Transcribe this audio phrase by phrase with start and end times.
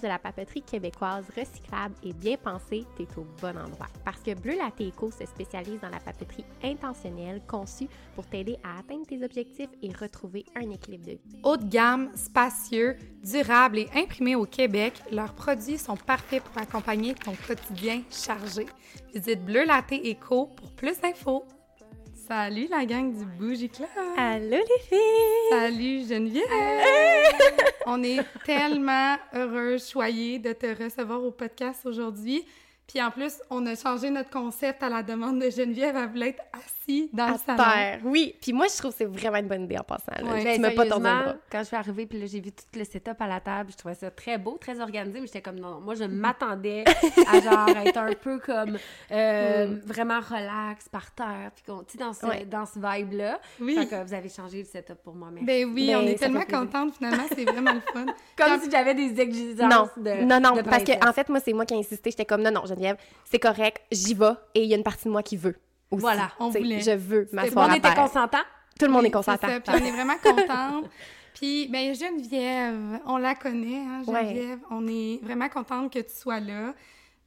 [0.00, 3.86] de la papeterie québécoise recyclable et bien pensée, t'es au bon endroit.
[4.04, 8.78] Parce que Bleu Latte Eco se spécialise dans la papeterie intentionnelle conçue pour t'aider à
[8.78, 11.40] atteindre tes objectifs et retrouver un équilibre de vie.
[11.42, 17.14] Haut de gamme, spacieux, durable et imprimé au Québec, leurs produits sont parfaits pour accompagner
[17.14, 18.66] ton quotidien chargé.
[19.14, 21.44] Visite Bleu Latte Eco pour plus d'infos.
[22.26, 23.88] Salut la gang du Bougie Club!
[24.16, 25.48] Allô les filles!
[25.50, 26.42] Salut Geneviève!
[27.86, 32.44] On est tellement heureux, choyés de te recevoir au podcast aujourd'hui.
[32.88, 35.94] Puis en plus, on a changé notre concept à la demande de Geneviève.
[35.94, 36.42] Elle voulait être
[36.88, 37.62] assise dans À le salon.
[37.62, 38.34] terre, oui.
[38.40, 40.12] Puis moi, je trouve que c'est vraiment une bonne idée en passant.
[40.18, 40.30] Là.
[40.32, 40.38] Ouais.
[40.40, 41.36] tu Ben, m'as pas sérieusement, bras.
[41.50, 43.76] Quand je suis arrivée, puis là, j'ai vu tout le setup à la table, je
[43.76, 46.84] trouvais ça très beau, très organisé, mais j'étais comme, non, non, moi, je m'attendais
[47.26, 48.78] à genre être un peu comme
[49.10, 52.44] euh, vraiment relax, par terre, puis qu'on- tu sais, dans ce, Ouais.
[52.44, 53.40] dans ce vibe-là.
[53.60, 53.74] Oui.
[53.76, 55.46] Fait que vous avez changé le setup pour moi, merci.
[55.46, 56.66] Ben oui, Ben, on est tellement fait plaisir.
[56.66, 58.06] contente finalement, c'est vraiment le fun.
[58.36, 61.40] comme si j'avais des exigences Non, de non, non, de parce que en fait, moi,
[61.40, 62.10] c'est moi qui ai insisté.
[62.10, 64.32] J'étais comme, non, non, Geneviève, c'est correct, j'y vais.
[64.54, 65.56] Et il y a une partie de moi qui veut
[65.90, 66.00] aussi.
[66.00, 66.80] Voilà, on voulait.
[66.80, 68.04] Je veux Tout m'asseoir le monde à était terre.
[68.04, 68.42] consentant?
[68.78, 69.46] Tout le monde Oui, est consentant.
[69.48, 70.90] c'est ça, Puis on est vraiment contente.
[71.34, 74.24] Puis, ben Geneviève, on la connaît, hein, Ouais.
[74.24, 74.58] Geneviève.
[74.70, 76.74] On est vraiment contente que tu sois là.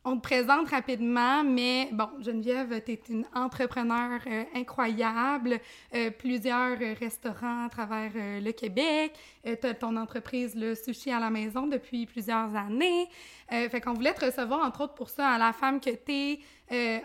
[0.06, 5.60] On te présente rapidement, mais bon, Geneviève, tu es une entrepreneure euh, incroyable,
[5.94, 9.14] euh, plusieurs euh, restaurants à travers euh, le Québec.
[9.44, 13.08] tu as ton entreprise, le Sushi à la maison, depuis plusieurs années.
[13.52, 16.12] Euh, fait qu'on voulait te recevoir, entre autres, pour ça, à la femme que tu
[16.12, 16.40] es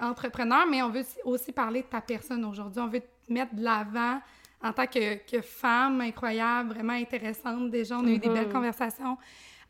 [0.01, 2.81] entrepreneur, mais on veut aussi- parler de ta personne aujourd'hui.
[2.83, 4.21] On veut te mettre de l'avant
[4.63, 7.71] en tant que, que femme incroyable, vraiment intéressante.
[7.71, 9.17] Déjà, on a eu des belles conversations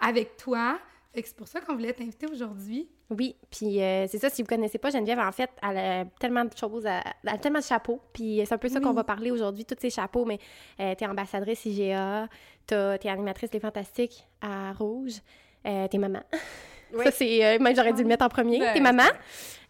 [0.01, 0.79] avec toi.
[1.17, 2.89] C'est pour ça qu'on voulait t'inviter aujourd'hui.
[3.11, 6.45] Oui, puis euh, c'est ça, si vous connaissez pas Geneviève, en fait, elle a tellement
[6.45, 9.05] de choses, à- elle a tellement de chapeaux, puis c'est un peu ça qu'on va
[9.05, 10.39] parler aujourd'hui, tous ces chapeaux, mais
[10.81, 12.29] euh, t'es ambassadrice IGA,
[12.67, 15.21] t'es animatrice Les Fantastiques à Rouge,
[15.67, 16.21] euh, t'es maman.
[16.97, 17.05] Oui.
[17.05, 17.45] Ça, c'est...
[17.45, 18.59] euh, même j'aurais dû le mettre en premier.
[18.59, 19.03] Ben, t'es maman?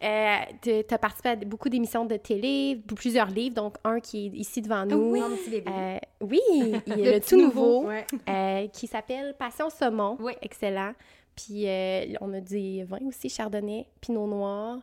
[0.03, 4.61] Euh, t'as participé à beaucoup d'émissions de télé, plusieurs livres, donc un qui est ici
[4.61, 5.11] devant nous.
[5.13, 5.21] Oui.
[5.67, 7.81] Euh, oui, il y a le, petit tout nouveau.
[7.83, 8.05] nouveau, Ouais.
[8.29, 10.17] euh, qui s'appelle Passion Saumon.
[10.19, 10.33] Oui.
[10.41, 10.93] Excellent.
[11.35, 14.77] Puis euh, on a des vins aussi, Chardonnay, Pinot Noir.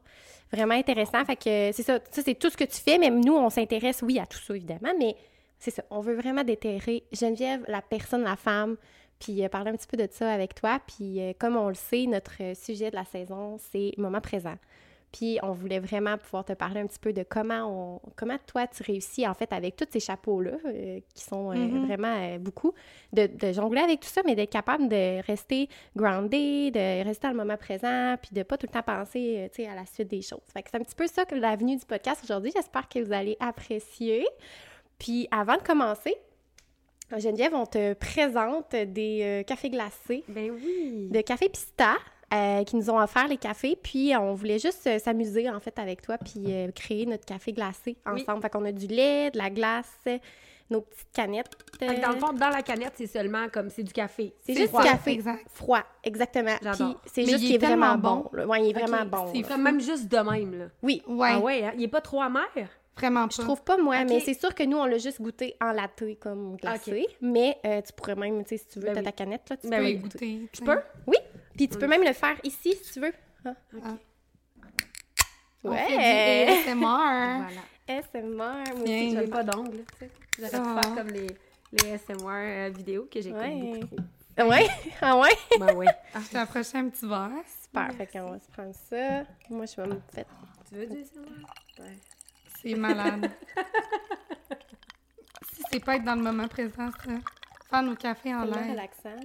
[0.52, 1.24] Vraiment intéressant.
[1.24, 2.98] Fait que c'est ça, ça c'est tout ce que tu fais.
[2.98, 5.14] Même nous, on s'intéresse, oui, à tout ça, évidemment, mais
[5.58, 5.82] c'est ça.
[5.90, 8.76] On veut vraiment déterrer Geneviève, la personne, la femme,
[9.22, 10.80] puis euh, parler un petit peu de ça avec toi.
[10.86, 14.56] Puis euh, comme on le sait, notre euh, sujet de la saison, c'est moment présent.
[15.12, 18.66] Puis on voulait vraiment pouvoir te parler un petit peu de comment on, comment toi
[18.66, 21.86] tu réussis en fait avec tous ces chapeaux-là, euh, qui sont euh, Mhm.
[21.86, 22.72] vraiment euh, beaucoup,
[23.12, 27.32] de, de jongler avec tout ça, mais d'être capable de rester grounded, de rester dans
[27.34, 30.08] le moment présent, puis de pas tout le temps penser tu sais, à la suite
[30.08, 30.40] des choses.
[30.52, 32.50] Fait que c'est un petit peu ça que l'avenue du podcast aujourd'hui.
[32.56, 34.26] J'espère que vous allez apprécier.
[34.98, 36.16] Puis avant de commencer,
[37.18, 41.08] Geneviève, on te présente des euh, cafés glacés Ben oui.
[41.10, 41.94] de Café Pista
[42.32, 43.76] euh, qui nous ont offert les cafés.
[43.82, 47.52] Puis on voulait juste euh, s'amuser en fait avec toi puis euh, créer notre café
[47.52, 48.22] glacé Oui.
[48.22, 48.40] ensemble.
[48.42, 49.90] Fait qu'on a du lait, de la glace,
[50.70, 51.50] nos petites canettes.
[51.78, 54.32] Fait que dans le fond, dans la canette, c'est seulement comme c'est du café.
[54.40, 55.44] c'est juste froid, du café exact.
[55.52, 56.54] froid, exactement.
[56.62, 56.94] J'adore.
[57.02, 58.30] Puis c'est Mais juste il qu'il est est vraiment tellement bon.
[58.32, 58.46] là.
[58.46, 59.26] Ouais, il est vraiment bon.
[59.34, 60.64] c'est même juste de même, là.
[60.82, 61.02] Oui.
[61.06, 61.72] Ouais, Ah ouais, hein?
[61.76, 62.46] Il est pas trop amer?
[62.96, 63.34] Vraiment pas.
[63.36, 66.02] Je trouve pas moi, mais c'est sûr que nous on l'a juste goûté en latte
[66.20, 67.06] comme glacé.
[67.20, 69.04] Mais euh, tu pourrais même, tu sais, si tu veux, Ben t'as oui.
[69.06, 69.94] ta canette là, tu Ben peux oui.
[69.96, 70.34] goûter.
[70.36, 70.48] goûter.
[70.54, 70.80] Je peux?
[71.06, 71.16] Oui.
[71.56, 73.12] Puis tu peux même le faire ici si tu veux.
[73.44, 73.54] Ah.
[75.64, 75.84] On Ouais.
[75.86, 76.80] fait du ASMR.
[77.86, 78.02] Voilà.
[78.02, 80.10] SMR, moi aussi, je J'ai pas d'ongles, tu sais.
[80.38, 80.80] J'aurais pu Ah.
[80.82, 81.26] faire comme les,
[81.72, 83.54] les ASMR euh, vidéos que j'écoute Ouais.
[83.60, 83.96] beaucoup trop.
[84.36, 84.66] Ah ouais?
[85.02, 85.30] Ah ouais?
[85.58, 85.86] Ben oui.
[86.14, 87.30] Je t'ai approché un petit verre.
[87.64, 87.92] Super.
[87.94, 89.24] Fait qu'on va se prendre ça.
[89.50, 90.24] Moi, je vais me faire...
[90.68, 91.80] Tu veux du ASMR?
[91.80, 91.96] Ouais.
[92.62, 93.30] C'est malade.
[95.54, 97.10] si c'est pas être dans le moment présent, ça.
[97.68, 98.70] Faire nos cafés en l'air.
[98.70, 99.16] relaxant.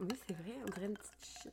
[0.00, 1.52] Oui, c'est vrai, on dirait une petite chute.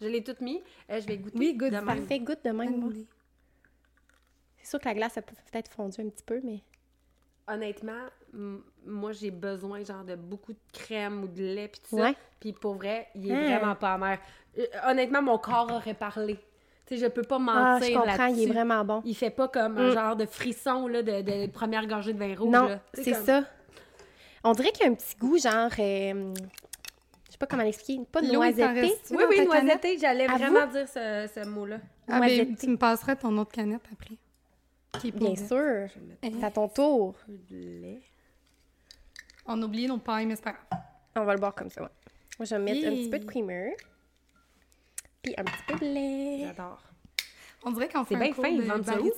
[0.00, 0.62] Je l'ai toute mis.
[0.90, 1.38] Euh, je vais goûter.
[1.38, 1.70] Oui, goûte.
[1.70, 1.84] de même.
[1.84, 2.76] Parfait, goûte de même.
[2.80, 2.90] moi.
[4.56, 6.62] C'est sûr que la glace, ça peut peut-être fondu un petit peu, mais...
[7.48, 8.06] Honnêtement,
[8.86, 12.12] moi, j'ai besoin genre de beaucoup de crème ou de lait puis tout ça.
[12.38, 13.58] Puis pour vrai, il est Ah.
[13.58, 14.18] vraiment pas amer.
[14.58, 16.38] Euh, honnêtement, mon corps aurait parlé.
[16.90, 19.00] Sais, je peux pas Ah, mentir je comprends, il est vraiment bon.
[19.04, 19.94] Il fait pas comme un Mm.
[19.94, 22.50] genre de frisson là, de, de première gorgée de vin rouge.
[22.52, 23.44] Non, c'est comme- ça.
[24.42, 25.70] On dirait qu'il y a un petit goût, genre...
[25.78, 26.34] euh,
[27.26, 28.02] je sais pas comment l'expliquer.
[28.10, 28.92] Pas t'en noisetté.
[29.12, 31.78] Oui, oui, noisetté, j'allais vraiment dire ce, ce mot-là.
[32.08, 34.16] Ah, ben, tu me passeras ton autre canette après.
[35.00, 35.86] Qui est Bien sûr.
[36.22, 37.14] C'est à ton tour.
[37.28, 37.98] de.
[39.46, 40.80] On a oublié nos pailles, mais c'est pas grave.
[41.16, 41.88] On va le boire comme ça, ouais.
[42.38, 43.76] Moi, je vais mettre un petit peu de creamer.
[45.22, 46.38] Puis un petit peu de lait.
[46.46, 46.80] J'adore.
[47.64, 49.10] On dirait qu'on fait C'est un bien cours fin, ils de vendent ça où?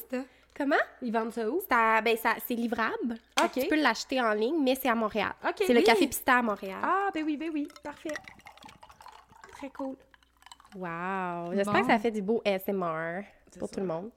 [0.57, 0.77] Comment?
[1.01, 1.61] Ils vendent ça où?
[1.61, 3.17] C'est à- ben, ça, c'est livrable.
[3.39, 3.63] Fait que Ok.
[3.63, 5.33] Tu peux l'acheter en ligne, mais c'est à Montréal.
[5.57, 5.81] C'est le.
[5.83, 6.79] Café Pista à Montréal.
[6.83, 7.69] Ah, ben oui, ben oui.
[7.83, 8.11] Parfait.
[9.53, 9.97] très cool.
[10.75, 11.53] Wow!
[11.55, 11.81] J'espère Bon.
[11.83, 13.23] que ça fait du beau ASMR
[13.59, 13.75] pour ça.
[13.75, 14.11] tout le monde.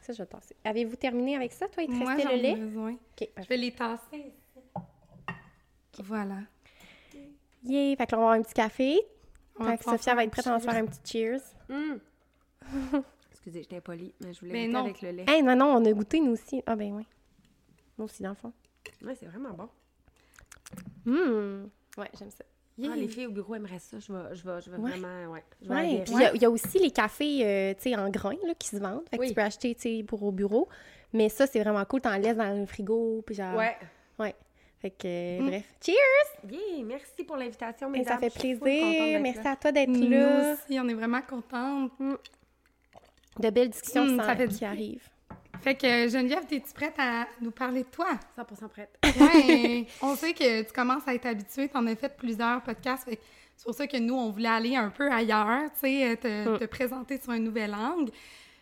[0.00, 0.56] Ça, je vais tasser.
[0.64, 1.82] Avez-vous terminé avec ça, toi?
[1.84, 2.54] Il te Moi, restait j'en le ai lait?
[2.56, 2.96] besoin.
[3.20, 4.32] Je vais les tasser.
[6.02, 6.36] Voilà.
[7.64, 7.96] Yeah!
[7.96, 8.98] Fait que là, on va avoir un petit café.
[9.64, 11.40] Fait que Sophia va être prête à en faire un petit cheers.
[11.70, 11.98] Hum.
[13.30, 14.84] Excusez, j'étais impolie, mais je voulais Mais goûter non.
[14.84, 15.24] avec le lait.
[15.28, 16.62] Hey, non, non, on a goûté, nous aussi.
[16.66, 17.06] Ah, ben oui.
[17.98, 18.52] Nous aussi, dans le fond.
[19.04, 19.68] Ouais, c'est vraiment bon.
[21.06, 21.70] Hum!
[21.96, 22.44] Ouais, j'aime ça.
[22.80, 23.98] Ah, les filles au bureau aimeraient ça.
[23.98, 24.90] Je vais, je vais, je vais Ouais.
[24.90, 25.42] vraiment, ouais.
[25.62, 27.90] Je vais Ouais, puis il y a- il y, a aussi les cafés, euh, tu
[27.90, 29.02] sais, en grains, là, qui se vendent.
[29.10, 29.28] Fait que Oui.
[29.28, 30.68] tu peux acheter, tu sais, pour au bureau.
[31.12, 32.02] Mais ça, c'est vraiment cool.
[32.02, 33.56] T'en laisses dans le frigo, puis genre...
[33.56, 33.76] Ouais.
[34.80, 35.46] Fait que, euh, Mm.
[35.48, 35.64] bref.
[35.84, 36.50] Cheers!
[36.52, 38.14] Yeah, merci pour l'invitation, Et mesdames.
[38.20, 39.20] ça fait plaisir.
[39.20, 39.50] Merci là.
[39.52, 40.52] à toi d'être Nous là.
[40.54, 41.92] aussi, on est vraiment contentes.
[43.38, 45.08] De belles discussions Mm, ça fait qui arrivent.
[45.60, 48.06] Fait que Geneviève, es-tu prête à nous parler de toi?
[48.36, 48.96] 100% prête.
[49.18, 53.04] Ouais, on sait que tu commences à être habituée, tu en as fait plusieurs podcasts,
[53.08, 53.22] fait que
[53.56, 56.58] c'est pour ça que nous, on voulait aller un peu ailleurs, tu sais, te, Mm.
[56.58, 58.12] te présenter sur un nouvel angle.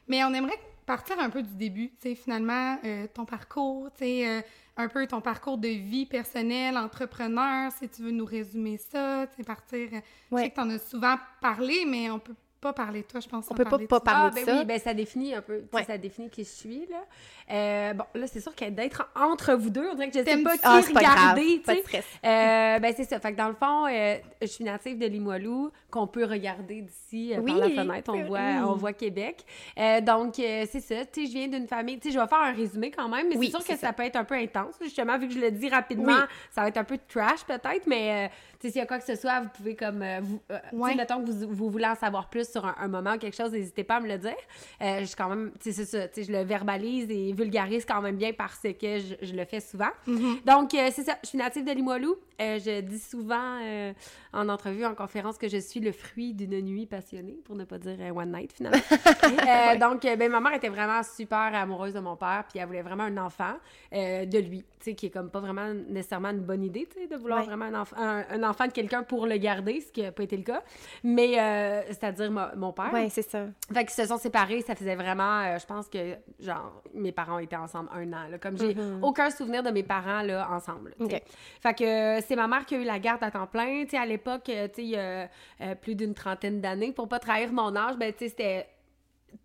[0.09, 4.05] Mais on aimerait partir un peu du début, tu sais, finalement, euh, ton parcours, tu
[4.05, 4.41] sais, euh,
[4.76, 9.37] un peu ton parcours de vie personnelle, entrepreneur, si tu veux nous résumer ça, tu
[9.37, 9.88] sais, partir...
[10.31, 12.34] Je sais que tu en as souvent parlé, mais on peut
[12.67, 13.47] pas parler de toi, je pense.
[13.51, 14.05] On peut pas- parler de pas toi.
[14.13, 14.59] parler ah, ben ça.
[14.59, 15.85] oui, ben ça définit un peu, Ouais.
[15.85, 17.05] ça définit qui je suis, là.
[17.53, 20.43] Euh, bon, là, c'est sûr que d'être entre vous deux, on dirait que je sais
[20.43, 21.13] pas qui Ah, pas grave.
[21.19, 21.89] regarder, Pas tu de sais.
[22.01, 22.05] stress.
[22.25, 23.21] Euh, ben c'est ça.
[23.21, 27.33] Fait que dans le fond, euh, je suis native de Limoilou, qu'on peut regarder d'ici
[27.35, 28.13] euh, par la fenêtre.
[28.13, 29.45] On voit, on voit Québec.
[29.79, 31.05] Euh, donc euh, c'est ça.
[31.07, 31.99] Tu sais, je viens d'une famille.
[32.01, 33.87] Tu sais, je vais faire un résumé quand même, mais Oui, c'est sûr que ça.
[33.89, 33.93] ça.
[33.93, 34.75] peut être un peu intense.
[34.83, 36.27] Justement, vu que je le dis rapidement, Oui.
[36.51, 38.29] ça va être un peu trash peut-être, mais euh,
[38.59, 40.95] tu sais, s'il y a quoi que ce soit, vous pouvez comme euh, vous, euh,
[40.97, 43.53] mettons que vous, vous voulez en savoir plus sur un, un moment ou quelque chose,
[43.53, 44.37] n'hésitez pas à me le dire.
[44.81, 46.06] Euh, je quand même, c'est ça.
[46.17, 49.91] Je le verbalise et vulgarise quand même bien parce que je, je le fais souvent.
[50.06, 50.38] Mhm.
[50.44, 51.17] Donc, euh, c'est ça.
[51.23, 52.17] Je suis native de Limoilou.
[52.41, 53.93] Euh, je dis souvent euh,
[54.32, 57.79] en entrevue, en conférence, que je suis le fruit d'une nuit passionnée, pour ne pas
[57.79, 58.79] dire one night, finalement.
[59.81, 63.05] Donc, ben, ma mère était vraiment super amoureuse de mon père, puis elle voulait vraiment
[63.05, 63.55] un enfant
[63.93, 67.40] de lui, qui est comme pas vraiment nécessairement une bonne idée, tu sais, de vouloir
[67.40, 67.46] Ouais.
[67.46, 70.23] vraiment un, enf- un- un enfant de quelqu'un pour le garder, ce qui n'a pas
[70.23, 70.62] été le cas.
[71.02, 72.93] Mais, euh, c'est-à-dire mo- mon père.
[72.93, 73.46] Ouais, c'est ça.
[73.73, 77.38] Fait qu'ils se sont séparés, ça faisait vraiment, euh, je pense que, genre, mes parents
[77.38, 79.02] étaient ensemble un an, là, comme j'ai Mhm.
[79.02, 81.17] aucun souvenir de mes parents, là, ensemble, tu sais.
[81.17, 81.23] OK.
[81.61, 83.90] Fait que euh, c'est ma mère qui a eu la garde à temps plein, tu
[83.90, 85.28] sais, à l'époque, tu sais, il y a
[85.62, 88.67] euh, plus d'une trentaine d'années, pour pas trahir mon âge, ben, tu sais, c'était...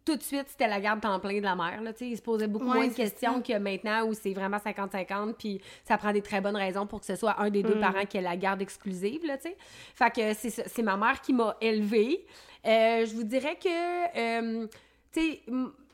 [0.05, 1.81] Tout de suite, c'était la garde temps plein de la mère.
[1.81, 5.33] Là, il se posait beaucoup Ouais, moins de questions que maintenant où c'est vraiment 50-50,
[5.33, 7.81] puis ça prend des très bonnes raisons pour que ce soit un des deux Mm.
[7.81, 9.25] parents qui ait la garde exclusive.
[9.25, 9.37] Là,
[9.95, 12.25] fait que c'est ma mère qui m'a élevée.
[12.65, 14.67] Euh, je vous dirais que, euh,
[15.11, 15.41] tu sais,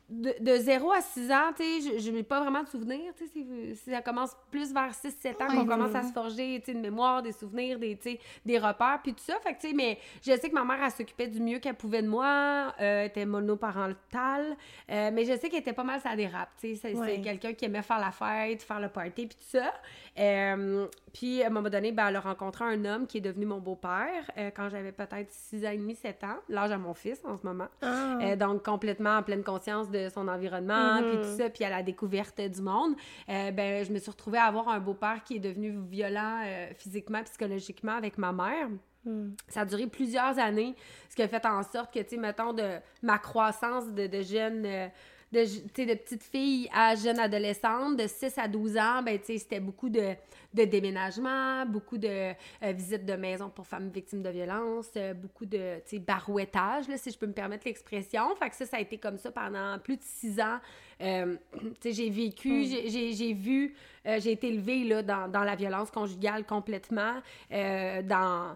[0.09, 3.13] de, de 0 à 6 ans, tu sais, je n'ai pas vraiment de souvenirs.
[3.17, 6.59] Tu sais, c'est- c'est- ça commence plus vers 6-7 ans qu'on commence à se forger,
[6.61, 7.99] tu sais, une mémoire, des souvenirs, des,
[8.45, 9.37] des repères, puis tout ça.
[9.41, 11.75] Fait que, tu sais, mais je sais que ma mère, elle s'occupait du mieux qu'elle
[11.75, 14.55] pouvait de moi, euh, était monoparentale,
[14.89, 16.75] euh, mais je sais qu'elle était pas mal ça dérape, tu sais.
[16.75, 17.21] C'est Ouais.
[17.21, 19.73] quelqu'un qui aimait faire la fête, faire le party, puis tout ça.
[20.19, 23.45] Euh, puis, à un moment donné, ben, elle a rencontré un homme qui est devenu
[23.45, 26.93] mon beau-père euh, quand j'avais peut-être 6 ans et demi, 7 ans, l'âge à mon
[26.93, 27.67] fils en ce moment.
[27.81, 28.17] Ah.
[28.21, 31.09] Euh, donc, complètement en pleine conscience de son environnement, Mhm.
[31.09, 32.95] puis tout ça, puis à la découverte du monde.
[33.29, 36.41] Euh, ben, je me suis retrouvée à avoir un beau-père qui est devenu violent
[36.77, 38.69] physiquement, psychologiquement avec ma mère.
[39.05, 39.29] Hmm.
[39.47, 40.75] Ça a duré plusieurs années,
[41.09, 44.21] ce qui a fait en sorte que, tu sais, mettons, de ma croissance de, de
[44.21, 44.89] jeune...
[45.31, 49.89] de, de petite fille à jeune adolescente, de 6 à 12 ans, ben, c'était beaucoup
[49.89, 50.13] de,
[50.53, 52.33] de déménagements, beaucoup de euh,
[52.71, 57.17] visites de maisons pour femmes victimes de violences, euh, beaucoup de, barouettage, là, si je
[57.17, 58.33] peux me permettre l'expression.
[58.37, 60.59] Fait que ça, ça a été comme ça pendant plus de 6 ans.
[61.01, 61.35] Euh,
[61.83, 62.87] j'ai vécu, Mm.
[62.87, 68.55] j'ai- vu, euh, j'ai été élevée, là, dans, dans la violence conjugale complètement, dans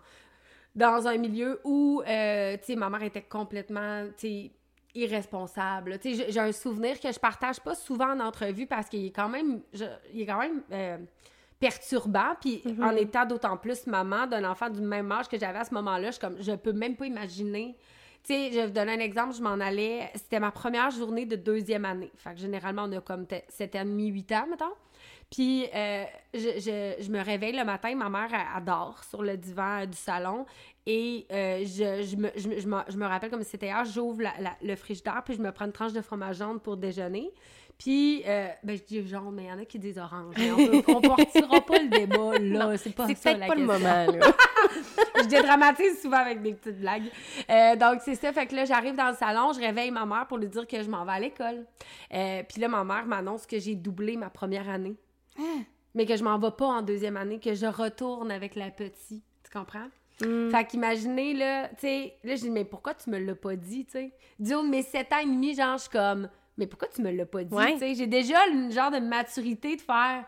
[0.73, 4.51] dans un milieu où, tu sais, ma mère était complètement, tu sais,
[4.95, 5.97] irresponsable.
[6.03, 9.61] J'ai- un souvenir que je partage pas souvent en entrevue parce qu'il est quand même,
[9.73, 10.97] je- il est quand même euh,
[11.59, 12.35] perturbant.
[12.39, 12.83] Puis Mhm.
[12.83, 16.11] en étant d'autant plus maman d'un enfant du même âge que j'avais à ce moment-là,
[16.11, 17.75] je comme, je peux même pas imaginer.
[18.23, 21.25] Tu sais, je vais vous donner un exemple, je m'en allais, c'était ma première journée
[21.25, 22.11] de deuxième année.
[22.17, 24.65] Fait que généralement, on a comme 7 ans et demi, 8 ans, mettons.
[25.31, 28.29] Puis, euh, je, je- je me réveille le matin, ma mère,
[28.65, 30.45] dort sur le divan euh, du salon.
[30.85, 33.67] Et euh, je, je, me, je, me- je me- je me rappelle comme si c'était
[33.67, 36.59] hier, j'ouvre la- la- le frigidaire, puis je me prends une tranche de fromage jaune
[36.59, 37.31] pour déjeuner.
[37.77, 40.35] Puis, ben, je dis jaune, mais il y en a qui disent orange.
[40.37, 42.77] Mais on on partira pas le débat, là.
[42.77, 44.33] C'est pas ça, la pas le moment, là.
[45.23, 47.05] je dédramatise souvent avec des petites blagues.
[47.79, 48.31] Donc, c'est ça.
[48.33, 50.83] Fait que là, j'arrive dans le salon, je réveille ma mère pour lui dire que
[50.83, 51.65] je m'en vais à l'école.
[52.09, 54.95] Puis là, ma mère m'annonce que j'ai doublé ma première année.
[55.39, 55.63] Hein?
[55.95, 59.23] Mais que je m'en vais pas en deuxième année, que je retourne avec la petite.
[59.43, 59.87] Tu comprends?
[60.21, 60.49] Mm.
[60.51, 63.85] Fait qu'imaginez, là, tu sais, là, j'ai dit, mais pourquoi tu me l'as pas dit,
[63.85, 64.11] tu sais?
[64.39, 67.01] Du haut de mes 7 ans et demi, genre, je suis comme, mais pourquoi tu
[67.01, 67.73] me l'as pas dit, Ouais.
[67.73, 67.95] tu sais?
[67.95, 70.23] J'ai déjà une genre de maturité de faire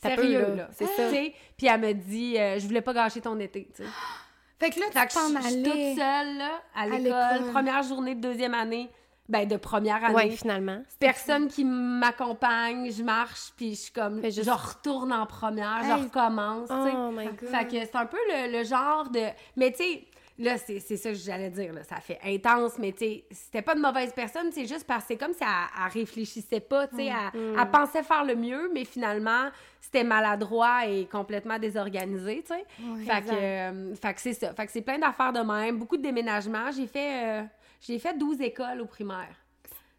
[0.00, 0.54] sérieux, peut, là.
[0.56, 0.68] là.
[0.72, 1.08] C'est ça.
[1.08, 1.34] Tu sais?
[1.56, 3.88] Puis elle me dit, euh, je voulais pas gâcher ton été, tu sais.
[4.60, 5.94] Fait que là, tu t'en je je suis toute allais.
[5.96, 7.50] seule, là, à l'école.
[7.50, 8.88] première journée de deuxième année,
[9.28, 10.14] ben, de première année.
[10.14, 10.82] Ouais, finalement.
[10.98, 16.04] Personne qui m'accompagne, je marche, puis je suis comme, juste- je retourne en première, je
[16.04, 16.68] recommence.
[16.70, 17.48] Oh my god.
[17.48, 19.20] Fait que c'est un peu le, le genre de.
[19.56, 20.04] Mais tu sais,
[20.38, 21.82] là, c'est c'est ça que j'allais dire, là.
[21.84, 25.08] Ça fait intense, mais tu sais, c'était pas de mauvaise personne, c'est juste parce que
[25.08, 25.48] c'est comme si elle,
[25.86, 27.06] elle réfléchissait pas, tu sais.
[27.06, 29.48] Elle, elle pensait faire le mieux, mais finalement,
[29.80, 32.64] c'était maladroit et complètement désorganisé, tu sais.
[32.82, 34.52] Ouais, fait, que, euh, fait que c'est ça.
[34.54, 36.70] Fait que c'est plein d'affaires de même, beaucoup de déménagements.
[36.70, 37.42] J'ai fait, euh,
[37.82, 39.36] j'ai fait 12 écoles au primaire.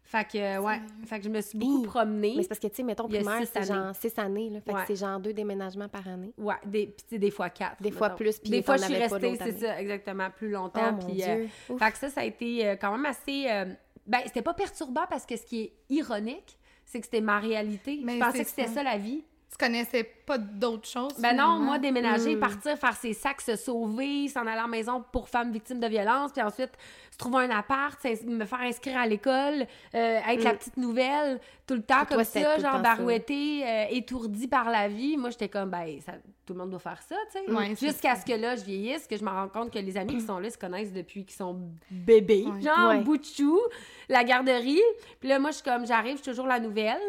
[0.06, 0.80] Fait que, ouais.
[1.06, 1.86] Fait que je me suis beaucoup Hi.
[1.86, 2.34] promenée.
[2.36, 4.50] Mais c'est parce que, tu sais, mettons, primaire, six c'est genre six années.
[4.50, 4.80] Là, fait Ouais.
[4.82, 6.32] que c'est genre deux déménagements par année.
[6.38, 7.82] Ouais, des, puis tu sais, des fois quatre.
[7.82, 10.92] Des fois plus, puis Des fois, je suis restée, c'est ça, exactement, plus Oh longtemps.
[10.92, 11.46] mon puis, euh,
[11.78, 13.46] fait que ça, ça a été euh, quand même assez.
[13.50, 13.64] euh,
[14.06, 18.00] ben, c'était pas perturbant parce que ce qui est ironique, c'est que c'était ma réalité.
[18.04, 18.74] Mais je pensais c'est que c'était ça.
[18.74, 19.24] ça la vie.
[19.56, 21.14] Tu connaissais pas d'autres choses?
[21.20, 22.40] Ben non, moi, déménager, Mm.
[22.40, 26.32] partir, faire ses sacs, se sauver, s'en aller en maison pour femmes victimes de violence,
[26.32, 26.72] puis ensuite
[27.12, 27.96] se trouver un appart,
[28.26, 32.24] me faire inscrire à l'école, euh, être la petite nouvelle, tout le temps Pour comme
[32.24, 32.82] ça, genre temps ça.
[32.96, 35.16] barouetté, euh, étourdi par la vie.
[35.16, 37.50] Moi, j'étais comme, ben, ça- tout le monde doit faire ça, tu sais.
[37.52, 40.16] Ouais, Jusqu'à ce que là, je vieillisse, que je me rends compte que les amis
[40.16, 42.60] qui sont là se connaissent depuis qu'ils sont bébés, Ouais.
[42.60, 43.00] genre Ouais.
[43.02, 43.60] bout de chou,
[44.08, 44.82] la garderie.
[45.20, 47.00] Puis là, moi, je suis comme, j'arrive, je suis toujours la nouvelle.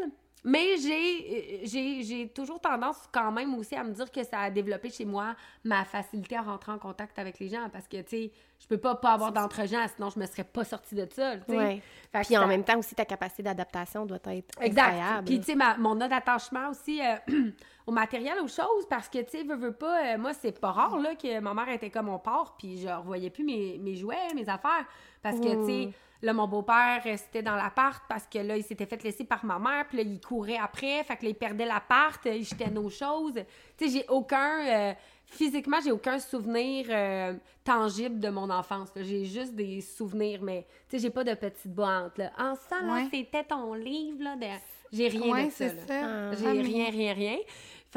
[0.48, 4.52] Mais j'ai, euh, j'ai toujours tendance quand même aussi à me dire que ça a
[4.52, 8.10] développé chez moi ma facilité à rentrer en contact avec les gens parce que, tu
[8.10, 11.34] sais, je peux pas pas avoir d'entre-gens, sinon je me serais pas sortie de ça.
[11.48, 11.82] Ouais.
[12.24, 14.82] Puis en même temps aussi, ta capacité d'adaptation doit être Exact.
[14.94, 15.26] incroyable.
[15.26, 17.16] Puis, tu sais, ma- mon attachement aussi euh,
[17.88, 20.72] au matériel, aux choses, parce que, tu sais, veux, veux pas, euh, moi, c'est pas
[20.72, 23.96] rare, là, que ma mère était comme on part, puis je revoyais plus mes, mes
[23.96, 24.86] jouets, mes affaires.
[25.22, 25.90] Parce que, tu sais,
[26.22, 29.60] là, mon beau-père restait dans l'appart parce que là, il s'était fait laisser par ma
[29.60, 32.90] mère, puis là, il courait après, fait que là, il perdait l'appart, il jetait nos
[32.90, 33.34] choses.
[33.78, 34.66] Tu sais, j'ai aucun.
[34.66, 34.94] euh,
[35.36, 38.90] physiquement, j'ai aucun souvenir euh, tangible de mon enfance.
[38.96, 42.18] J'ai juste des souvenirs, mais tu sais, j'ai pas de petite boîte.
[42.18, 42.32] Là.
[42.38, 43.08] En ça, là, Ouais.
[43.12, 44.24] c'était ton livre.
[44.24, 44.46] Là, de...
[44.92, 45.70] J'ai rien Ouais, de ça.
[45.70, 45.76] ça.
[45.90, 46.32] Ah.
[46.40, 47.38] J'ai Ah, rien, rien, rien.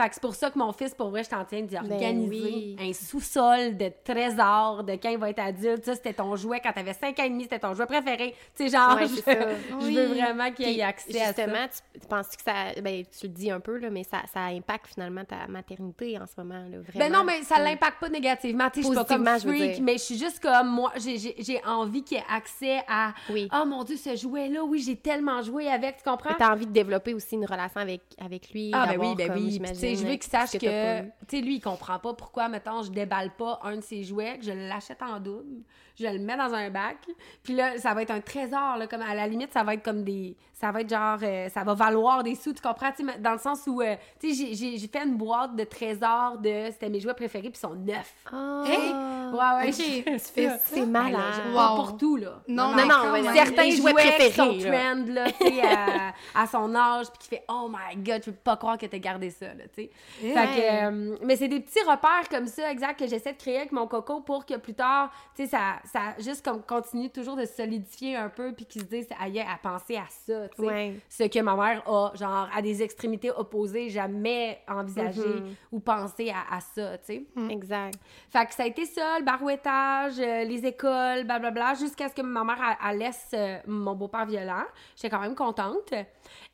[0.01, 2.41] Fait que c'est pour ça que mon fils, pour vrai, je t'en tiens Ben d'organiser
[2.45, 2.77] oui.
[2.81, 5.85] un sous-sol de trésors de quand il va être adulte.
[5.85, 6.61] Ça, c'était ton jouet.
[6.63, 8.35] Quand t'avais 5 ans et demi, c'était ton jouet préféré.
[8.57, 9.07] Tu sais, genre, Ouais,
[9.81, 9.95] je, Oui.
[9.97, 11.43] veux vraiment qu'il y ait accès à ça.
[11.43, 12.81] justement, tu, tu penses que ça.
[12.81, 16.27] Ben, tu le dis un peu, là, mais ça, ça impacte finalement ta maternité en
[16.27, 16.63] ce moment.
[16.71, 16.99] Là, vraiment?
[16.99, 17.65] Ben non, mais ça Mm.
[17.65, 18.71] l'impacte pas négativement.
[18.71, 20.93] Tu sais, je suis pas comme freak, mais je suis juste comme moi.
[20.97, 23.13] J'ai- envie qu'il ait accès à.
[23.31, 23.49] Oui.
[23.53, 26.35] Oh mon Dieu, ce jouet-là, oui, j'ai tellement joué avec, tu comprends?
[26.35, 28.71] Tu as envie de développer aussi une relation avec, avec lui.
[28.73, 29.59] Ah, ben oui, ben comme, oui.
[29.97, 32.91] Sais, je veux qu'il sache que, tu sais, lui, il comprend pas pourquoi, mettons, je
[32.91, 35.63] déballe pas un de ses jouets, que je l'achète en double,
[35.99, 36.97] je le mets dans un bac,
[37.43, 39.83] puis là, ça va être un trésor, là, comme à la limite, ça va être
[39.85, 43.05] comme des, ça va être genre, euh, ça va valoir des sous, tu comprends, tu
[43.07, 46.69] sais, dans le sens où, euh, tu sais, j'ai- fait une boîte de trésors de,
[46.71, 48.15] c'était mes jouets préférés, puis ils sont neufs.
[48.33, 48.65] Ah.
[48.67, 48.93] Hey!
[49.33, 49.69] Ouais, ouais.
[49.69, 50.59] Ok, je- tu fais ça.
[50.59, 51.21] C'est malade.
[51.51, 51.55] Wow.
[51.55, 52.41] Pas pour tout, là.
[52.49, 53.35] Non, Non, mais non, même.
[53.35, 54.79] certains jouets, jouets qui préférés, sont là.
[54.95, 58.31] trend, là, tu sais, à, à son âge, puis qui fait «Oh my God, je
[58.31, 59.91] peux pas croire que t'as gardé ça, là, tu sais.
[60.21, 63.59] Fait que, euh, mais c'est des petits repères comme ça, exact, que j'essaie de créer
[63.59, 67.37] avec mon coco pour que plus tard, tu sais, ça, ça juste comme continue toujours
[67.37, 70.67] de solidifier un peu, puis qu'ils se disent «Aïe, à penser à ça, tu sais.
[70.67, 70.95] Ouais.
[71.09, 75.55] Ce que ma mère a, genre, à des extrémités opposées, jamais envisagé Mhm.
[75.73, 77.23] ou pensé à, à ça, tu sais.
[77.51, 77.99] Exact.
[78.31, 82.23] Fait que ça a été ça, le barouettage, euh, les écoles, blablabla, jusqu'à ce que
[82.23, 84.65] ma mère elle, elle laisse euh, mon beau-père violent.
[84.97, 85.93] J'étais quand même contente.
[85.93, 86.03] Euh,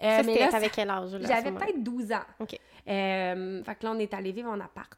[0.01, 1.11] Ça, mais là, avec quel âge?
[1.21, 2.21] j'avais peut-être 12 ans.
[2.41, 2.51] OK.
[2.51, 4.91] Fait que là, on est allé vivre en appart.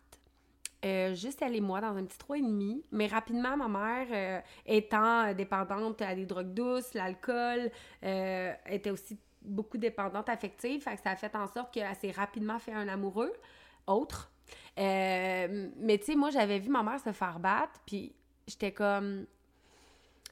[0.84, 2.82] Euh, juste elle et moi dans un petit 3,5.
[2.92, 7.70] Mais rapidement, ma mère, euh, étant dépendante à des drogues douces, l'alcool,
[8.04, 10.82] euh, était aussi beaucoup dépendante affective.
[10.82, 13.32] Fait que ça a fait en sorte qu'elle s'est rapidement fait un amoureux,
[13.86, 14.32] autre.
[14.76, 18.14] Mais tu sais, moi, j'avais vu ma mère se faire battre, puis
[18.46, 19.26] j'étais comme...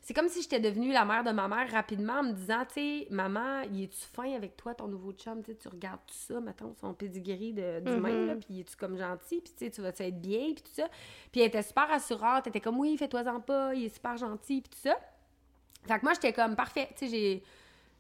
[0.06, 2.75] C'est comme si j'étais devenue la mère de ma mère rapidement en me disant, tu
[2.75, 5.42] sais, maman, il est-tu fin avec toi, ton nouveau chum?
[5.42, 8.26] Tu sais, tu regardes tout ça, mettons, son pedigree de- d'humain, Mhm.
[8.26, 9.40] là, puis es-tu comme gentil?
[9.40, 10.52] Puis tu vas-tu être bien?
[10.52, 10.88] Puis tout ça?
[11.32, 14.61] Puis elle était super rassurante, elle était comme, oui, fais-toi-en pas, il est super gentil,
[14.61, 14.94] puis tout ça.
[15.87, 17.42] Fait que moi, j'étais comme, parfait, tu sais, j'ai...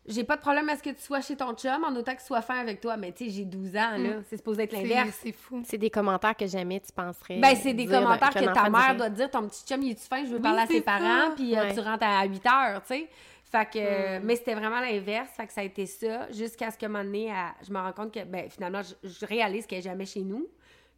[0.06, 2.20] J'ai pas de problème à ce que tu sois chez ton chum, en autant qu'il
[2.20, 2.96] soit fin avec toi.
[2.98, 4.10] Mais tu sais, j'ai 12 ans, là.
[4.28, 5.18] C'est supposé être l'inverse.
[5.22, 5.62] C'est fou.
[5.64, 7.38] C'est des commentaires que jamais tu penserais.
[7.40, 8.96] Ben, c'est des commentaires que ta mère dirait.
[8.96, 10.80] doit te dire, ton petit chum, il est-tu fin, je veux Oui, parler à ses
[10.82, 11.74] parents, puis euh, Ouais.
[11.74, 13.08] tu rentres à 8 heures, tu sais.
[13.44, 14.24] Fait que, euh, Mm.
[14.24, 17.04] mais c'était vraiment l'inverse, fait que ça a été ça, jusqu'à ce que un moment
[17.04, 20.06] donné, à- je me rends compte que, ben, finalement, je, je réalise qu'elle est jamais
[20.06, 20.48] chez nous,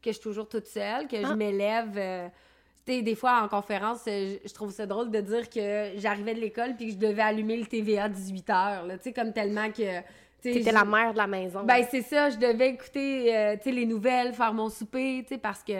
[0.02, 1.36] que je suis toujours toute seule, que je Ah.
[1.36, 2.32] m'élève, euh, tu
[2.92, 6.34] sais, des fois, en conférence, euh, je, je trouve ça drôle de dire que j'arrivais
[6.34, 9.32] de l'école puis que je devais allumer le TVA à 18 h tu sais, comme
[9.32, 10.00] tellement que...
[10.42, 11.64] T'étais la mère de la maison.
[11.64, 15.34] ben, c'est ça, je devais écouter, euh, tu sais, les nouvelles, faire mon souper, tu
[15.34, 15.72] sais, parce que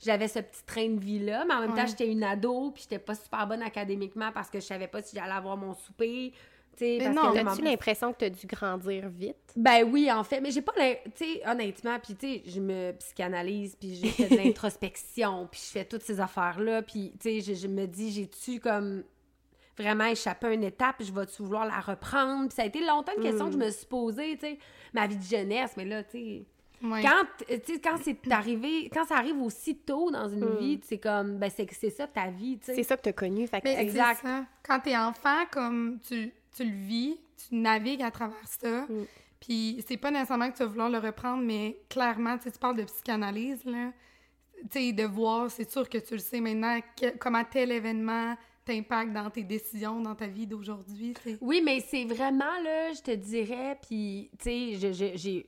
[0.00, 3.00] j'avais ce petit train de vie-là, mais en même temps, j'étais une ado, puis j'étais
[3.00, 6.32] pas super bonne académiquement parce que je savais pas si j'allais avoir mon souper,
[6.76, 9.36] tu Mais parce non, que As-tu l'impression que t'as dû grandir vite?
[9.56, 12.92] Ben oui, en fait, mais j'ai pas tu sais, honnêtement, puis tu sais, je me
[12.92, 17.40] psychanalyse, puis j'ai fait de l'introspection, puis je fais toutes ces affaires-là, puis tu sais,
[17.40, 19.02] je, je me dis, j'ai-tu comme
[19.78, 22.48] vraiment échappé à une étape, je vais-tu vouloir la reprendre?
[22.48, 24.58] Puis ça a été longtemps une question que je me suis posée, tu sais,
[24.94, 26.42] ma vie de jeunesse, mais là, tu sais,
[26.82, 27.00] Ouais.
[27.02, 27.24] quand,
[27.56, 30.56] tu c'est arrivé, quand ça arrive aussi tôt dans une Mm.
[30.58, 32.82] vie, c'est comme, ben c'est c'est ça ta vie, tu C'est sais.
[32.82, 33.46] ça que t'as connu.
[33.46, 34.18] Fait que- Mais Exact.
[34.20, 34.44] c'est ça.
[34.62, 37.16] Quand t'es enfant, comme tu, tu le vis,
[37.48, 38.82] tu navigues à travers ça.
[38.82, 39.04] Mm.
[39.40, 42.84] Puis c'est pas nécessairement que tu vas vouloir le reprendre, mais clairement, tu parles de
[42.84, 43.92] psychanalyse, là.
[44.70, 48.34] Tu sais, de voir, c'est sûr que tu le sais maintenant, que- comment tel événement
[48.64, 51.12] t'impacte dans tes décisions, dans ta vie d'aujourd'hui.
[51.40, 55.46] Oui, mais c'est vraiment, là, je te dirais, puis, tu sais, je- je- j'ai...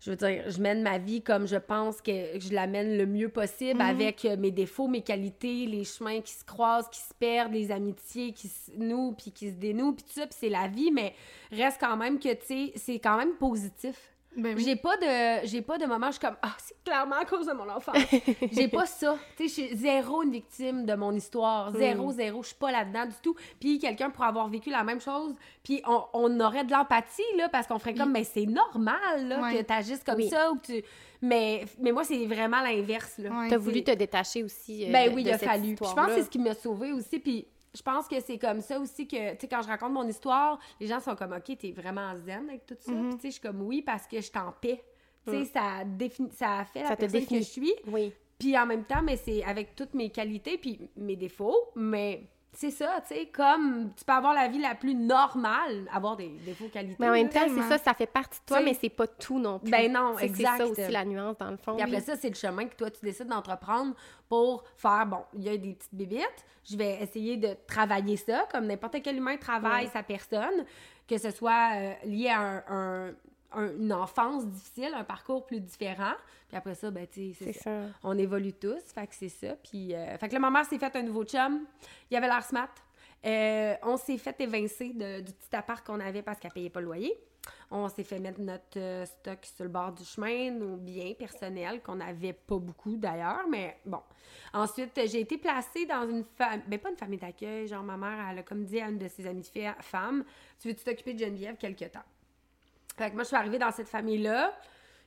[0.00, 3.04] Je veux dire, je mène ma vie comme je pense que je la mène le
[3.04, 7.12] mieux possible avec euh, mes défauts, mes qualités, les chemins qui se croisent, qui se
[7.14, 10.48] perdent, les amitiés qui se nouent puis qui se dénouent, puis tout ça, puis c'est
[10.48, 11.14] la vie, mais
[11.50, 14.12] reste quand même que, tu sais, c'est quand même positif.
[14.38, 14.62] Ben oui.
[14.64, 17.24] J'ai pas de j'ai pas de moment où je suis comme ah c'est clairement à
[17.24, 17.92] cause de mon enfant.
[18.52, 19.16] j'ai pas ça.
[19.36, 22.70] Tu sais je suis zéro une victime de mon histoire, zéro zéro, je suis pas
[22.72, 23.34] là-dedans du tout.
[23.60, 27.48] Puis quelqu'un pourrait avoir vécu la même chose, puis on, on aurait de l'empathie là
[27.48, 29.56] parce qu'on ferait comme mais c'est normal là Ouais.
[29.58, 30.28] que t'agisses comme Oui.
[30.28, 30.82] ça ou que tu
[31.20, 33.30] mais mais moi c'est vraiment l'inverse là.
[33.30, 33.48] Ouais.
[33.48, 34.86] T'as voulu te détacher aussi.
[34.86, 35.74] euh, Ben de- oui, de il a cette fallu.
[35.74, 37.18] Puis je pense que c'est ce qui m'a sauvée aussi.
[37.18, 40.06] Puis je pense que c'est comme ça aussi que, tu sais, quand je raconte mon
[40.08, 42.92] histoire, les gens sont comme, OK, t'es vraiment zen avec tout ça.
[42.92, 43.08] Mhm.
[43.10, 44.82] Puis tu sais, je suis comme, oui, parce que je suis en paix.
[45.26, 45.44] Tu sais, Mm.
[45.46, 47.74] ça, défini- ça a fait la Ça te personne que je suis.
[47.86, 48.12] Oui.
[48.38, 52.22] Puis en même temps, mais c'est avec toutes mes qualités puis mes défauts, mais
[52.60, 56.28] c'est ça, tu sais, comme tu peux avoir la vie la plus normale, avoir des
[56.44, 56.96] défauts, qualités.
[56.98, 59.38] Mais en même temps, c'est ça, ça fait partie de toi, mais c'est pas tout
[59.38, 59.70] non plus.
[59.70, 60.54] Ben non, exact.
[60.56, 61.74] C'est ça aussi la nuance, dans le fond.
[61.74, 62.02] Puis après oui.
[62.02, 63.94] ça, c'est le chemin que toi, tu décides d'entreprendre
[64.28, 68.46] pour faire, bon, il y a des petites bébites, je vais essayer de travailler ça,
[68.50, 69.90] comme n'importe quel humain travaille Ouais.
[69.92, 70.64] sa personne,
[71.08, 73.12] que ce soit euh, lié à un- un-
[73.52, 76.12] un- une enfance difficile, un parcours plus différent.
[76.48, 77.82] Puis après ça, ben, tu sais, c'est C'est ça.
[77.82, 77.88] ça.
[78.02, 79.54] On évolue tous, fait que c'est ça.
[79.56, 81.64] Puis, euh, fait que là, ma mère s'est fait un nouveau chum.
[82.10, 82.68] Il avait l'air smart.
[83.26, 86.80] Euh, on s'est fait évincer de- du petit appart qu'on avait parce qu'elle payait pas
[86.80, 87.18] le loyer.
[87.70, 91.82] On s'est fait mettre notre euh, stock sur le bord du chemin, nos biens personnels,
[91.82, 94.00] qu'on n'avait pas beaucoup d'ailleurs, mais bon.
[94.52, 98.26] Ensuite, j'ai été placée dans une famille, ben pas une famille d'accueil, genre ma mère,
[98.30, 99.44] elle a comme dit à une de ses amies
[99.80, 100.24] femmes,
[100.60, 102.04] tu veux-tu t'occuper de Geneviève quelque temps?
[102.98, 104.52] Fait que moi, je suis arrivée dans cette famille-là,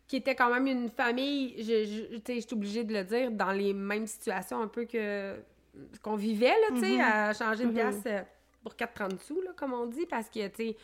[0.07, 3.51] qui était quand même une famille, je, je, je suis obligée de le dire, dans
[3.51, 5.35] les mêmes situations un peu que
[6.01, 7.01] qu'on vivait, là, tu sais, Mhm.
[7.01, 7.73] à changer de Mhm.
[7.75, 8.21] pièce euh,
[8.63, 10.77] pour 4,30 sous, là, comme on dit, parce que, tu sais,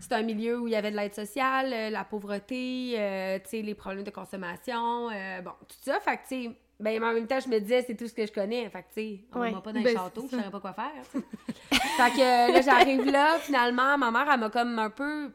[0.00, 3.50] c'est un milieu où il y avait de l'aide sociale, euh, la pauvreté, euh, tu
[3.50, 6.00] sais, les problèmes de consommation, euh, bon, tout ça.
[6.00, 8.14] Fait que, tu sais, ben, mais en même temps, je me disais, c'est tout ce
[8.14, 8.66] que je connais.
[8.70, 9.52] Fait que, tu sais, on Ouais.
[9.52, 11.04] va pas dans Ben, châteaux, c'est je savais pas quoi faire.
[11.10, 15.30] fait que là, j'arrive là, finalement, ma mère, elle m'a comme un peu.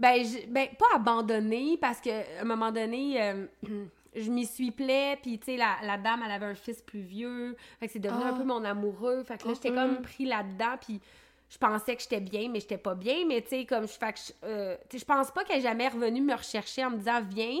[0.00, 3.22] Ben, je- ben pas abandonnée, parce que à un moment donné.
[3.22, 3.46] euh,
[4.16, 6.98] Je m'y suis plaît, puis tu sais, la, la dame, elle avait un fils plus
[6.98, 7.56] vieux.
[7.78, 8.36] Fait que c'est devenu un Ah.
[8.36, 9.22] peu mon amoureux.
[9.22, 9.76] Fait que là, j'étais Mhm.
[9.76, 11.00] comme pris là-dedans, puis
[11.48, 13.24] je pensais que j'étais bien, mais j'étais pas bien.
[13.28, 15.86] Mais tu sais, comme je fait que je, euh, je pense pas qu'elle est jamais
[15.86, 17.60] revenue me rechercher en me disant viens,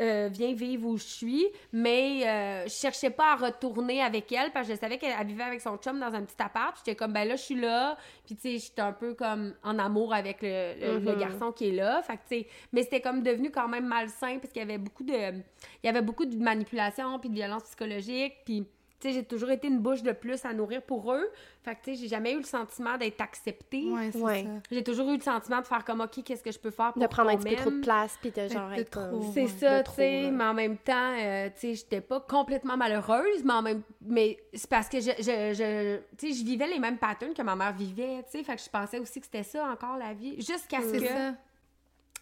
[0.00, 1.46] euh, viens vivre où je suis.
[1.72, 5.26] Mais euh, je cherchais pas à retourner avec elle parce que je savais qu'elle elle
[5.26, 6.76] vivait avec son chum dans un petit appart.
[6.78, 7.96] J'étais comme ben là, je suis là.
[8.24, 11.18] Puis tu sais, j'étais un peu comme en amour avec le, le- le Mhm.
[11.20, 12.02] garçon qui est là.
[12.02, 14.78] Fait que tu sais, mais c'était comme devenu quand même malsain parce qu'il y avait
[14.78, 18.34] beaucoup de, il y avait beaucoup de manipulation puis de violence psychologique.
[18.44, 18.66] Puis
[19.02, 21.28] tu sais, j'ai toujours été une bouche de plus à nourrir pour eux.
[21.64, 23.90] Fait que, tu sais, j'ai jamais eu le sentiment d'être acceptée.
[23.90, 24.44] Ouais, c'est Ouais.
[24.44, 24.48] ça.
[24.70, 27.02] J'ai toujours eu le sentiment de faire comme, OK, qu'est-ce que je peux faire pour
[27.02, 29.90] De prendre un petit peu trop de place, puis de genre être C'est ça, tu
[29.92, 33.82] sais, mais en même temps, euh, tu sais, j'étais pas complètement malheureuse, mais en même
[34.00, 37.42] mais c'est parce que je, je, je tu sais, je vivais les mêmes patterns que
[37.42, 40.14] ma mère vivait, tu sais, fait que je pensais aussi que c'était ça encore la
[40.14, 41.28] vie, jusqu'à ce C'est que, ça.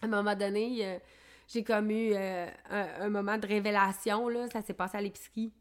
[0.01, 0.97] à un moment donné, euh,
[1.47, 5.51] j'ai comme eu euh, un, un moment de révélation, là, ça s'est passé à l'épicerie.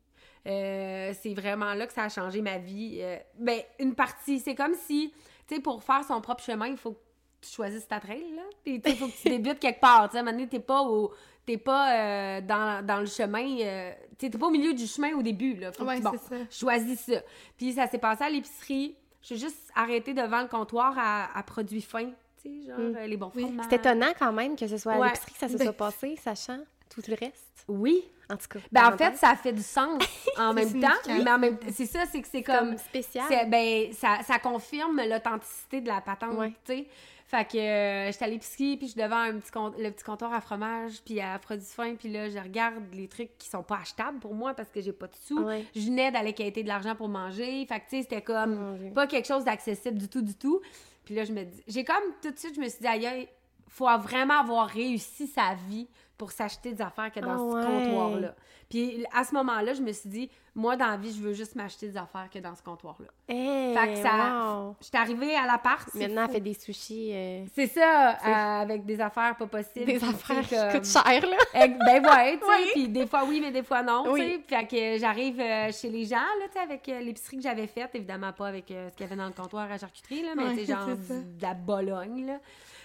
[0.46, 2.98] Euh, c'est vraiment là que ça a changé ma vie.
[3.00, 5.12] Euh, ben, une partie, c'est comme si,
[5.46, 6.98] tu sais, pour faire son propre chemin, il faut que
[7.42, 8.42] tu choisisses ta trail, là.
[8.64, 10.36] Puis, tu sais, il faut que tu débutes quelque part, tu sais, à un moment
[10.36, 11.12] donné, t'es pas au...
[11.46, 15.14] T'es pas euh, dans, dans le chemin, euh, tu t'es pas au milieu du chemin
[15.16, 15.72] au début, là.
[15.72, 16.36] Faut que Ouais, tu- bon, ça.
[16.50, 17.20] choisis ça.
[17.56, 18.94] Puis ça s'est passé à l'épicerie.
[19.22, 22.10] Je suis juste arrêtée devant le comptoir à, à produits fins,
[22.42, 22.96] tu sais, genre Mm.
[23.06, 23.42] les bons Oui.
[23.42, 23.66] fromages.
[23.68, 25.06] C'est étonnant quand même que ce soit à Ouais.
[25.08, 26.60] l'épicerie que ça se soit passé, sachant.
[26.94, 27.64] Tout le reste?
[27.68, 28.04] Oui.
[28.28, 28.60] En tout cas.
[28.70, 30.02] Ben, en fait, ça fait du sens
[30.38, 30.88] en même temps.
[31.08, 32.56] Mais en même c'est ça, c'est que c'est comme.
[32.70, 33.26] comme spécial.
[33.50, 36.52] ben, ça, ça confirme l'authenticité de la patente, Ouais.
[36.64, 36.86] tu sais.
[37.26, 40.32] Fait que euh, j'étais à l'épicerie, puis je suis devant un petit le petit comptoir
[40.34, 43.76] à fromage, puis à produits fins, puis là, je regarde les trucs qui sont pas
[43.76, 45.38] achetables pour moi parce que j'ai pas de sous.
[45.40, 45.64] Ouais.
[45.76, 47.64] Je venais d'aller quêter de l'argent pour manger.
[47.66, 48.90] Fait que, tu sais, c'était comme Dieu.
[48.92, 50.60] pas quelque chose d'accessible du tout, du tout.
[51.04, 53.06] Puis là, je me dis, j'ai comme tout de suite, je me suis dit, aïe,
[53.06, 53.28] aïe,
[53.68, 55.86] faut vraiment avoir réussi sa vie
[56.20, 57.64] pour s'acheter des affaires que dans Ah ce ouais.
[57.86, 58.34] comptoir-là.
[58.68, 61.54] Puis à ce moment-là, je me suis dit, moi, dans la vie, je veux juste
[61.56, 63.08] m'acheter des affaires que dans ce comptoir-là.
[63.26, 64.76] Hey, Fait que ça- wow.
[64.82, 65.88] J'étais arrivée à l'appart.
[65.94, 67.10] Maintenant, elle fait des sushis.
[67.14, 69.86] euh, C'est ça, euh, avec des affaires pas possibles.
[69.86, 71.36] des affaires qui coûtent cher, là.
[71.64, 74.44] Ex- Ben ouais, tu sais, puis des fois oui, mais des fois non, Oui.
[74.46, 77.90] Fait que j'arrive euh, chez les gens, là, tu sais, avec l'épicerie que j'avais faite,
[77.94, 80.44] évidemment pas avec euh, ce qu'il y avait dans le comptoir à charcuterie, là, mais
[80.54, 82.38] Ouais, genre de la Bologne, là.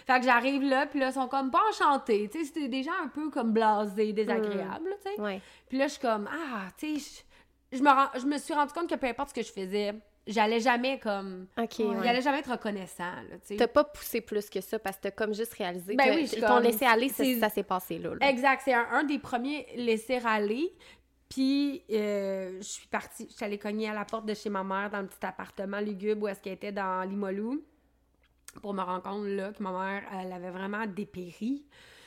[0.06, 2.84] Fait que j'arrive là, puis là, ils sont comme pas enchantés, tu sais, c'était des
[2.84, 5.20] gens un peu comme blasés, désagréables, là, tu sais.
[5.22, 5.42] Ouais.
[5.68, 7.24] Puis là, je suis comme, ah, tu sais,
[7.72, 7.90] je- me
[8.20, 9.94] je me suis rendu compte que peu importe ce que je faisais,
[10.28, 11.48] j'allais jamais comme...
[11.58, 11.98] OK, Ouais.
[12.04, 13.56] J'allais jamais être reconnaissant, là, tu sais.
[13.58, 16.62] T'as pas poussé plus que ça parce que t'as comme juste réalisé Ben que oui,
[16.64, 18.12] laissé aller, ça, s'est passé là.
[18.20, 18.30] là.
[18.30, 20.72] Exact, c'est un, un des premiers laisser aller.
[21.28, 24.64] Puis, euh, je suis partie, je suis allée cogner à la porte de chez ma
[24.64, 27.64] mère dans le petit appartement lugubre où est-ce qu'elle était dans Limoilou
[28.62, 31.66] pour me rendre compte là que ma mère, elle avait vraiment dépéri.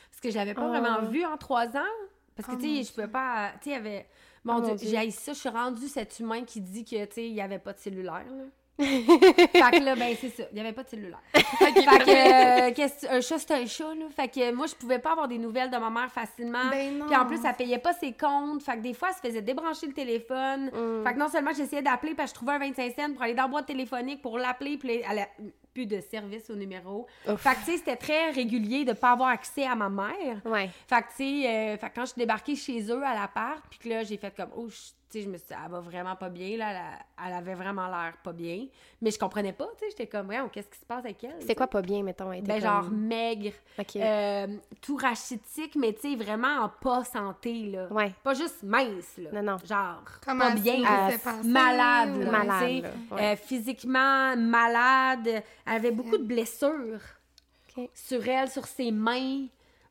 [0.09, 0.69] Parce que je l'avais pas Oh.
[0.69, 1.95] vraiment vue en trois ans.
[2.35, 3.51] Parce que, Oh tu sais, je pouvais pas.
[3.61, 4.05] Tu sais, il y avait.
[4.43, 4.97] Mon Oh mon Dieu, Dieu.
[4.99, 5.33] j'ai ça.
[5.33, 7.79] Je suis rendue cet humain qui dit que, tu sais, il y avait pas de
[7.79, 8.43] cellulaire, là.
[8.79, 10.43] fait que là, ben, c'est ça.
[10.53, 11.19] Il y avait pas de cellulaire.
[11.33, 14.05] fait que, euh, qu'est-ce un chat, c'est un chat, là.
[14.15, 16.69] Fait que moi, je pouvais pas avoir des nouvelles de ma mère facilement.
[16.71, 17.05] Ben non.
[17.07, 18.63] Puis en plus, elle payait pas ses comptes.
[18.63, 20.67] Fait que des fois, elle se faisait débrancher le téléphone.
[20.67, 21.03] Mm.
[21.03, 23.33] Fait que non seulement j'essayais d'appeler parce que je trouvais un 25 cents pour aller
[23.33, 25.27] dans la boîte téléphonique pour l'appeler, puis elle
[25.79, 27.07] plus de service au numéro.
[27.27, 27.41] Ouf.
[27.41, 30.41] Fait que, tu sais, c'était très régulier de pas avoir accès à ma mère.
[30.45, 30.69] Ouais.
[30.87, 33.89] Fait que, tu sais, euh, quand je suis débarquée chez eux à l'appart, puis que
[33.89, 36.15] là, j'ai fait comme, oh, je- tu sais, je me suis dit, elle va vraiment
[36.15, 38.67] pas bien, là, elle, a- elle avait vraiment l'air pas bien.
[39.01, 41.35] Mais je comprenais pas, tu sais, j'étais comme, ouais, qu'est-ce qui se passe avec elle?
[41.41, 42.31] C'est quoi pas bien, mettons?
[42.31, 43.95] elle était Ben, genre maigre, OK.
[43.95, 44.47] euh,
[44.81, 47.87] tout rachitique, mais tu sais, vraiment en pas santé, là.
[47.91, 48.13] Ouais.
[48.23, 49.31] Pas juste mince, là.
[49.33, 49.57] Non, non.
[49.65, 50.83] Genre, Comment pas bien.
[51.17, 53.21] ça euh, malade, Malade, là, ouais.
[53.33, 55.27] Euh, physiquement malade.
[55.27, 55.43] Elle
[55.73, 57.01] avait beaucoup de blessures
[57.93, 59.45] sur elle, sur ses mains.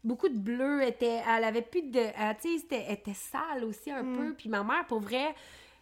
[0.04, 0.82] Beaucoup de bleu.
[0.82, 1.98] Était, elle avait plus de...
[1.98, 4.34] elle, Tu sais, c'était- elle était sale aussi un peu.
[4.34, 5.34] Puis ma mère, pour vrai...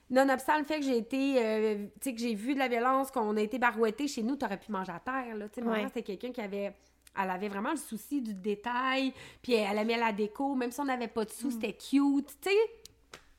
[0.08, 3.10] Nonobstant le fait que j'ai été, euh, tu sais, que j'ai vu de la violence,
[3.10, 5.48] qu'on a été barouettés chez nous, t'aurais pu manger à terre, là.
[5.48, 5.78] Tu sais, ma Ouais.
[5.78, 6.72] mère, c'était quelqu'un qui avait,
[7.20, 10.84] elle avait vraiment le souci du détail, puis elle aimait la déco, même si on
[10.84, 12.56] n'avait pas de sous, c'était cute, tu sais.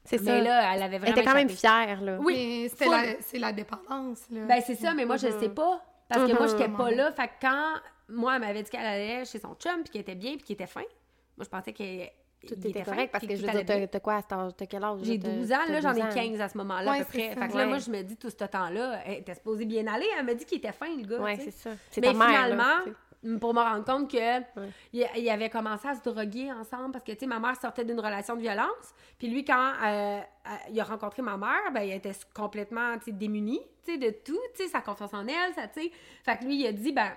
[0.04, 0.24] C'est ça.
[0.34, 2.18] Mais là, elle avait elle vraiment était quand même fière, là.
[2.20, 2.92] Oui, full.
[2.92, 4.42] la, c'est la dépendance, là.
[4.46, 5.82] Ben, c'est ça, mais moi, je le sais pas.
[6.10, 6.98] Parce que moi, j'étais pas Mhm.
[6.98, 7.12] là.
[7.14, 7.74] Fait que quand
[8.10, 10.54] moi, elle m'avait dit qu'elle allait chez son chum, puis qu'elle était bien, puis qu'il
[10.54, 10.82] était fin,
[11.38, 12.10] moi, je pensais qu'elle.
[12.48, 14.52] Tout était correct parce que je veux dire, t'as- quoi à cet âge?
[14.56, 15.00] T'as quel âge?
[15.02, 16.10] J'ai T'as- 12 ans, là, j'en 12 ai ans.
[16.14, 17.30] 15 à ce moment-là, Ouais, à peu près.
[17.34, 17.42] ça.
[17.42, 17.66] Fait que là, Ouais.
[17.66, 20.06] moi, je me dis, tout ce temps-là, elle était supposée bien aller.
[20.20, 21.20] Elle m'a dit qu'il était fin, le gars.
[21.20, 21.46] Ouais, sais.
[21.46, 21.70] c'est ça.
[21.96, 22.84] Mais ta mère, là,
[23.24, 24.40] finalement, pour me rendre compte que
[24.94, 27.84] il, il avait commencé à se droguer ensemble parce que tu sais ma mère sortait
[27.84, 31.82] d'une relation de violence puis lui quand euh, euh, il a rencontré ma mère ben
[31.82, 35.26] il était complètement tu sais démuni tu sais de tout tu sais sa confiance en
[35.28, 35.92] elle ça tu sais
[36.24, 37.10] fait que lui il a dit ben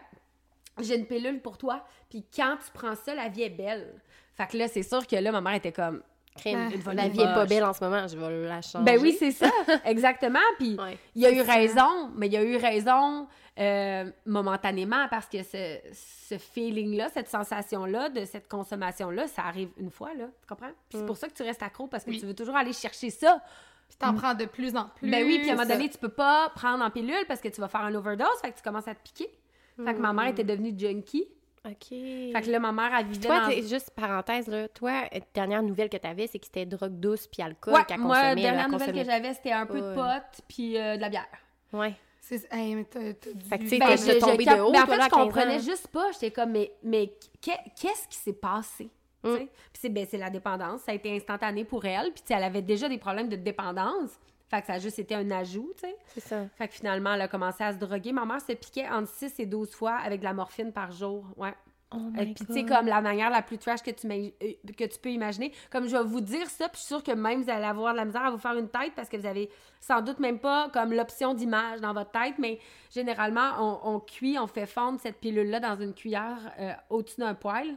[0.85, 4.01] j'ai une pilule pour toi puis quand tu prends ça la vie est belle
[4.35, 6.03] fait que là c'est sûr que là ma mère était comme
[6.37, 6.71] Crime.
[6.73, 8.85] Une La vie est pas belle en ce moment, je vais la changer.
[8.85, 9.51] ben oui c'est ça
[9.85, 10.97] exactement puis Ouais.
[11.16, 11.53] il a eu C'est ça.
[11.55, 13.27] raison, mais il a eu raison
[13.59, 19.90] euh, momentanément parce que ce, ce feeling-là, cette sensation-là, de cette consommation-là, ça arrive une
[19.90, 20.27] fois, là.
[20.40, 20.71] Tu comprends?
[20.88, 22.21] Puis c'est pour ça que tu restes accro parce que Oui.
[22.21, 23.43] tu veux toujours aller chercher ça.
[23.88, 25.11] Puis t'en prends de plus en plus.
[25.11, 27.49] Ben oui, puis à un moment donné, tu peux pas prendre en pilule parce que
[27.49, 29.29] tu vas faire un overdose, fait que tu commences à te piquer.
[29.76, 31.26] Fait que ma mère était devenue junkie.
[31.66, 31.88] OK.
[31.90, 33.48] Fait que là, ma mère, elle vivait Toi, dans...
[33.48, 36.98] t'es- juste parenthèse, là, toi, euh, dernière nouvelle que tu avais, c'est que c'était drogue
[36.98, 38.28] douce puis alcool Ouais, qu'elle moi, consommait.
[38.28, 39.94] la là, dernière elle nouvelle que j'avais, c'était un peu de Ouais.
[39.94, 41.26] pot puis euh, de la bière.
[41.74, 41.92] Ouais.
[42.22, 42.50] C'est...
[42.52, 43.44] Hey, mais t'as, t'as dû...
[43.44, 45.24] Fait que tu sais, Ben, je tombé de haut, ben, en fait, là, je 15
[45.24, 45.61] comprenais ans.
[45.61, 46.11] juste pas.
[46.12, 48.88] J'étais comme, mais, mais qu'est- qu'est-ce qui s'est passé?
[49.22, 49.35] Mm.
[49.37, 50.80] Puis c'est, ben, c'est la dépendance.
[50.83, 52.11] Ça a été instantané pour elle.
[52.12, 54.18] Puis elle avait déjà des problèmes de dépendance.
[54.50, 55.96] Fait que ça a juste été un ajout, tu sais.
[56.08, 56.42] C'est ça.
[56.56, 58.12] Fait que finalement, elle a commencé à se droguer.
[58.12, 61.24] Ma mère se piquait entre 6 et 12 fois avec de la morphine par jour.
[61.36, 61.54] Ouais.
[61.92, 64.52] Oh Euh, Puis tu sais, comme la manière la plus trash que tu, m'im- euh,
[64.78, 65.52] que tu peux imaginer.
[65.72, 67.92] Comme je vais vous dire ça, puis je suis sûre que même vous allez avoir
[67.94, 70.38] de la misère à vous faire une tête parce que vous avez sans doute même
[70.38, 72.60] pas comme l'option d'image dans votre tête, mais
[72.94, 77.34] généralement, on, on cuit, on fait fondre cette pilule-là dans une cuillère euh, au-dessus d'un
[77.34, 77.76] poêle.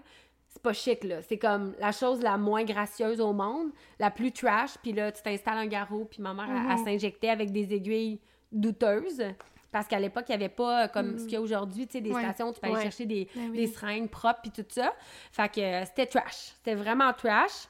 [0.54, 1.22] C'est pas chic, là.
[1.24, 5.22] C'est comme la chose la moins gracieuse au monde, la plus trash, puis là, tu
[5.24, 8.20] t'installes un garrot, puis ma mère, elle- elle, s'injectait avec des aiguilles
[8.52, 9.24] douteuses.
[9.72, 12.02] Parce qu'à l'époque, il n'y avait pas comme ce qu'il y a aujourd'hui, tu sais,
[12.02, 12.22] des Ouais.
[12.22, 13.58] stations où tu peux aller chercher des, Ben oui.
[13.58, 14.94] des seringues propres puis tout ça.
[15.32, 16.54] Fait que euh, c'était trash.
[16.58, 17.68] C'était vraiment trash.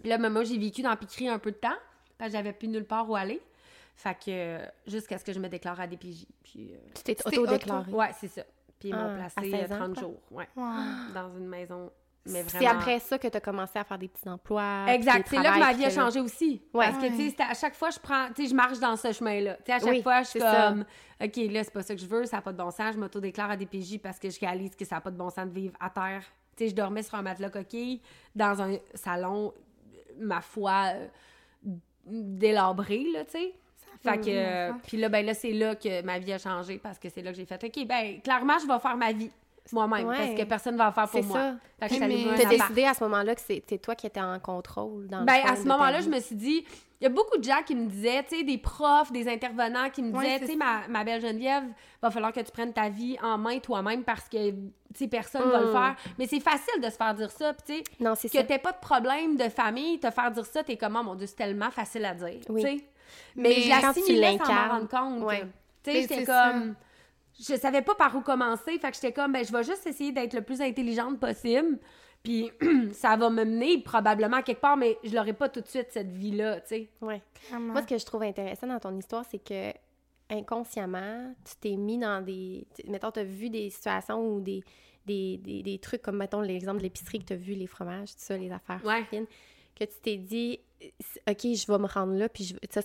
[0.00, 1.68] Puis là, moi, j'ai vécu dans Piquerie un peu de temps,
[2.18, 3.40] parce que j'avais plus nulle part où aller.
[3.94, 6.26] Fait que euh, jusqu'à ce que je me déclare à DPJ.
[6.42, 7.92] Puis, euh, Tu t'es Tu t'es auto-déclaré.
[7.92, 8.42] ouais, c'est ça.
[8.82, 10.02] Puis ils Ah, m'ont placé 16 euh, ans, 30 quoi?
[10.02, 10.64] jours, ouais, Wow.
[11.14, 11.90] dans une maison.
[12.26, 12.78] Mais C'est vraiment.
[12.78, 14.84] après ça que tu as commencé à faire des petits emplois.
[14.88, 15.26] Exact.
[15.28, 16.62] C'est là que ma vie a changé aussi.
[16.72, 16.86] Ouais.
[16.88, 19.10] Parce que, tu sais, à chaque fois, je prends, tu sais, je marche dans ce
[19.12, 19.54] chemin-là.
[19.56, 20.68] Tu sais, à chaque Oui, fois, je suis c'est ça.
[20.68, 20.84] comme,
[21.20, 22.94] OK, là, c'est pas ça que je veux, ça n'a pas de bon sens.
[22.94, 25.46] Je m'auto-déclare à DPJ parce que je réalise que ça n'a pas de bon sens
[25.46, 26.22] de vivre à terre.
[26.56, 28.00] Tu sais, je dormais sur un matelas coquille
[28.36, 29.52] dans un salon,
[30.20, 31.06] ma foi, euh,
[32.06, 33.54] délabré, là, tu sais.
[34.02, 36.98] Fait que, euh, puis là, ben là, c'est là que ma vie a changé parce
[36.98, 39.30] que c'est là que j'ai fait, OK, ben clairement, je vais faire ma vie
[39.72, 40.16] moi-même Ouais.
[40.16, 41.54] parce que personne ne va en faire pour C'est moi.
[41.80, 41.88] ça.
[41.88, 44.20] Que louer un Tu as décidé à ce moment-là que c'est c'est toi qui étais
[44.20, 46.64] en contrôle dans le Ben, fond à ce moment-là, je me suis dit,
[47.00, 49.88] il y a beaucoup de gens qui me disaient, tu sais, des profs, des intervenants
[49.90, 51.64] qui me disaient, c'est tu sais, ma, ma belle Geneviève,
[52.00, 54.56] va falloir que tu prennes ta vie en main toi-même parce que, tu
[54.94, 55.72] sais, personne va le Mm.
[55.72, 55.96] faire.
[56.18, 58.44] Mais c'est facile de se faire dire ça, tu sais, Non, c'est que ça.
[58.44, 61.26] t'aies pas de problème de famille, te faire dire ça, t'es comme, oh mon Dieu,
[61.28, 62.62] c'est tellement facile à dire, Oui.
[62.62, 62.84] tu sais.
[63.36, 65.22] Mais, Mais je quand tu l'assimilais sans m'en rendre compte.
[65.24, 65.42] ouais.
[65.82, 66.52] Tu sais, j'étais ça.
[66.52, 66.74] comme...
[67.40, 70.12] Je savais pas par où commencer, fait que j'étais comme, ben, je vais juste essayer
[70.12, 71.78] d'être le plus intelligente possible,
[72.22, 72.50] puis
[72.92, 76.12] ça va me mener probablement quelque part, mais je l'aurai pas tout de suite, cette
[76.12, 76.88] vie-là, tu sais.
[77.00, 77.22] Ouais.
[77.48, 77.72] Vraiment.
[77.72, 79.72] Moi, ce que je trouve intéressant dans ton histoire, c'est que
[80.42, 82.66] inconsciemment, tu t'es mis dans des.
[82.88, 84.62] Mettons, tu as vu des situations ou des,
[85.06, 88.10] des, des, des trucs comme, mettons, l'exemple de l'épicerie que tu as vu, les fromages,
[88.10, 89.04] tout ça, les affaires Ouais.
[89.04, 89.26] fines,
[89.78, 90.60] que tu t'es dit,
[91.28, 92.80] OK, je vais me rendre là, puis je, ça,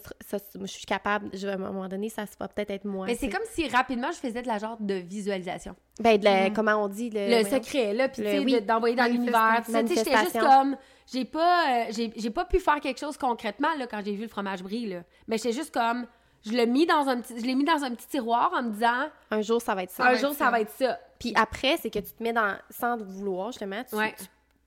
[0.61, 3.07] je suis capable, je, vais- à un moment donné, ça va peut-être être moi.
[3.07, 5.75] Mais c'est comme si rapidement je faisais de la genre de visualisation.
[5.99, 6.53] Ben, de la- Mm.
[6.53, 7.09] comment on dit?
[7.11, 9.63] Le, secret, là, puis tu sais, d'envoyer dans l'univers.
[9.65, 10.77] Tu sais, j'étais juste comme,
[11.11, 14.27] j'ai pas, euh, j'ai, pas pu faire quelque chose concrètement, là, quand j'ai vu le
[14.29, 15.01] fromage brie, là.
[15.27, 16.05] Mais j'étais juste comme,
[16.45, 18.71] je l'ai mis dans un petit, je l'ai mis dans un petit tiroir en me
[18.73, 20.05] disant, Un jour, ça va être ça.
[20.05, 20.51] un jour, ça ça.
[20.51, 20.99] va être ça.
[21.19, 24.13] Puis après, c'est que tu te mets dans, sans vouloir, justement, tu, Ouais.
[24.17, 24.25] tu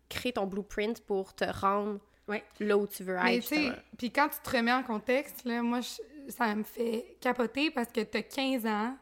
[0.08, 2.00] crées ton blueprint pour te rendre
[2.30, 2.42] Ouais.
[2.60, 3.76] là où tu veux Mais être, tu sais, justement.
[3.98, 7.90] puis quand tu te remets en contexte, là, moi, je- ça me fait capoter parce
[7.92, 8.96] que t'as 15 ans.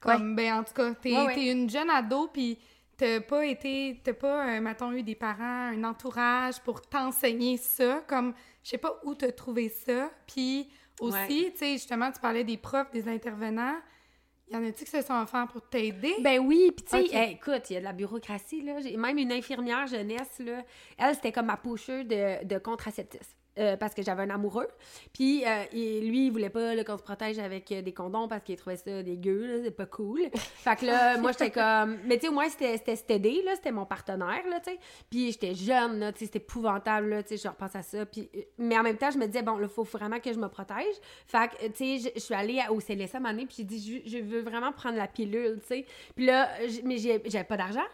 [0.00, 2.58] Comme, ben, en tout cas, t'es Ouais, une jeune ado, puis
[2.96, 8.04] t'as pas été, t'as pas, euh, mettons, eu des parents, un entourage pour t'enseigner ça.
[8.06, 10.10] Comme, je sais pas où t'as trouvé ça.
[10.26, 10.68] Puis
[11.00, 13.76] aussi, tu sais, justement, tu parlais des profs, des intervenants.
[14.50, 16.14] Y en a-tu qui se sont offerts pour t'aider?
[16.20, 18.78] Ben oui, puis tu sais, hey, écoute, il y a de la bureaucratie, là.
[18.80, 20.62] J'ai même une infirmière jeunesse, là.
[20.98, 23.34] Elle, c'était comme ma pocheuse de, de contraceptif.
[23.58, 24.68] Euh, parce que j'avais un amoureux.
[25.12, 28.42] Puis euh, et lui, il voulait pas qu'on se protège avec euh, des condoms parce
[28.42, 30.22] qu'il trouvait ça dégueu, c'est pas cool.
[30.34, 31.98] Fait que là, moi, j'étais comme...
[32.04, 34.78] Mais tu sais, au moins, c'était stédé, là, c'était mon partenaire, là, tu sais.
[35.08, 38.04] Puis j'étais jeune, là, tu sais, c'était épouvantable, là, tu sais, je repense à ça.
[38.06, 38.28] Puis...
[38.58, 40.94] Mais en même temps, je me disais, bon, là, faut vraiment que je me protège.
[41.26, 44.40] Fait que, tu sais, je- suis allée au CLSM donné, puis j'ai dit, je, veux
[44.40, 45.86] vraiment prendre la pilule, tu sais.
[46.14, 46.48] Puis là,
[46.84, 47.84] mais j'avais pas d'argent.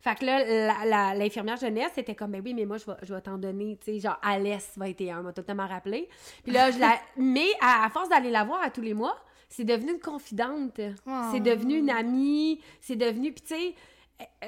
[0.00, 3.20] Fait que là, l'infirmière jeunesse était comme, ben oui, mais moi, je vais, je vais
[3.20, 6.08] t'en donner, tu sais, genre, Alès 21, m'a totalement rappelé.
[6.44, 6.98] Puis là, je la...
[7.16, 9.16] mais à, à force d'aller la voir à tous les mois,
[9.48, 10.78] c'est devenu une confidente.
[11.06, 11.32] Wow.
[11.32, 12.60] C'est devenu une amie.
[12.80, 13.74] C'est devenu, puis tu sais,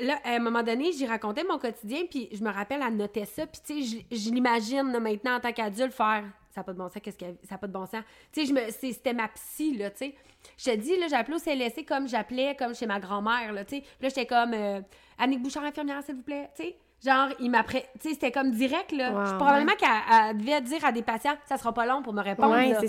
[0.01, 3.25] là, à un moment donné, j'y racontais mon quotidien, puis je me rappelle, elle notait
[3.25, 6.25] ça, puis tu sais, je, je l'imagine maintenant en tant qu'adulte faire.
[6.59, 7.37] Ça n'a pas de bon sens, qu'est-ce qu'elle.
[7.45, 8.03] Ça n'a pas de bon sens.
[8.33, 10.15] Tu sais, me- c'était ma psy, là, tu sais.
[10.57, 13.77] Je te dis, là, j'appelais au CLSC comme j'appelais comme chez ma grand-mère, là, tu
[13.77, 13.83] sais.
[14.01, 14.81] Là, j'étais comme euh,
[15.19, 16.77] Annick Bouchard, infirmière, s'il vous plaît, tu sais.
[17.05, 17.89] Genre, il m'apprête.
[18.01, 19.13] Tu sais, c'était comme direct, là.
[19.13, 19.37] Wow.
[19.39, 19.89] Probablement qu'elle
[20.31, 22.53] elle devait dire à des patients, ça sera pas long pour me répondre.
[22.55, 22.81] Ouais, là.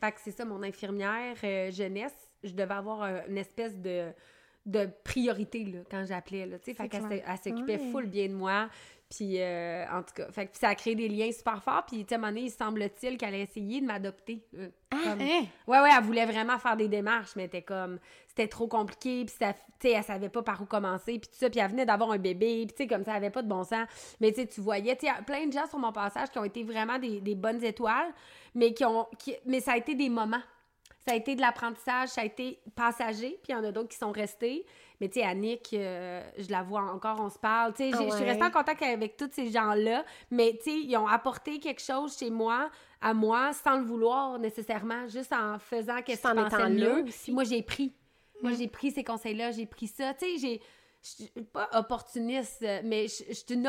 [0.00, 4.12] Fait que c'est ça, mon infirmière euh, jeunesse, je devais avoir euh, une espèce de,
[4.64, 6.46] de priorité là, quand j'appelais.
[6.46, 6.74] Là, tu sais.
[6.74, 7.02] fait qu'elle
[7.42, 7.90] s'occupait Ouais.
[7.90, 8.68] full bien de moi.
[9.10, 11.84] Puis, euh, en tout cas, fait ça a créé des liens super forts.
[11.86, 14.44] Puis, tu sais, à un moment donné, il semble-t-il qu'elle a essayé de m'adopter.
[14.54, 15.44] euh, comme- Hein?
[15.66, 19.34] Ouais, ouais, elle voulait vraiment faire des démarches, mais était comme, c'était trop compliqué, puis
[19.38, 21.86] ça, tu sais, elle savait pas par où commencer, puis tout ça, puis elle venait
[21.86, 23.86] d'avoir un bébé, puis tu sais, comme ça, elle avait pas de bon sens.
[24.20, 26.44] Mais tu sais, tu voyais, tu sais, plein de gens sur mon passage qui ont
[26.44, 28.12] été vraiment des, des bonnes étoiles,
[28.54, 30.42] mais qui ont, qui, mais ça a été des moments.
[31.06, 33.88] Ça a été de l'apprentissage, ça a été passager, puis il y en a d'autres
[33.88, 34.66] qui sont restés.
[35.00, 37.72] Mais tu sais, Annick, euh, je la vois encore, on se parle.
[37.74, 40.76] Tu sais, j'ai- je suis restée en contact avec tous ces gens-là, mais tu sais,
[40.78, 45.58] ils ont apporté quelque chose chez moi, à moi, sans le vouloir nécessairement, juste en
[45.58, 47.04] faisant qu'est-ce Juste en qui pensait étant le là mieux.
[47.04, 47.92] Puis moi, j'ai pris.
[48.42, 50.14] Moi, j'ai pris ces conseils-là, j'ai pris ça.
[50.14, 50.60] Tu sais, j'ai...
[51.00, 53.68] Je suis pas opportuniste, mais je suis une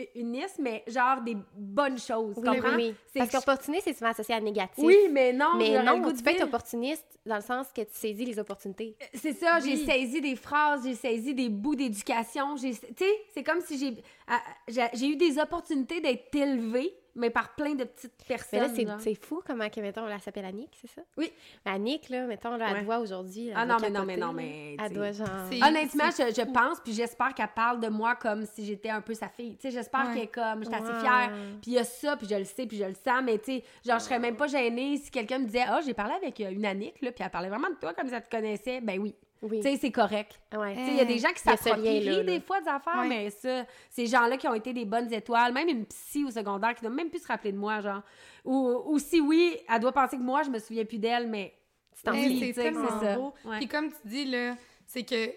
[0.00, 2.34] opportuniste, mais genre des bonnes choses.
[2.36, 2.76] Oui, tu oui, comprends?
[2.76, 2.94] oui.
[3.12, 4.84] C'est Parce qu'opportuniste, c'est souvent associé à négatif.
[4.84, 7.92] Oui, mais non, Mais non, goût tu peux être opportuniste dans le sens que tu
[7.94, 8.96] saisis les opportunités.
[9.14, 9.86] C'est ça, j'ai Oui.
[9.86, 12.56] saisi des phrases, j'ai saisi des bouts d'éducation.
[12.56, 13.94] j'ai- Tu sais, c'est comme si j'ai
[14.26, 18.86] à- j'ai j'ai eu des opportunités d'être élevée, mais par plein de petites Mais personnes.
[18.86, 21.02] là, c'est fou comment, que, mettons, elle s'appelle Annick, c'est ça?
[21.18, 21.30] Oui.
[21.66, 22.82] Annick, là, mettons, là, elle Ouais.
[22.84, 23.50] voit aujourd'hui.
[23.54, 25.28] Ah doit non, mais non, mais non, mais, Elle doit, genre...
[25.62, 29.12] Honnêtement, je, je pense, puis j'espère qu'elle parle de moi comme si j'étais un peu
[29.14, 29.56] sa fille.
[29.56, 30.14] Tu sais, j'espère Ouais.
[30.14, 31.00] qu'elle est comme, j'étais assez Ouais.
[31.00, 31.30] fière.
[31.60, 33.44] Puis il y a ça, puis je le sais, puis je le sens, mais tu
[33.44, 36.40] sais, genre, je serais même pas gênée si quelqu'un me disait, ah, j'ai parlé avec
[36.40, 38.80] euh, une Annick, là, puis elle parlait vraiment de toi comme ça te connaissait.
[38.80, 39.14] Ben oui.
[39.42, 39.58] Oui.
[39.60, 40.38] Tu sais, c'est correct.
[40.56, 40.74] Ouais.
[40.76, 43.08] Tu sais, il y a des gens qui s'approprient des fois des affaires, Ouais.
[43.08, 46.74] mais ça, ces gens-là qui ont été des bonnes étoiles, même une psy au secondaire
[46.76, 48.02] qui ne doit même plus se rappeler de moi, genre.
[48.44, 51.52] Ou, ou si oui, elle doit penser que moi, je me souviens plus d'elle, mais
[51.92, 53.34] c'est en c'est tellement beau.
[53.58, 54.54] Puis comme tu dis, là,
[54.86, 55.30] c'est que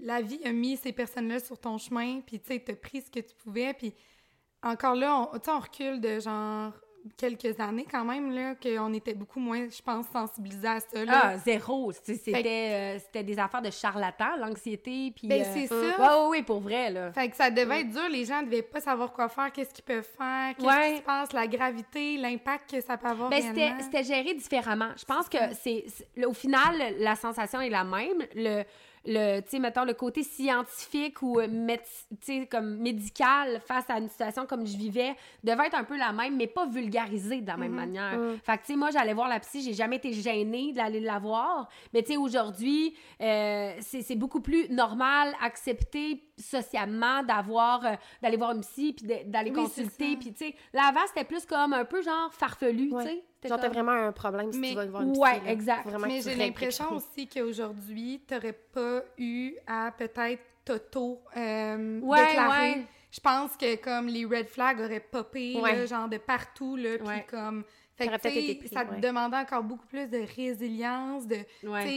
[0.00, 3.10] la vie a mis ces personnes-là sur ton chemin, puis tu sais, t'as pris ce
[3.10, 3.92] que tu pouvais, puis
[4.62, 6.72] encore là, on, tu sais, on recule de genre
[7.16, 11.20] quelques années quand même, là, qu'on était beaucoup moins, je pense, sensibilisés à ça, là.
[11.22, 11.92] Ah, zéro.
[11.92, 15.28] C'était euh, c'était des affaires de charlatans, l'anxiété, puis...
[15.28, 16.24] Ben, euh, c'est euh, ça.
[16.24, 17.12] Ouais, ouais, pour vrai, là.
[17.12, 19.84] Fait que ça devait être dur, les gens devaient pas savoir quoi faire, qu'est-ce qu'ils
[19.84, 23.42] peuvent faire, qu'est-ce qui se passe, la gravité, l'impact que ça peut avoir Ben,
[23.80, 24.90] c'était géré différemment.
[24.96, 28.26] Je pense que c'est c'est- au final la sensation est la même.
[28.34, 28.64] Le
[29.06, 31.46] le tu sais mettons le côté scientifique ou euh,
[32.50, 35.14] comme médical face à une situation comme je vivais
[35.44, 38.18] devait être un peu la même mais pas vulgarisé de la même manière.
[38.44, 41.18] Fait que tu sais moi j'allais voir la psy, j'ai jamais été gênée d'aller la
[41.18, 47.90] voir, mais tu sais aujourd'hui euh, c'est beaucoup plus normal accepté socialement d'avoir euh,
[48.22, 51.72] d'aller voir une psy puis d'aller Oui, consulter puis tu sais l'avant c'était plus comme
[51.72, 53.04] un peu genre farfelu, Ouais.
[53.04, 53.24] tu sais.
[53.48, 55.86] Genre, t'as vraiment un problème si Mais- tu vas voir une Ouais, exact.
[56.06, 62.70] Mais j'ai l'impression aussi qu'aujourd'hui, t'aurais pas eu à peut-être t'auto euh, Ouais, déclarer.
[62.72, 62.86] ouais.
[63.10, 65.76] Je pense que comme les red flags auraient popé, Ouais.
[65.76, 67.64] là, genre de partout, là, puis comme...
[67.98, 71.36] Fait que, pris, ça te demandait encore beaucoup plus de résilience, de...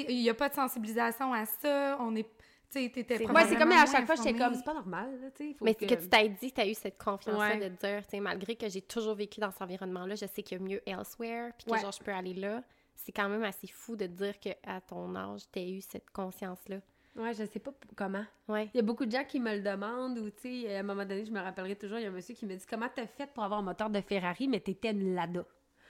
[0.08, 2.26] Il y a pas de sensibilisation à ça, on est...
[2.72, 5.48] Tu sais, t'étais C'est- comme à chaque fois, j'étais comme, c'est pas normal, là, tu
[5.50, 5.54] sais.
[5.58, 7.58] faut Mais que tu t'aies dit, tu as eu cette confiance-là Ouais.
[7.58, 10.60] de dire, tu sais, malgré que j'ai toujours vécu dans cet environnement-là, je sais qu'il
[10.60, 11.80] y a mieux elsewhere, puis que Ouais.
[11.80, 12.62] genre, je peux aller là.
[12.96, 16.78] C'est quand même assez fou de dire que à ton âge, tu eu cette conscience-là.
[17.16, 18.24] Ouais, je sais pas comment.
[18.48, 18.70] Ouais.
[18.74, 20.84] Il y a beaucoup de gens qui me le demandent, ou tu sais, à un
[20.84, 22.88] moment donné, je me rappellerai toujours, il y a un monsieur qui me dit Comment
[22.94, 25.44] t'as fait pour avoir un moteur de Ferrari, mais t'étais une Lada?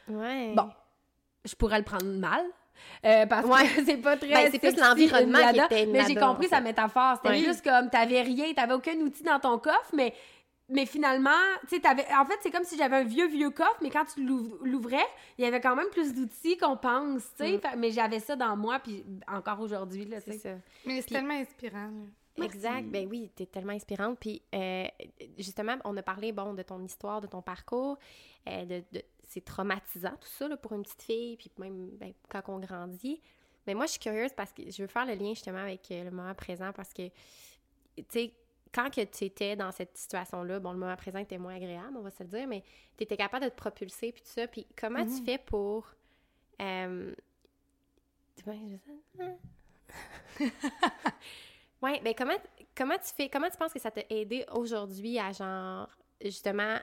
[0.07, 0.53] Ouais.
[0.55, 0.69] Bon,
[1.43, 2.45] je pourrais le prendre mal.
[3.05, 3.67] Euh, parce Ouais.
[3.67, 4.29] que c'est pas très.
[4.29, 7.17] Ben, c'est plus l'environnement qui était une Mais j'ai compris sa métaphore.
[7.23, 10.13] C'était juste comme t'avais rien, t'avais aucun outil dans ton coffre, mais.
[10.71, 12.05] Mais finalement, tu sais, t'avais...
[12.13, 15.05] En fait, c'est comme si j'avais un vieux, vieux coffre, mais quand tu l'ouv- l'ouvrais,
[15.37, 17.57] il y avait quand même plus d'outils qu'on pense, tu sais.
[17.57, 17.79] Mm.
[17.79, 20.53] Mais j'avais ça dans moi, puis encore aujourd'hui, là, tu c'est sais.
[20.53, 20.59] ça.
[20.85, 22.45] Mais c'est tellement inspirant, là.
[22.45, 22.85] Exact.
[22.87, 24.17] Ben oui, t'es tellement inspirante.
[24.19, 24.85] Puis euh,
[25.37, 27.97] justement, on a parlé bon de ton histoire, de ton parcours,
[28.47, 32.13] euh, de, de- c'est traumatisant tout ça là, pour une petite fille, puis même ben,
[32.29, 33.19] quand on grandit.
[33.67, 36.05] Mais moi, je suis curieuse parce que je veux faire le lien justement avec euh,
[36.05, 38.33] le moment présent parce que tu sais.
[38.73, 42.01] Quand que tu étais dans cette situation-là, bon, le moment présent était moins agréable, on
[42.01, 42.63] va se le dire, mais
[42.97, 44.47] tu étais capable de te propulser, puis tout ça.
[44.47, 45.87] Puis comment tu fais pour...
[46.61, 47.13] euh,
[51.81, 52.33] Ouais, ben comment,
[52.75, 55.87] comment tu fais, comment tu penses que ça t'a aidé aujourd'hui à genre,
[56.21, 56.77] justement,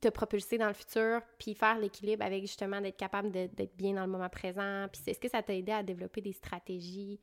[0.00, 4.04] te propulser dans le futur, puis faire l'équilibre avec justement d'être capable d'être bien dans
[4.04, 7.18] le moment présent, puis est-ce que ça t'a aidé à développer des stratégies?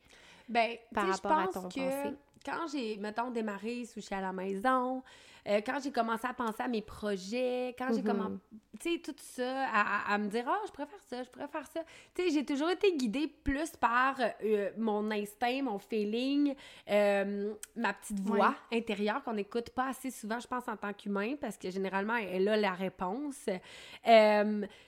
[0.48, 2.16] Ben, Par je rapport à ton que passé?
[2.44, 5.02] Quand j'ai, mettons, démarré Sushi à la maison,
[5.46, 8.06] euh, quand j'ai commencé à penser à mes projets, quand j'ai Mhm.
[8.06, 8.34] commencé,
[8.80, 9.80] tu sais, tout ça, à,
[10.10, 11.80] à- à me dire, ah, je faire ça, je faire ça.
[12.14, 16.54] Tu sais, j'ai toujours été guidée plus par euh, mon instinct, mon feeling,
[16.90, 21.34] euh, ma petite voix intérieure qu'on n'écoute pas assez souvent, je pense, en tant qu'humain,
[21.40, 23.46] parce que généralement, elle a la réponse.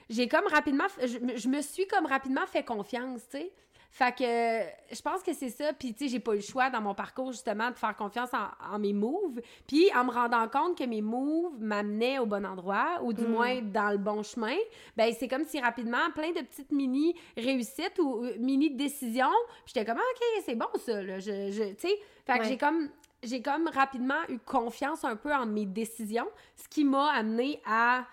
[0.09, 3.53] J'ai comme rapidement, je, me- je me suis comme rapidement fait confiance, tu sais.
[3.99, 5.73] Fait que je pense que c'est ça.
[5.73, 8.29] Puis, tu sais, j'ai pas eu le choix dans mon parcours, justement, de faire confiance
[8.35, 9.41] en, en mes moves.
[9.67, 13.63] Puis, en me rendant compte que mes moves m'amenaient au bon endroit, ou du moins
[13.63, 14.55] dans le bon chemin,
[14.99, 19.31] ben c'est comme si rapidement, plein de petites mini-réussites ou euh, mini-décisions,
[19.65, 21.19] puis j'étais comme, Ah, OK, c'est bon ça, là.
[21.19, 21.95] Je, je- tu sais,
[22.27, 22.89] fait que j'ai comme
[23.23, 28.05] j'ai comme rapidement eu confiance un peu en mes décisions, ce qui m'a amené à,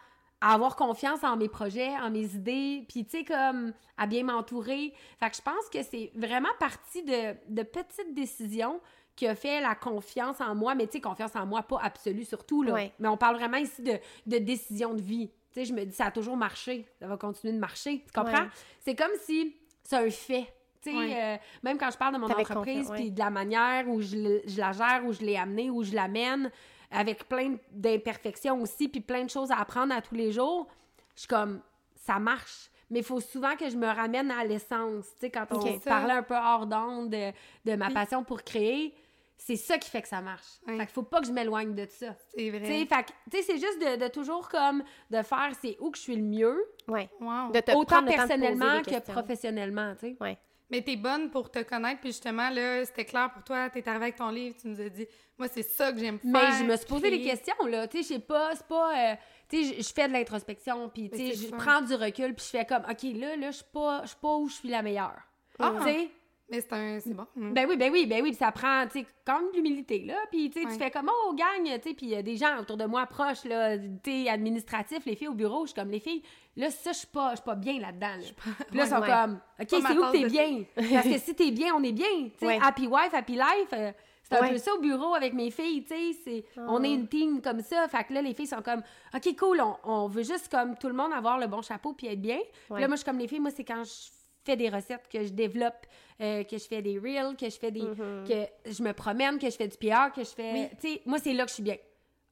[0.44, 4.26] à avoir confiance en mes projets, en mes idées, puis tu sais, comme à bien
[4.26, 4.94] m'entourer.
[5.18, 8.82] Fait que je pense que c'est vraiment parti de, de petites décisions
[9.16, 12.26] qui a fait la confiance en moi, mais tu sais, confiance en moi, pas absolue
[12.26, 12.74] surtout, là.
[13.00, 15.30] Mais on parle vraiment ici de, de décisions de vie.
[15.54, 18.12] Tu sais, je me dis, ça a toujours marché, ça va continuer de marcher, tu
[18.12, 18.48] comprends?
[18.82, 20.54] C'est comme si c'est un fait.
[20.82, 24.02] Tu sais, euh, même quand je parle de mon entreprise, puis de la manière où
[24.02, 26.52] je, je la gère, où je l'ai amenée, où je l'amène,
[26.94, 30.68] avec plein d'imperfections aussi, puis plein de choses à apprendre à tous les jours,
[31.16, 31.62] je suis comme,
[31.96, 32.70] ça marche.
[32.90, 35.06] Mais il faut souvent que je me ramène à l'essence.
[35.16, 35.84] Tu sais, quand on Ok.
[35.84, 37.32] parlait un peu hors d'onde de,
[37.66, 37.94] de ma Oui.
[37.94, 38.94] passion pour créer,
[39.38, 40.46] c'est ça qui fait que ça marche.
[40.68, 40.78] Oui.
[40.78, 42.14] Fait qu'il faut pas que je m'éloigne de ça.
[42.30, 42.86] C'est Tu sais, vrai.
[42.86, 46.04] fait tu sais, c'est juste de, de toujours comme de faire c'est où que je
[46.04, 47.10] suis le mieux, Ouais.
[47.20, 47.52] Wow.
[47.52, 50.18] De te autant personnellement que professionnellement, tu sais.
[50.22, 50.38] Ouais.
[50.70, 54.06] Mais t'es bonne pour te connaître, puis justement, là, c'était clair pour toi, t'es arrivée
[54.06, 55.06] avec ton livre, tu nous as dit,
[55.38, 56.32] moi, c'est ça que j'aime faire.
[56.32, 57.88] Mais je me suis posé des questions, là.
[57.88, 59.12] Tu sais, je sais pas, c'est pas.
[59.12, 59.16] euh,
[59.50, 62.58] tu sais, je- fais de l'introspection, puis tu sais, je prends du recul, puis je
[62.58, 64.82] fais comme, OK, là, là, je suis pas, je suis pas où je suis la
[64.82, 65.20] meilleure.
[65.60, 65.74] Ah!
[65.80, 66.10] Tu sais?
[66.54, 67.00] Mais c'est un...
[67.00, 67.26] c'est bon.
[67.36, 67.54] Mm.
[67.54, 70.00] Ben oui, ben oui, ben oui, puis ça prend, tu sais, quand même de l'humilité,
[70.06, 70.14] là.
[70.30, 70.72] Puis, tu sais, Ouais.
[70.74, 72.86] tu fais comme, oh, gang, tu sais, puis il y a des gens autour de
[72.86, 76.22] moi proches, là, tu sais, administratifs, les filles au bureau, je suis comme, les filles,
[76.56, 78.54] là, ça, je suis pas, je suis pas bien là-dedans, là.
[78.70, 79.08] Puis là, ils sont Ouais.
[79.08, 80.64] comme, OK, Pas c'est où que t'es de bien?
[80.76, 83.92] Parce que si t'es bien, on est bien, tu sais, happy wife, happy life, euh,
[84.24, 87.08] c'est un peu ça au bureau avec mes filles, tu sais, c'est, on est une
[87.08, 88.84] team comme ça, fait que là, les filles sont comme,
[89.16, 92.08] OK, cool, on, on veut juste, comme, tout le monde avoir le bon chapeau puis
[92.08, 92.38] être bien.
[92.70, 94.12] Puis là, moi, je suis comme les filles, moi, c'est quand je
[94.46, 95.86] fais des recettes, que je développe,
[96.22, 97.82] euh, que je fais des reels, que je fais des...
[97.82, 100.52] que je me promène, que je fais du PR, que je fais...
[100.54, 100.68] Oui.
[100.82, 101.76] Tu sais, moi, c'est là que je suis bien.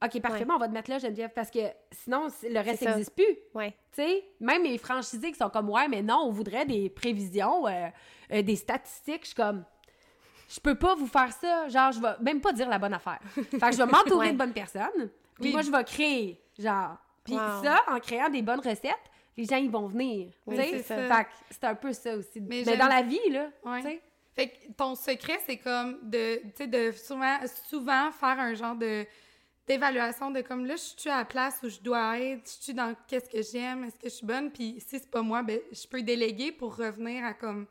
[0.04, 0.46] OK, parfait, Ouais.
[0.46, 1.60] bon, on va te mettre là, Geneviève, parce que
[1.92, 3.38] sinon, le reste n'existe plus.
[3.54, 3.72] Ouais.
[3.92, 7.68] Tu sais, même mes franchisés qui sont comme, ouais, mais non, on voudrait des prévisions,
[7.68, 7.88] euh,
[8.34, 9.22] euh, des statistiques.
[9.22, 9.64] Je suis comme,
[10.50, 11.70] je peux pas vous faire ça.
[11.70, 13.20] Genre, je vais même pas dire la bonne affaire.
[13.36, 14.34] Fait que je vais m'entourer Ouais.
[14.34, 15.10] de bonnes personnes.
[15.36, 15.52] Puis Oui.
[15.54, 16.98] moi, je vais créer, genre.
[17.24, 17.64] Puis Wow.
[17.64, 18.96] ça, en créant des bonnes recettes,
[19.38, 20.32] les gens, ils vont venir.
[20.46, 20.96] Oui, c'est ça.
[21.18, 22.42] Fait que c'est un peu ça aussi.
[22.42, 23.82] Mais dans la vie, là, Ouais.
[23.82, 24.02] tu sais.
[24.34, 27.38] Fait que ton secret, c'est comme de, de souvent,
[27.70, 29.06] souvent faire un genre de
[29.68, 32.74] d'évaluation de comme là, je suis à la place où je dois être, je suis
[32.74, 35.60] dans qu'est-ce que j'aime, est-ce que je suis bonne, puis si c'est pas moi, ben
[35.72, 37.68] je peux déléguer pour revenir à comme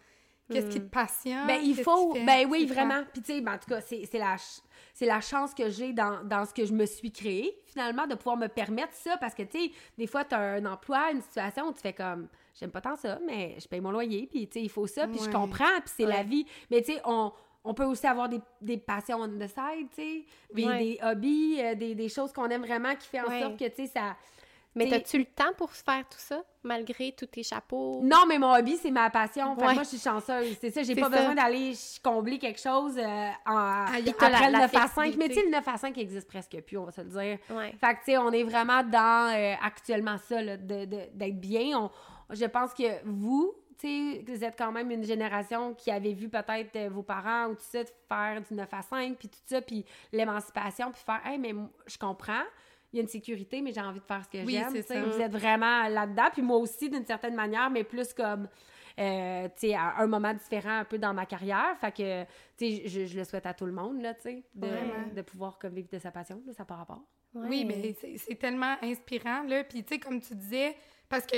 [0.50, 1.46] qu'est-ce qui te passionne.
[1.46, 2.14] Ben, il faut.
[2.14, 3.02] Ben oui, vraiment.
[3.12, 4.36] Puis, tu sais, ben, en tout cas, c'est la,
[4.94, 8.14] c'est la chance que j'ai dans, dans ce que je me suis créé, finalement, de
[8.14, 9.16] pouvoir me permettre ça.
[9.18, 11.92] Parce que, tu sais, des fois, tu as un emploi, une situation où tu fais
[11.92, 12.28] comme,
[12.58, 15.06] j'aime pas tant ça, mais je paye mon loyer, puis, tu sais, il faut ça,
[15.06, 16.46] puis je comprends, puis c'est la vie.
[16.70, 17.32] Mais, tu sais, on.
[17.62, 20.24] On peut aussi avoir des, des passions on the side, tu sais,
[20.54, 20.78] des, Ouais.
[20.78, 23.84] des hobbies, euh, des, des choses qu'on aime vraiment qui fait en sorte que, tu
[23.84, 24.16] sais, ça...
[24.76, 28.00] Mais T'sais- as-tu le temps pour faire tout ça, malgré tous tes chapeaux?
[28.04, 29.54] Non, mais mon hobby, c'est ma passion.
[29.56, 29.74] Fait que Ouais.
[29.74, 30.56] moi, je suis chanceuse.
[30.60, 31.16] C'est ça, j'ai pas ça.
[31.18, 31.72] besoin d'aller
[32.04, 34.14] combler quelque chose euh, en, Ailleurs.
[34.14, 35.16] après La- le la 9 à 5.
[35.16, 37.38] Mais tu sais, le 9 à 5 existe presque plus, on va se le dire.
[37.50, 37.74] Ouais.
[37.80, 41.76] Fait que, tu sais, on est vraiment dans euh, actuellement ça, là, de- d'être bien.
[41.80, 41.90] On-
[42.32, 46.28] je pense que vous, tu sais, vous êtes quand même une génération qui avait vu
[46.28, 49.60] peut-être euh, vos parents ou tout ça, faire du 9 à 5, puis tout ça,
[49.60, 51.54] puis l'émancipation, puis faire, hey, mais
[51.88, 52.44] je comprends.
[52.92, 54.82] Il y a une sécurité, mais j'ai envie de faire ce que Oui, j'aime.
[54.82, 55.04] ça.
[55.04, 56.28] Vous êtes vraiment là-dedans.
[56.32, 58.48] Puis moi aussi, d'une certaine manière, mais plus comme,
[58.98, 61.76] euh, tu sais, à un moment différent un peu dans ma carrière.
[61.80, 62.28] Fait que, tu
[62.58, 65.58] sais, je, je le souhaite à tout le monde, là, tu sais, de, de pouvoir
[65.58, 67.02] comme vivre de sa passion, là, ça par rapport.
[67.32, 69.62] Oui, mais c'est- c'est tellement inspirant, là.
[69.62, 70.74] Puis, tu sais, comme tu disais,
[71.08, 71.36] parce que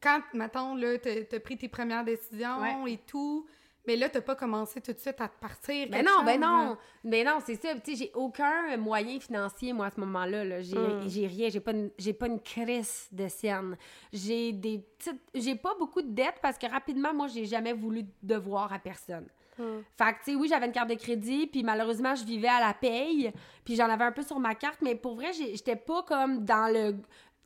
[0.00, 2.92] quand, mettons, là, t'as t'as pris tes premières décisions Ouais.
[2.92, 3.46] et tout,
[3.86, 5.86] mais là, t'as pas commencé tout de suite à te partir.
[5.88, 6.78] Ben quelque non, ben chose, non, là?
[7.04, 7.74] ben non, c'est ça.
[7.74, 10.44] Tu sais, j'ai aucun moyen financier, moi, à ce moment-là.
[10.44, 10.60] Là.
[10.62, 11.08] J'ai, Mm.
[11.08, 13.76] j'ai rien, j'ai pas, une, j'ai pas une crise de scène.
[14.12, 15.20] J'ai des petites...
[15.34, 19.26] J'ai pas beaucoup de dettes parce que rapidement, moi, j'ai jamais voulu devoir à personne.
[19.58, 19.62] Mm.
[19.96, 22.60] Fait que, tu sais, oui, j'avais une carte de crédit, puis malheureusement, je vivais à
[22.60, 23.32] la paye,
[23.64, 26.70] puis j'en avais un peu sur ma carte, mais pour vrai, j'étais pas comme dans
[26.72, 26.96] le...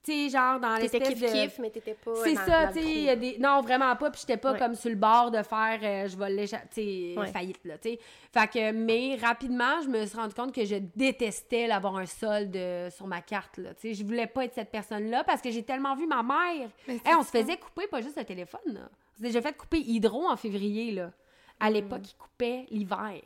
[0.03, 1.26] Tu sais, genre dans T'étais l'espèce de...
[1.26, 2.14] kiff-kiff, mais t'étais pas.
[2.24, 2.88] C'est ça, tu sais, trou.
[2.90, 3.36] il y a des...
[3.38, 4.59] Non, vraiment pas, puis j'étais pas Ouais.
[4.59, 6.80] comme sur le bord de faire, euh, je vais l'échapper, tu
[7.14, 7.26] sais, Ouais.
[7.30, 7.98] faillite, là, tu sais.
[8.32, 12.57] Fait que, mais rapidement, je me suis rendu compte que je détestais l'avoir un solde
[12.57, 13.94] euh, sur ma carte, là, tu sais.
[13.94, 16.70] Je voulais pas être cette personne-là parce que j'ai tellement vu ma mère.
[16.88, 18.80] Hey, on se faisait couper pas juste le téléphone, là.
[18.90, 21.11] On s'est déjà fait couper Hydro en février, là.
[21.61, 21.74] À Mm.
[21.74, 23.20] l'époque, ils coupaient l'hiver.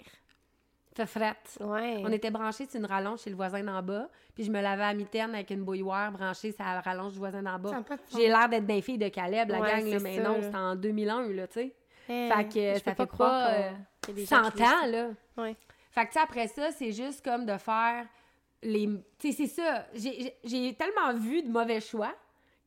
[0.95, 1.59] Fait frette.
[1.61, 2.01] Ouais.
[2.05, 4.85] On était branchés sur une rallonge chez le voisin d'en bas, puis je me lavais
[4.85, 7.83] à mitaine avec une bouilloire branchée sur la rallonge du voisin d'en bas.
[8.15, 10.37] J'ai l'air d'être d'un fille de Caleb, la Ouais, gang, là, c'est mais ça, non,
[10.41, 11.75] c'était en 2001, là, tu sais.
[12.07, 13.71] Fait que ça fait pas, euh,
[14.03, 15.09] qu'il y a des gens 100 qui vivent ans, là.
[15.43, 15.57] Ouais.
[15.91, 18.07] Fait que, tu sais, après ça, c'est juste comme de faire
[18.63, 18.89] les...
[19.19, 19.87] Tu sais, c'est ça.
[19.95, 22.13] J'ai- tellement vu de mauvais choix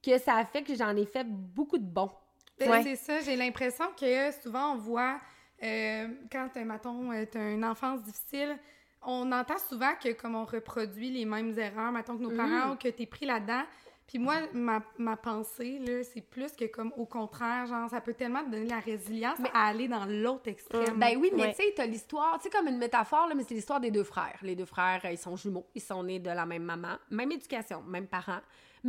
[0.05, 2.11] que ça a fait que j'en ai fait beaucoup de bons.
[2.59, 2.83] Ben, Ouais.
[2.83, 5.19] C'est ça, j'ai l'impression que souvent on voit,
[5.63, 8.57] euh, quand, euh, mettons, euh, t'as une enfance difficile,
[9.01, 12.37] on entend souvent que comme on reproduit les mêmes erreurs, mettons que nos Mhm.
[12.37, 13.63] parents, ou que t'es pris là-dedans.
[14.07, 18.13] Puis moi, ma, ma pensée, là, c'est plus que comme au contraire, genre, ça peut
[18.13, 20.97] tellement te donner la résilience à aller dans l'autre extrême.
[20.97, 21.53] Ben oui, mais Ouais.
[21.53, 24.05] tu sais, t'as l'histoire, tu sais, comme une métaphore, là, mais c'est l'histoire des deux
[24.05, 24.39] frères.
[24.43, 27.81] Les deux frères, ils sont jumeaux, ils sont nés de la même maman, même éducation,
[27.83, 28.39] même parents.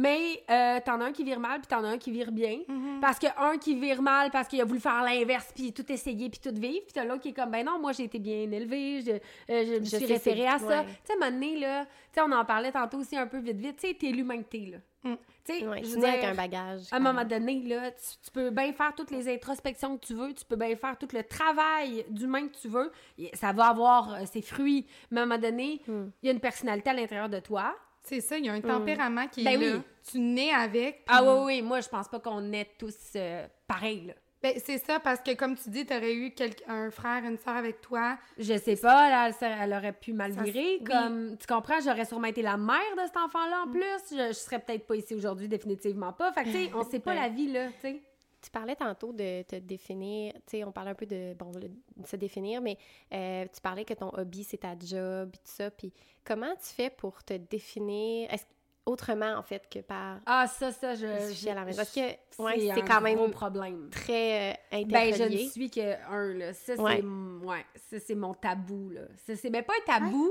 [0.00, 2.60] Mais euh, t'en as un qui vire mal, puis t'en as un qui vire bien.
[2.68, 3.00] Mhm.
[3.00, 6.30] Parce que un qui vire mal, parce qu'il a voulu faire l'inverse, puis tout essayer,
[6.30, 6.84] puis tout vivre.
[6.84, 9.18] Puis t'as l'autre qui est comme, ben non, moi, j'ai été bien élevée, je, euh,
[9.48, 10.66] je me suis référée à ça.
[10.82, 10.84] ouais.
[10.86, 13.26] Tu sais, à un moment donné, là, tu sais, on en parlait tantôt aussi un
[13.26, 13.76] peu vite, vite.
[13.80, 14.78] Tu sais, t'es l'humain que t'es, là.
[15.02, 15.14] Mm.
[15.44, 16.82] Tu sais, Ouais, je veux avec un bagage.
[16.92, 20.14] à un moment donné, là, tu, tu peux bien faire toutes les introspections que tu
[20.14, 22.92] veux, tu peux bien faire tout le travail d'humain que tu veux,
[23.34, 26.10] ça va avoir euh, ses fruits, mais à un moment donné, il Hmm.
[26.22, 27.74] y a une personnalité à l'intérieur de toi.
[28.08, 29.76] C'est ça, il y a un tempérament qui Ben est là.
[29.76, 29.82] oui.
[30.10, 31.04] Tu nais avec.
[31.08, 34.14] Ah oui, oui, moi, je pense pas qu'on est tous euh, pareils, là.
[34.40, 36.32] Ben, c'est ça, parce que comme tu dis, tu aurais eu
[36.68, 38.16] un frère, une soeur avec toi.
[38.38, 40.76] Je sais pas, là, elle, elle aurait pu mal virer.
[40.78, 40.84] oui.
[40.84, 43.68] Comme, tu comprends, j'aurais sûrement été la mère de cet enfant-là Mm.
[43.68, 43.82] en plus.
[44.16, 46.32] Je, je serais peut-être pas ici aujourd'hui, définitivement pas.
[46.32, 48.02] Fait que, tu sais, on sait pas la vie, là, tu sais.
[48.40, 51.68] Tu parlais tantôt de te définir, tu sais, on parlait un peu de, bon, le-
[51.96, 52.78] de se définir, mais
[53.12, 55.92] euh, tu parlais que ton hobby, c'est ta job, et tout ça, puis
[56.24, 58.44] comment tu fais pour te définir, est-ce
[58.86, 61.28] autrement, en fait, que par Ah, ça, ça, je.
[61.30, 61.76] sujet à la je- maison?
[61.78, 62.00] Parce que,
[62.38, 63.90] je- ouais, c'est un quand même gros problème.
[63.90, 66.54] très euh, Ben, je ne suis que un, là.
[66.54, 69.02] Ça, c'est ouais, ça, c'est mon tabou, là.
[69.26, 70.30] Ça, c'est ben, pas un tabou,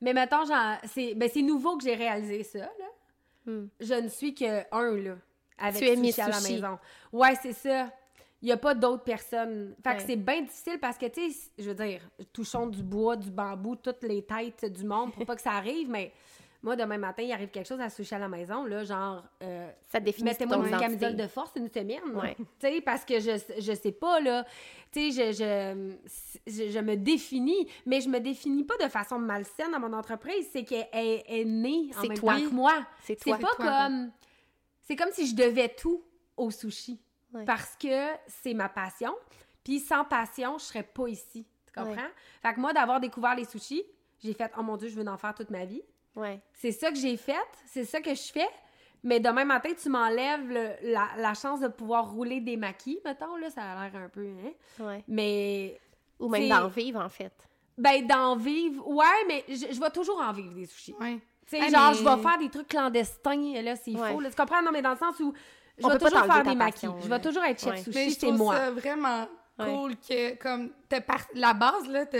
[0.00, 2.86] mais mettons, genre, c'est ben, c'est nouveau que j'ai réalisé ça, là.
[3.46, 3.66] Hmm.
[3.80, 5.16] Je ne suis que un, là,
[5.58, 6.54] avec Tu sushi à la Sushi.
[6.54, 6.78] maison.
[7.12, 7.90] Ouais, c'est ça.
[8.40, 9.74] Il n'y a pas d'autres personnes.
[9.84, 12.00] Fait que c'est bien difficile parce que, tu sais, je veux dire,
[12.32, 15.88] touchons du bois, du bambou, toutes les têtes du monde pour pas que ça arrive,
[15.88, 16.12] mais
[16.60, 19.70] moi, demain matin, il arrive quelque chose à sushi à la maison, là, genre, euh,
[19.88, 20.86] Ça définit Mettez-moi une identité.
[20.86, 22.02] camisole de force une semaine.
[22.16, 22.36] Ouais.
[22.58, 24.44] Tu sais, parce que je, je sais pas, là.
[24.90, 25.96] Tu sais, je,
[26.46, 30.48] je, je, me définis, mais je me définis pas de façon malsaine dans mon entreprise.
[30.52, 32.34] C'est qu'elle est, est née en C'est même toi.
[32.34, 32.72] temps que moi.
[33.04, 33.38] C'est C'est toi.
[33.38, 34.10] pas toi, comme...
[34.82, 36.02] C'est comme si je devais tout
[36.36, 37.00] au sushi.
[37.32, 37.44] Ouais.
[37.44, 39.14] Parce que c'est ma passion.
[39.64, 41.46] Puis sans passion, je serais pas ici.
[41.66, 41.94] Tu comprends?
[41.94, 42.12] Ouais.
[42.42, 43.82] Fait que moi, d'avoir découvert les sushis,
[44.22, 45.82] j'ai fait «Oh mon Dieu, je veux en faire toute ma vie.»
[46.16, 46.40] Ouais.
[46.52, 47.32] C'est ça que j'ai fait,
[47.66, 48.48] c'est ça que je fais.
[49.04, 53.34] Mais demain matin, tu m'enlèves le- la, la chance de pouvoir rouler des maquis, mettons,
[53.36, 54.52] là, ça a l'air un peu, hein?
[54.84, 55.02] Ouais.
[55.08, 55.80] Mais,
[56.20, 57.32] Ou même d'en vivre, en fait.
[57.78, 60.94] ben, d'en vivre, ouais, mais je, je vais toujours en vivre des sushis.
[61.00, 61.18] Ouais.
[61.46, 64.12] Tu sais, Ah, genre, mais- je vais faire des trucs clandestins, là, c'est Ouais.
[64.12, 64.62] faux, là, tu comprends?
[64.62, 65.32] Non, mais dans le sens où
[65.78, 66.86] je On vais toujours faire des maquis.
[67.02, 67.82] Je vais toujours être chef Ouais.
[67.82, 68.56] sushi, c'est trouve moi.
[68.56, 69.26] ça vraiment
[69.58, 69.66] Ouais.
[69.66, 70.70] cool que, comme,
[71.06, 72.16] par- la base, là, tu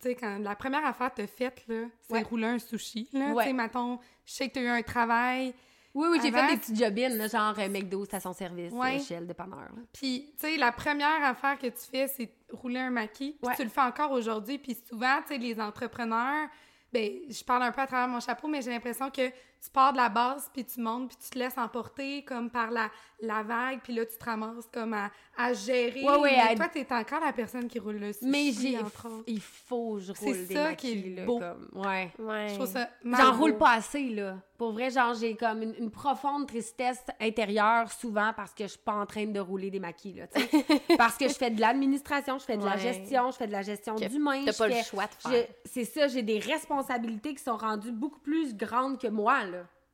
[0.00, 2.22] sais, quand la première affaire que t'as faite, là, c'est Ouais.
[2.22, 3.32] rouler un sushi, là.
[3.32, 3.44] Ouais.
[3.44, 5.54] Tu sais, mettons, je sais que t'as eu un travail,
[5.94, 9.00] Oui, oui, j'ai fait des petits jobines, genre euh, McDo, station-service, Ouais.
[9.00, 9.68] Shell, dépanneur.
[9.92, 13.36] Puis, tu sais, la première affaire que tu fais, c'est rouler un maquis.
[13.40, 13.56] Puis Ouais.
[13.56, 14.58] tu le fais encore aujourd'hui.
[14.58, 16.48] Puis souvent, tu sais, les entrepreneurs,
[16.92, 19.30] ben, je parle un peu à travers mon chapeau, mais j'ai l'impression que
[19.62, 22.70] tu pars de la base, puis tu montes, puis tu te laisses emporter comme par
[22.70, 22.90] la,
[23.20, 26.02] la vague, puis là, tu te ramasses comme à, à gérer.
[26.04, 28.78] Ouais, ouais, mais à- toi, t'es encore la personne qui roule le sushi, Mais j'ai,
[29.26, 31.38] il faut que je C'est roule des ça maquis, qui est là, beau.
[31.40, 32.12] comme- ouais.
[32.18, 32.48] Ouais.
[32.50, 34.36] Je trouve ça J'en roule pas assez, là.
[34.56, 38.78] Pour vrai, genre, j'ai comme une, une profonde tristesse intérieure, souvent, parce que je suis
[38.80, 40.64] pas en train de rouler des maquis, là, tu sais.
[40.98, 43.62] parce que je fais de l'administration, je fais de la gestion, je fais de la
[43.62, 44.44] gestion Que d'humain.
[44.44, 45.46] T'as pas le choix de je- faire.
[45.64, 49.44] C'est ça, j'ai des responsabilités qui sont rendues beaucoup plus grandes que moi.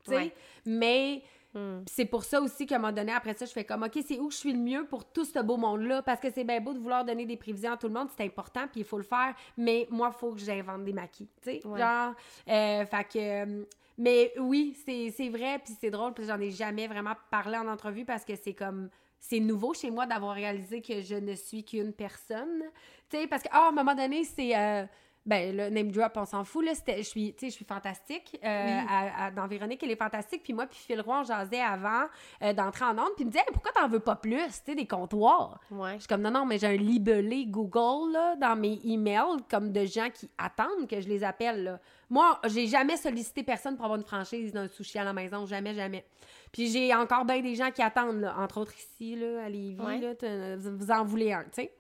[0.09, 0.35] Ouais.
[0.67, 1.23] Mais...
[1.57, 1.85] Hmm.
[1.87, 4.19] C'est pour ça aussi qu'à un moment donné, après ça, je fais comme, OK, c'est
[4.19, 6.03] où je suis le mieux pour tout ce beau monde-là?
[6.03, 8.25] Parce que c'est bien beau de vouloir donner des prévisions à tout le monde, c'est
[8.25, 11.51] important, puis il faut le faire, mais moi, il faut que j'invente des maquis, tu
[11.51, 11.61] sais?
[11.65, 11.79] Ouais.
[11.79, 12.13] Genre,
[12.49, 13.19] euh, fait que...
[13.45, 13.65] euh,
[13.97, 18.05] mais oui, c'est vrai, puis c'est drôle, puis j'en ai jamais vraiment parlé en entrevue
[18.05, 18.91] parce que c'est comme...
[19.21, 22.65] C'est nouveau chez moi d'avoir réalisé que je ne suis qu'une personne.
[23.09, 24.59] Tu sais, parce que, ah, à un moment donné, c'est...
[24.59, 24.87] euh,
[25.27, 26.75] ben, le name drop, on s'en fout, là.
[26.75, 28.39] C'était, je suis, tu sais, je suis fantastique.
[28.45, 28.87] Euh, Oui.
[28.91, 30.43] à- à- dans Véronique, elle est fantastique.
[30.43, 32.05] Puis moi, puis Phil Roy, on jasait avant
[32.43, 33.15] euh, d'entrer en onde.
[33.17, 35.59] Puis il me disait, Hey, pourquoi t'en veux pas plus, tu sais, des comptoirs?
[35.71, 35.95] Ouais.
[35.95, 39.73] Je suis comme, non, non, mais j'ai un libellé Google, là, dans mes emails, comme
[39.73, 41.81] de gens qui attendent que je les appelle, là.
[42.11, 45.47] Moi, j'ai jamais sollicité personne pour avoir une franchise d'un sushi à la maison.
[45.47, 46.05] Jamais, jamais.
[46.53, 48.37] Puis j'ai encore bien des gens qui attendent, là.
[48.39, 49.99] Entre autres ici, là, à Lévis, Ouais.
[50.01, 50.15] là.
[50.15, 51.73] t'en- Vous en voulez un, tu sais.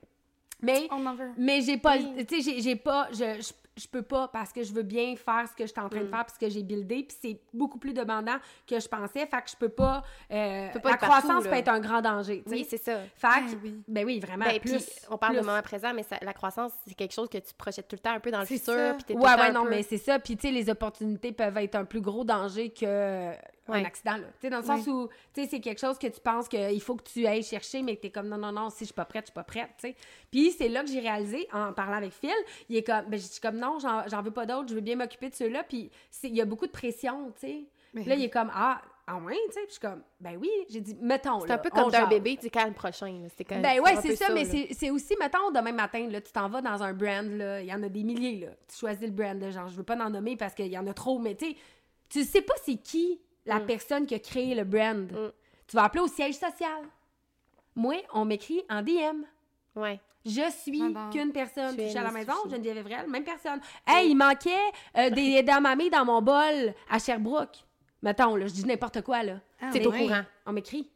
[0.64, 0.88] Mais...
[1.36, 2.24] Mais j'ai pas, Oui.
[2.26, 5.16] tu sais, j'ai- j'ai pas, je, je, je peux pas parce que je veux bien
[5.16, 6.10] faire ce que je suis en train de Mm.
[6.10, 8.36] faire puis ce que j'ai buildé puis c'est beaucoup plus demandant
[8.68, 11.54] que je pensais, fait que je peux pas, euh, peux pas la partout, croissance peut
[11.56, 12.52] être un grand danger, tu.
[12.52, 12.98] Oui, c'est ça.
[13.16, 13.82] Fait Ah que, oui.
[13.88, 14.76] ben oui, vraiment, Ben, plus.
[14.84, 15.40] puis on parle plus.
[15.42, 18.00] de moment présent, mais ça- la croissance, c'est quelque chose que tu projettes tout le
[18.00, 18.94] temps un peu dans le futur.
[18.96, 20.18] puis t'es tout Ouais, le temps ouais, un non, peu- mais c'est ça.
[20.18, 23.32] Puis, tu sais, les opportunités peuvent être un plus gros danger que
[23.66, 23.78] Ouais.
[23.80, 24.26] un accident, là.
[24.38, 26.80] Tu sais, dans le sens où, tu sais, c'est quelque chose que tu penses qu'il
[26.82, 28.94] faut que tu ailles chercher, mais que t'es comme, non, non, non, si je suis
[28.94, 29.96] pas prête, je suis pas prête, tu sais.
[30.30, 32.30] Puis, c'est là que j'ai réalisé, en parlant avec Phil,
[32.68, 34.96] il est comme, ben, je dis comme, non, j'en veux pas d'autres, je veux bien
[34.96, 35.62] m'occuper de ceux-là.
[35.64, 35.90] Puis,
[36.22, 37.64] il y a beaucoup de pression, tu sais.
[37.92, 39.60] Mais Là, il est comme, ah, ah ouais, tu sais.
[39.60, 42.36] Puis, je suis comme, ben oui, j'ai dit, mettons, C'est un peu comme d'un bébé,
[42.40, 43.06] tu quand le prochain.
[43.22, 43.28] là.
[43.36, 46.32] C'est quand Ben ouais, c'est ça, mais c'est c'est aussi, mettons, demain matin, là, tu
[46.32, 48.52] t'en vas dans un brand, là, il y en a des milliers, là.
[48.68, 50.86] Tu choisis le brand, là, genre, je veux pas en nommer parce qu'il y en
[50.86, 51.56] a trop, mais tu sais,
[52.08, 53.66] tu sais pas c'est qui la Mm.
[53.66, 55.10] personne qui a créé le brand.
[55.12, 55.32] Mm.
[55.66, 56.82] Tu vas appeler au siège social.
[57.76, 59.24] Moi, on m'écrit en DM.
[59.76, 60.00] Ouais.
[60.24, 61.10] Je suis J'adore.
[61.10, 61.76] qu'une personne.
[61.76, 62.32] Tu Je suis à la maison.
[62.50, 63.60] Geneviève Evrel, même personne.
[63.86, 64.50] Hey, il manquait
[64.96, 67.56] euh, des edamame dans mon bol à Sherbrooke.
[68.02, 69.34] Mettons, là, je dis n'importe quoi, là.
[69.60, 70.06] Ah, mais au oui.
[70.06, 70.22] courant.
[70.46, 70.90] On m'écrit.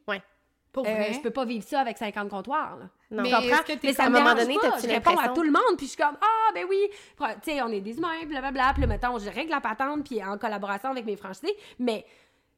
[0.72, 1.12] Pour Euh, vrai.
[1.14, 2.84] je peux pas vivre ça avec 50 comptoirs, là.
[3.10, 3.22] Non.
[3.22, 4.78] Mais Tu que Mais ça à un me moment donné, pas.
[4.78, 6.78] Je réponds à tout le monde, puis je suis comme, ah, ben oui,
[7.18, 8.72] tu sais, on est des humains, blablabla.
[8.74, 11.56] Puis là, mettons, je règle la patente, puis en collaboration avec mes franchisés.
[11.78, 12.04] Mais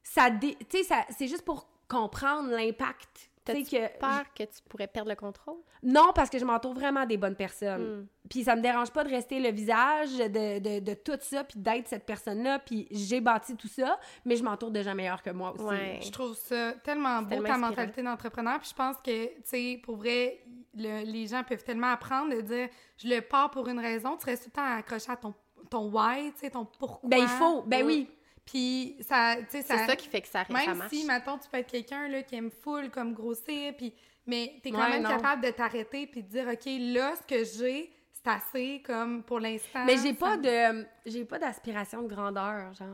[0.02, 4.62] ça, tu sais, ça- c'est juste pour comprendre l'impact T'as-tu Tu que peur que tu
[4.68, 5.56] pourrais perdre le contrôle?
[5.82, 8.02] Non, parce que je m'entoure vraiment des bonnes personnes.
[8.02, 8.06] Hmm.
[8.28, 11.58] Puis ça me dérange pas de rester le visage de, de, de tout ça, puis
[11.58, 15.30] d'être cette personne-là, puis j'ai bâti tout ça, mais je m'entoure de gens meilleurs que
[15.30, 15.64] moi aussi.
[15.64, 15.98] Ouais.
[16.02, 17.70] Je trouve ça tellement beau, tellement ta inspirant.
[17.70, 18.58] mentalité d'entrepreneur.
[18.60, 20.40] Puis je pense que, tu sais, pour vrai,
[20.74, 22.68] le- les gens peuvent tellement apprendre de dire
[22.98, 24.16] je le pars pour une raison.
[24.18, 25.34] Tu restes tout le temps accroché à ton,
[25.70, 27.08] ton why, tu sais, ton pourquoi.
[27.08, 27.86] Ben il faut, ben Mm.
[27.86, 28.10] oui.
[28.50, 29.86] Puis ça, tu sais, C'est ça.
[29.86, 30.90] ça qui fait que ça, ça Même marche.
[30.90, 33.94] si, maintenant tu peux être quelqu'un là, qui aime full comme grossir, puis,
[34.26, 35.10] mais t'es quand Ouais, même non.
[35.10, 39.38] capable de t'arrêter puis de dire, OK, là, ce que j'ai, c'est assez comme pour
[39.40, 39.84] l'instant.
[39.86, 42.88] Mais j'ai ça- pas de j'ai pas d'aspiration de grandeur, genre.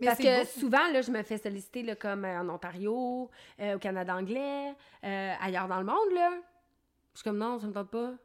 [0.00, 0.46] Mais Parce que beau.
[0.60, 3.28] souvent, là, je me fais solliciter là, comme euh, en Ontario,
[3.60, 6.30] euh, au Canada anglais, euh, ailleurs dans le monde, là.
[7.14, 8.10] Je suis comme, non, ça me tente pas.
[8.10, 8.16] Là,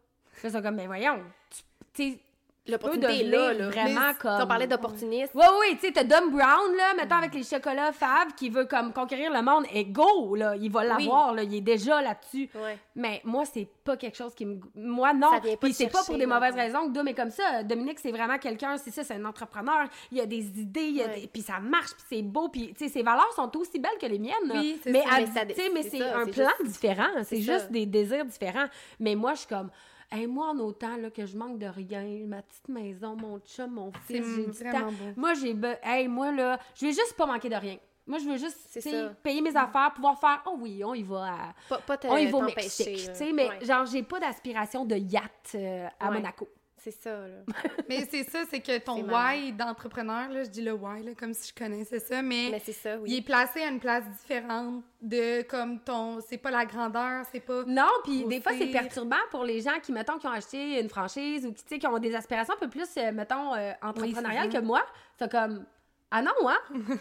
[0.44, 1.62] ils sont comme, mais voyons, tu
[1.94, 2.20] tu sais,
[2.66, 3.70] L'opportunité est là, là.
[3.70, 5.32] vraiment Mais comme- On parlait d'opportuniste.
[5.36, 8.64] Oui, oui, tu sais, t'as Dom Brown, là, mettons, avec les chocolats Fab, qui veut,
[8.66, 12.50] comme, conquérir le monde, et go, là, il va l'avoir, là, il est déjà là-dessus.
[12.56, 12.78] Ouais.
[12.96, 14.60] Mais moi, c'est pas quelque chose qui me...
[14.76, 15.32] Moi, non.
[15.60, 16.68] Puis c'est pas pour des mauvaises ouais.
[16.68, 17.64] raisons que Dom est comme ça.
[17.64, 19.88] Dominique, c'est vraiment quelqu'un, c'est ça, c'est un entrepreneur.
[20.12, 21.20] Il a des idées, il a Ouais.
[21.22, 23.98] des- puis ça marche, puis c'est beau, puis, tu sais, ses valeurs sont aussi belles
[24.00, 24.56] que les miennes, là.
[24.56, 25.10] Oui, c'est mais, ça.
[25.20, 27.10] Mais ça- tu sais, mais c'est un plan différent.
[27.24, 28.68] C'est juste des désirs différents.
[29.02, 29.70] Mais moi, je suis comme...
[30.16, 33.72] Hey, moi, en autant là, que je manque de rien, ma petite maison, mon chum,
[33.72, 34.92] mon fils, j'ai du temps.
[34.92, 35.12] beau.
[35.16, 35.54] Moi, j'ai...
[35.56, 37.78] be- Hey, moi, là, je veux juste pas manquer de rien.
[38.06, 38.80] Moi, je veux juste,
[39.24, 41.54] payer mes affaires, pouvoir faire, oh oui, on y va à...
[41.88, 43.14] Pas, On y va au Mexique, là.
[43.34, 43.66] mais Ouais.
[43.66, 46.16] genre, j'ai pas d'aspiration de yacht euh, à Ouais.
[46.16, 46.48] Monaco.
[46.84, 47.38] C'est ça, là.
[47.88, 51.34] Mais c'est ça, c'est que ton why d'entrepreneur, là, je dis le why, là, comme
[51.34, 54.84] si je connaissais ça, mais, Mais c'est ça, il est placé à une place différente
[55.02, 56.20] de comme ton.
[56.20, 57.64] C'est pas la grandeur, c'est pas.
[57.66, 60.90] Non, puis des fois, c'est perturbant pour les gens qui, mettons, qui ont acheté une
[60.90, 63.72] franchise ou qui, tu sais, qui ont des aspirations un peu plus, euh, mettons, euh,
[63.82, 64.86] entrepreneuriales que moi.
[65.18, 65.66] C'est comme,
[66.12, 66.60] ah non, hein?
[66.74, 66.98] Puis là,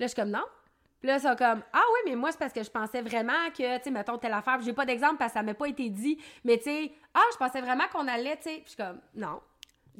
[0.00, 0.44] je suis comme, non.
[1.00, 3.76] Puis là, sont comme, ah oui, mais moi, c'est parce que je pensais vraiment que,
[3.78, 4.60] tu sais, mettons, telle affaire.
[4.60, 6.18] J'ai pas d'exemple parce que ça m'a pas été dit.
[6.44, 8.54] Mais, tu sais, ah, je pensais vraiment qu'on allait, tu sais.
[8.56, 9.40] Puis je suis comme, non.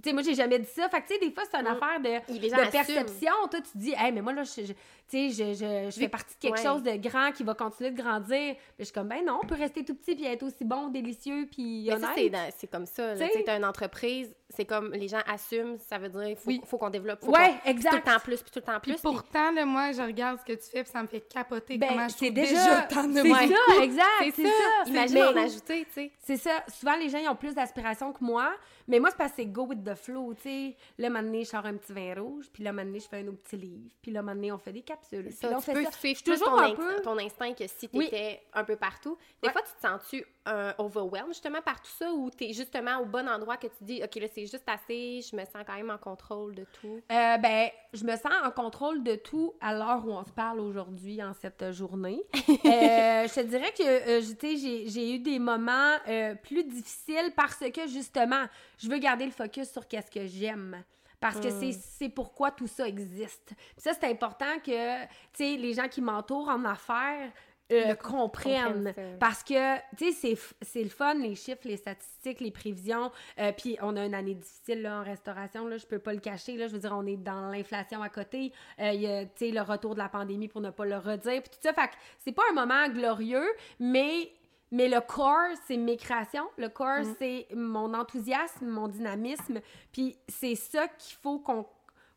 [0.02, 0.88] Tu sais, moi, j'ai jamais dit ça.
[0.88, 1.66] Fait que, tu sais, des fois, c'est une Mm.
[1.68, 3.32] affaire de, de perception.
[3.50, 4.74] Toi, tu te dis, hey, mais moi, là, je, je- tu
[5.08, 6.62] sais, je, je, je fais partie de quelque Ouais.
[6.64, 8.54] chose de grand qui va continuer de grandir.
[8.56, 10.88] Puis je suis comme, ben non, on peut rester tout petit puis être aussi bon,
[10.88, 12.34] délicieux puis Mais honnête.
[12.34, 13.12] ça, c'est comme ça.
[13.12, 13.42] Tu sais?
[13.44, 16.60] T'as une entreprise, c'est comme les gens assument, ça veut dire il faut, Oui.
[16.66, 17.24] faut qu'on développe.
[17.24, 17.90] Faut Ouais, puis exact.
[17.90, 19.00] Tout le temps plus, puis tout le temps Puis plus.
[19.02, 21.88] pourtant, là, moi, je regarde ce que tu fais, puis ça me fait capoter Ben,
[21.90, 23.42] comment je trouve déjà, déjà tant de c'est ça,
[23.82, 24.48] exact, C'est ça.
[24.84, 24.90] ça.
[24.90, 26.10] Imagine en ajouter, tu sais.
[26.20, 26.64] C'est ça.
[26.68, 28.52] Souvent, les gens, ils ont plus d'aspiration que moi.
[28.88, 30.76] Mais moi, c'est parce que c'est go with the flow, tu sais.
[30.98, 32.46] Là, donné, je sors un petit vin rouge.
[32.52, 33.90] Puis là, donné, je fais un autre petit livre.
[34.00, 35.24] Puis là, donné, on fait des capsules.
[35.24, 35.90] Puis Ça, là, on tu fait peux ça.
[35.92, 37.02] suivre Je toujours ton, un peu...
[37.02, 38.06] ton instinct que si tu Oui.
[38.06, 39.16] étais un peu partout.
[39.42, 39.52] Des Ouais.
[39.52, 43.04] fois, tu te sens-tu un overwhelmed justement par tout ça ou tu es justement au
[43.04, 45.90] bon endroit que tu dis OK, là, c'est juste assez, je me sens quand même
[45.90, 47.00] en contrôle de tout?
[47.10, 50.60] Euh, ben, je me sens en contrôle de tout à l'heure où on se parle
[50.60, 52.22] aujourd'hui, en cette journée.
[52.66, 57.86] Euh, je te dirais que euh, j'ai eu des moments euh, plus difficiles parce que,
[57.86, 58.44] justement,
[58.78, 60.82] je veux garder le focus sur qu'est-ce que j'aime.
[61.20, 63.52] Parce que c'est- c'est pourquoi tout ça existe.
[63.56, 67.30] Puis ça, c'est important que, tu sais, les gens qui m'entourent en affaires
[67.72, 68.84] euh, comprennent.
[68.84, 69.18] comprennent.
[69.18, 73.10] Parce que, tu sais, c'est le fun, les chiffres, les statistiques, les prévisions.
[73.38, 76.20] Euh, puis on a une année difficile là, en restauration, là, je peux pas le
[76.20, 76.56] cacher.
[76.56, 78.52] Là, je veux dire, on est dans l'inflation à côté.
[78.80, 80.96] Euh, Il y a, tu sais, le retour de la pandémie pour ne pas le
[80.96, 81.42] redire.
[81.42, 83.48] Puis tout ça, fait que c'est pas un moment glorieux,
[83.78, 84.30] mais...
[84.72, 86.48] Mais le corps, c'est mes créations.
[86.58, 89.60] Le corps, c'est mon enthousiasme, mon dynamisme.
[89.92, 91.64] Puis c'est ça qu'il faut qu'on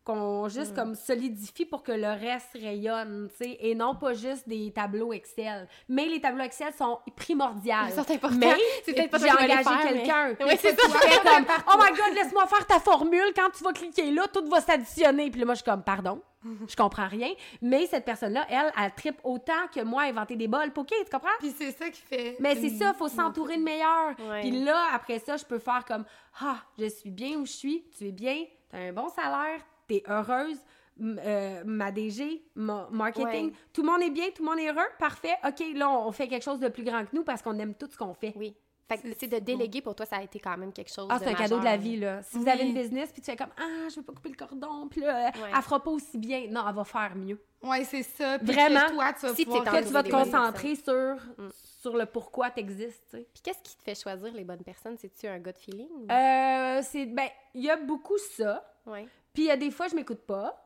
[0.09, 4.47] qu'on juste comme solidifie pour que le reste rayonne, tu sais, et non pas juste
[4.47, 5.67] des tableaux Excel.
[5.87, 7.73] Mais les tableaux Excel sont primordiaux.
[7.87, 8.37] Ils sont importants.
[8.37, 8.55] Mais
[8.85, 10.35] C'est peut-être pas j'ai engagé faire, mais- quelqu'un.
[10.45, 13.31] Oui, c'est fais comme, oh my god, laisse-moi faire ta formule.
[13.35, 15.29] Quand tu vas cliquer là, tout va s'additionner.
[15.29, 16.21] Puis là, moi, je suis comme, pardon,
[16.67, 17.29] je comprends rien.
[17.61, 21.11] Mais cette personne-là, elle, elle tripe autant que moi à inventer des bols poké, tu
[21.11, 21.29] comprends?
[21.39, 22.37] Puis c'est ça qui fait.
[22.39, 24.15] Mais c'est ça, faut s'entourer de meilleurs.
[24.27, 24.41] Ouais.
[24.41, 26.05] Puis là, après ça, je peux faire comme
[26.41, 29.59] Ah, je suis bien où je suis, tu es bien, tu as un bon salaire,
[29.89, 30.57] tu es heureuse,
[31.01, 33.53] euh, ma DG, ma marketing, Ouais.
[33.73, 35.35] tout le monde est bien, tout le monde est heureux, parfait.
[35.47, 37.87] OK, là, on fait quelque chose de plus grand que nous parce qu'on aime tout
[37.89, 38.33] ce qu'on fait.
[38.35, 38.55] Oui.
[38.89, 41.05] Fait que, tu sais, de déléguer pour toi, ça a été quand même quelque chose
[41.11, 42.23] Ah, c'est un cadeau de la vie, là.
[42.23, 42.49] Si vous Oui.
[42.49, 45.01] avez une business, puis tu fais comme Ah, je veux pas couper le cordon, puis
[45.01, 45.51] là, Ouais.
[45.55, 46.47] elle fera pas aussi bien.
[46.49, 47.39] Non, elle va faire mieux.
[47.61, 48.39] Ouais, c'est ça.
[48.39, 51.49] Puis Vraiment, que toi, tu vas si pouvoir Que tu vas te concentrer sur, Mm.
[51.81, 53.27] sur le pourquoi tu existes, tu sais.
[53.31, 54.97] Puis qu'est-ce qui te fait choisir les bonnes personnes?
[54.97, 55.87] C'est-tu un gut feeling?
[55.91, 59.07] ou- Euh, c'est ben il y a beaucoup ça Ouais.
[59.33, 60.65] Puis il y a des fois je m'écoute pas.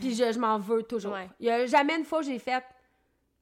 [0.00, 1.16] Puis je, je m'en veux toujours.
[1.40, 2.62] Il y a jamais une fois où j'ai fait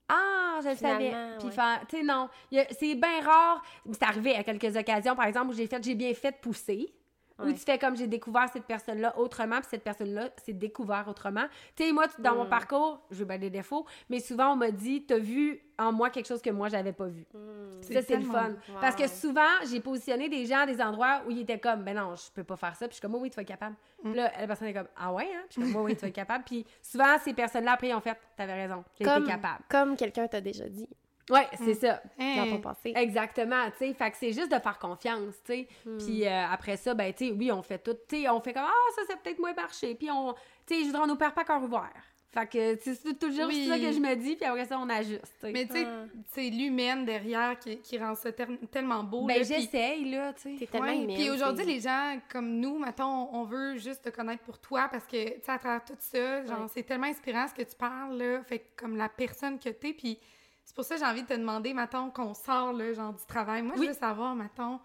[0.09, 1.13] ah je le savais.
[1.39, 1.81] Puis ouais.
[1.89, 2.29] tu sais non.
[2.51, 6.15] C'est bien rare c'est arrivé à quelques occasions par exemple où j'ai fait j'ai bien
[6.15, 6.95] fait pousser
[7.39, 11.45] Ou tu fais comme j'ai découvert cette personne-là autrement, puis cette personne-là s'est découvert autrement.
[11.77, 12.49] Tu sais, moi, dans mon Mm.
[12.49, 16.09] parcours, je vais bien des défauts, mais souvent, on m'a dit, t'as vu en moi
[16.09, 17.27] quelque chose que moi, j'avais pas vu.
[17.35, 17.83] Mm.
[17.83, 18.49] Ça, c'est le tellement fun.
[18.51, 18.81] wow.
[18.81, 21.95] Parce que souvent, j'ai positionné des gens à des endroits où ils étaient comme, ben
[21.95, 22.87] non, je peux pas faire ça.
[22.89, 23.77] Puis je suis comme, oui, oui, tu vas être capable.
[24.03, 25.43] Puis là, la personne est comme, ah ouais, hein?
[25.51, 26.45] Puis je suis comme, oui, oui, tu vas être capable.
[26.45, 29.63] Puis souvent, ces personnes-là, après, ils ont fait, t'avais raison, Comme, capable.
[29.69, 30.89] comme quelqu'un t'a déjà dit
[31.31, 32.01] Ouais, c'est ça.
[32.19, 32.51] dans Hey.
[32.51, 32.93] ton passé.
[32.95, 33.95] Exactement, tu sais.
[33.95, 35.69] Fait que c'est juste de faire confiance, tu sais.
[35.99, 37.97] Puis euh, après ça, ben, tu sais, oui, on fait tout.
[38.09, 39.95] Tu sais, on fait comme, ah, ça, c'est peut-être moins marché.
[39.95, 40.35] Puis on,
[40.67, 41.91] tu sais, je veux dire, on nous perd pas cœur ouvert.
[42.33, 43.67] Fait que c'est toujours Oui.
[43.67, 45.47] ça que je me dis, puis après ça, on ajuste.
[45.53, 46.05] Mais tu sais, Ah.
[46.33, 49.25] c'est l'humaine derrière qui, qui rend ça ter- tellement beau.
[49.27, 50.57] Ben, j'essaye, là, tu sais.
[50.59, 54.43] T'es tellement Ouais, Puis aujourd'hui, les gens comme nous, mettons, on veut juste te connaître
[54.43, 56.67] pour toi parce que, tu sais, à travers tout ça, genre, Ouais.
[56.75, 58.45] c'est tellement inspirant ce que tu parles, là.
[58.45, 60.19] Fait que comme la personne que t'es, puis
[60.67, 63.25] c'est pour ça que j'ai envie de te demander, mettons, qu'on sort, là, genre, du
[63.25, 63.63] travail.
[63.63, 63.87] Moi, Oui.
[63.87, 64.79] je veux savoir, mettons,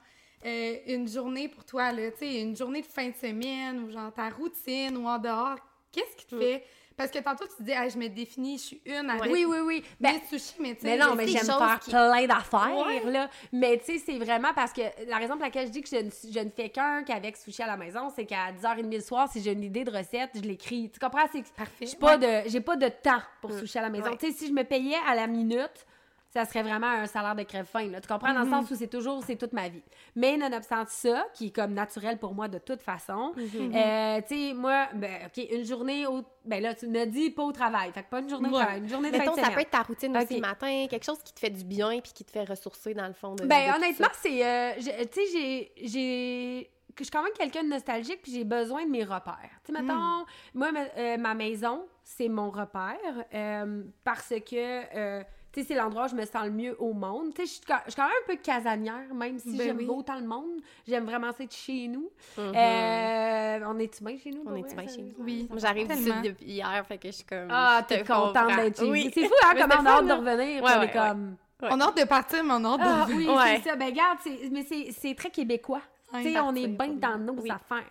[0.46, 3.92] euh, une journée pour toi, là, tu sais, une journée de fin de semaine ou
[3.92, 5.58] genre ta routine ou en dehors,
[5.92, 6.40] qu'est-ce qui te Mm.
[6.40, 6.64] fait...
[7.02, 9.84] Parce que tantôt, tu dis, je me définis, je suis une avec Oui, oui, oui.
[9.99, 10.88] Ben, des sushis, mais tu sais...
[10.88, 13.04] Mais non, mais j'aime faire qui- plein d'affaires, Ouais.
[13.12, 13.30] là.
[13.52, 15.95] Mais tu sais, c'est vraiment parce que la raison pour laquelle je dis que je
[15.95, 19.28] ne, je ne fais qu'un qu'avec sushi à la maison, c'est qu'à 10h30 le soir,
[19.32, 20.91] si j'ai une idée de recette, je l'écris.
[20.93, 21.26] Tu comprends?
[21.32, 21.43] C'est
[21.82, 22.43] j'ai pas, Ouais.
[22.43, 23.60] de, j'ai pas de temps pour Mm.
[23.60, 24.12] sushi à la maison.
[24.12, 24.18] Ouais.
[24.18, 25.86] Tu sais, si je me payais à la minute,
[26.34, 27.90] ça serait vraiment un salaire de crève-faim.
[27.92, 28.00] là.
[28.00, 28.34] Tu comprends?
[28.34, 29.84] Dans le sens où c'est toujours, c'est toute ma vie.
[30.16, 34.54] Mais nonobstant ça, qui est comme naturel pour moi de toute façon, euh, tu sais,
[34.54, 36.24] moi, ben, OK, une journée au...
[36.46, 37.92] Ben là, tu me dis pas au travail.
[37.92, 38.60] Fait que pas une journée au Ouais.
[38.60, 40.32] travail, une journée de fin Mettons, de ça peut être ta routine aussi Ok.
[40.32, 43.08] le matin, quelque chose qui te fait du bien puis qui te fait ressourcer dans
[43.08, 43.46] le fond de.
[43.46, 44.74] Ben de honnêtement, c'est euh,
[45.12, 48.90] tu sais j'ai que je suis quand même quelqu'un de nostalgique puis j'ai besoin de
[48.92, 49.38] mes repères.
[49.64, 52.98] Tu sais mettons moi ma, euh, ma maison, c'est mon repère
[53.34, 55.24] euh, parce que euh,
[55.54, 57.34] tu sais, c'est l'endroit où je me sens le mieux au monde.
[57.34, 59.64] Tu sais, je suis quand je suis quand même un peu casanière, même si Ben
[59.68, 59.88] j'aime oui.
[59.89, 60.62] autant le monde.
[60.88, 62.10] J'aime vraiment ça être chez nous.
[62.38, 62.54] Mhm.
[62.56, 64.43] Euh, on est-tu bien chez nous?
[64.45, 64.95] On bien ça?
[64.95, 65.14] chez nous?
[65.20, 65.49] Oui.
[65.58, 67.47] J'arrive sud depuis hier, fait que je suis comme.
[67.49, 69.06] Ah, t'es te contente d'être chez Oui.
[69.06, 69.12] nous.
[69.14, 70.64] C'est fou, hein, Mais comme c'était on a hâte de revenir.
[70.64, 71.36] Ouais, on ouais, est comme...
[71.64, 73.62] On a hâte de partir, mais on a hâte Ah de oui, Ouais.
[73.64, 73.76] c'est ça.
[73.76, 75.82] Ben regarde, c'est- mais c'est c'est très québécois.
[76.12, 77.49] Sais, on est bien dans nos oui.
[77.49, 77.86] affaires.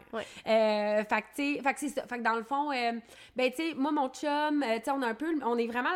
[0.47, 2.03] Euh, fait que, fait c'est ça.
[2.07, 2.93] Fait que dans le fond, euh,
[3.35, 5.67] ben, tu sais, moi, mon chum, euh, tu sais, on a un peu, on est
[5.67, 5.91] vraiment,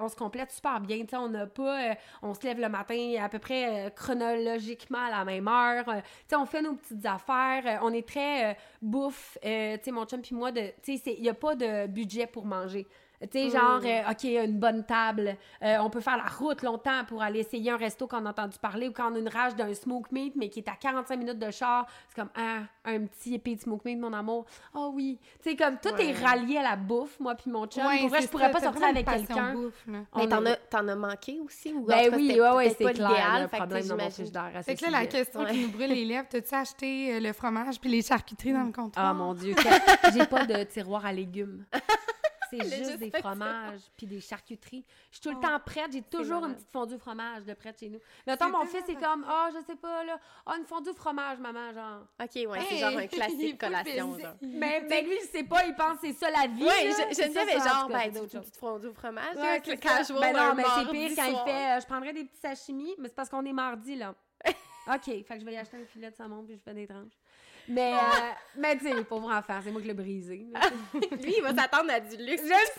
[0.00, 1.00] on se complète super bien.
[1.00, 5.10] Tu sais, on n'a pas, on se lève le matin à peu près chronologiquement à
[5.10, 5.84] la même heure.
[5.84, 5.92] Tu
[6.28, 7.80] sais, on fait nos petites affaires.
[7.82, 9.38] On est très bouffe.
[9.42, 12.44] Tu sais, mon chum puis moi, tu sais, il n'y a pas de budget pour
[12.44, 12.86] manger.
[13.22, 15.36] Tu sais, genre, euh, OK, une bonne table.
[15.62, 18.56] Euh, on peut faire la route longtemps pour aller essayer un resto qu'on a entendu
[18.58, 21.16] parler ou quand on a une rage d'un smoke meat, mais qui est à 45
[21.16, 21.86] minutes de char.
[22.08, 24.46] C'est comme, ah, un petit épée de smoke meat, mon amour.
[24.74, 25.18] Oh oui.
[25.42, 26.06] Tu sais, comme tout Ouais.
[26.10, 27.84] est rallié à la bouffe, moi puis mon chum.
[27.86, 29.54] Ouais, pour vrai, je pourrais ça, pas sortir avec quelqu'un.
[29.86, 31.72] Mais t'en est- as, t'en as manqué aussi?
[31.74, 33.40] Ou en Ben cas, oui, ouais, ouais, c'est clair.
[33.42, 34.10] Le problème dans mon j'imagine.
[34.12, 37.14] frigidaire à Fait ce que là, la question qui nous brûle les lèvres, t'as-tu acheté
[37.16, 39.04] euh, le fromage puis les charcuteries dans le comptoir?
[39.06, 39.54] Ah mon Dieu,
[40.14, 41.66] j'ai pas de tiroir à légumes.
[42.50, 44.84] C'est juste juste des fromages puis des charcuteries.
[45.10, 45.92] Je suis tout le temps prête.
[45.92, 48.00] J'ai toujours une petite fondue au fromage de près de chez nous.
[48.26, 51.38] Mettons, mon fils est comme, ah, je sais pas, là, ah, une fondue au fromage,
[51.38, 52.06] maman, genre.
[52.20, 54.18] Ok, ouais, c'est genre un classique collation.
[54.18, 54.34] Genre.
[54.42, 56.64] Mais lui, il sait pas, il pense que c'est ça la vie.
[56.64, 56.72] Là.
[56.80, 59.36] je, me disais, mais genre, ben, une petite fondue au fromage,
[59.80, 62.94] casual, Ben non, mais c'est pire quand il fait, euh, je prendrais des petits sashimi,
[62.98, 64.14] mais c'est parce qu'on est mardi, là.
[64.94, 66.86] OK, fait que je vais y acheter un filet de saumon puis je fais des
[66.86, 67.19] tranches.
[67.70, 67.98] Mais, euh,
[68.58, 70.46] mais tu sais, pauvre enfant, c'est moi qui l'ai brisé.
[70.52, 70.60] là.
[71.22, 72.42] Lui, il va s'attendre à du luxe.
[72.42, 72.72] Je le sais!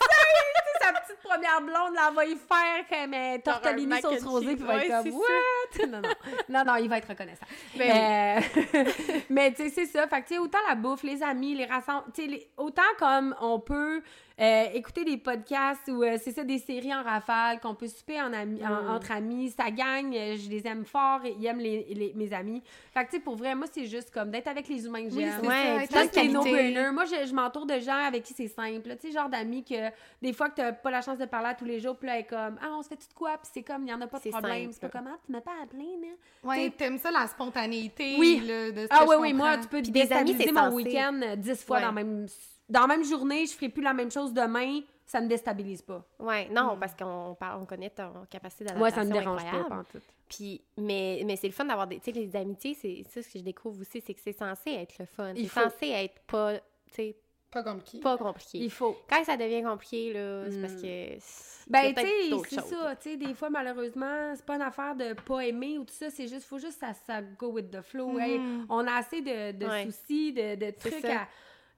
[0.82, 4.64] sa petite première blonde, là, va y faire comme euh, un tortellini sauce rosée, puis
[4.64, 5.86] va être comme, what?
[5.88, 6.08] non, non.
[6.48, 7.46] non, non, il va être reconnaissant.
[7.76, 8.84] Ben Euh,
[9.30, 10.06] mais tu sais, c'est ça.
[10.08, 13.34] Fait que, tu sais, autant la bouffe, les amis, les rassemblements, tu sais, autant comme
[13.40, 14.02] on peut
[14.40, 18.20] euh, écouter des podcasts ou, euh, c'est ça, des séries en rafale, qu'on peut souper
[18.20, 18.90] en ami, en- Mm.
[18.90, 22.62] entre amis, ça gagne, euh, je les aime fort, ils aiment les, les- mes amis.
[22.94, 25.14] Fait que, tu sais, pour vrai, moi, c'est juste comme d'être avec les humains que
[25.14, 25.40] Oui, j'aime.
[25.42, 26.92] c'est Ouais, ça, C'est no-brainers.
[26.92, 28.96] Moi, je, je m'entoure de gens avec qui c'est simple.
[29.00, 31.54] Tu sais, genre d'amis que des fois que t'as pas la chance de parler à
[31.54, 33.32] tous les jours, puis là, elle est comme Ah, on se fait tout de quoi?
[33.38, 34.62] Puis c'est comme, il y en a pas de C'est problème.
[34.64, 34.72] simple.
[34.80, 36.16] C'est pas comme Ah, tu m'as pas appelé, mais.
[36.42, 38.16] Ouais, t'aimes ça, la spontanéité.
[38.18, 38.42] Oui.
[38.46, 40.44] là, de ce Ah, que oui, je oui, moi, tu peux Puis des amis, déstabiliser
[40.44, 41.82] c'est mon week-end dix fois Ouais.
[41.82, 42.26] dans, la même,
[42.72, 43.46] dans la même journée.
[43.46, 44.80] Je ferai plus la même chose demain.
[45.04, 46.02] Ça me déstabilise pas.
[46.18, 49.84] Ouais, non, parce qu'on on connaît ton capacité Moi, d'adaptation ça me dérange incroyable.
[49.92, 49.98] pas.
[50.28, 51.98] Puis, mais, mais c'est le fun d'avoir des.
[51.98, 54.70] Tu sais, les amitiés, c'est ça ce que je découvre aussi, c'est que c'est censé
[54.70, 55.32] être le fun.
[55.34, 55.60] Il C'est faut.
[55.68, 56.62] censé être pas, tu
[56.92, 57.16] sais,
[57.50, 57.98] Pas comme qui.
[57.98, 58.58] pas compliqué.
[58.58, 58.96] Il faut.
[59.10, 60.80] Quand ça devient compliqué, là, c'est parce Mm.
[60.82, 61.70] que.
[61.70, 62.96] Ben, tu sais, c'est ça.
[62.96, 66.08] Tu sais, des fois, malheureusement, c'est pas une affaire de pas aimer ou tout ça.
[66.10, 68.18] C'est juste, faut juste ça, ça go with the flow.
[68.18, 68.66] Hey, Mhm.
[68.70, 69.84] on a assez de, de Ouais.
[69.84, 71.22] soucis, de, de trucs ça.
[71.22, 71.28] à.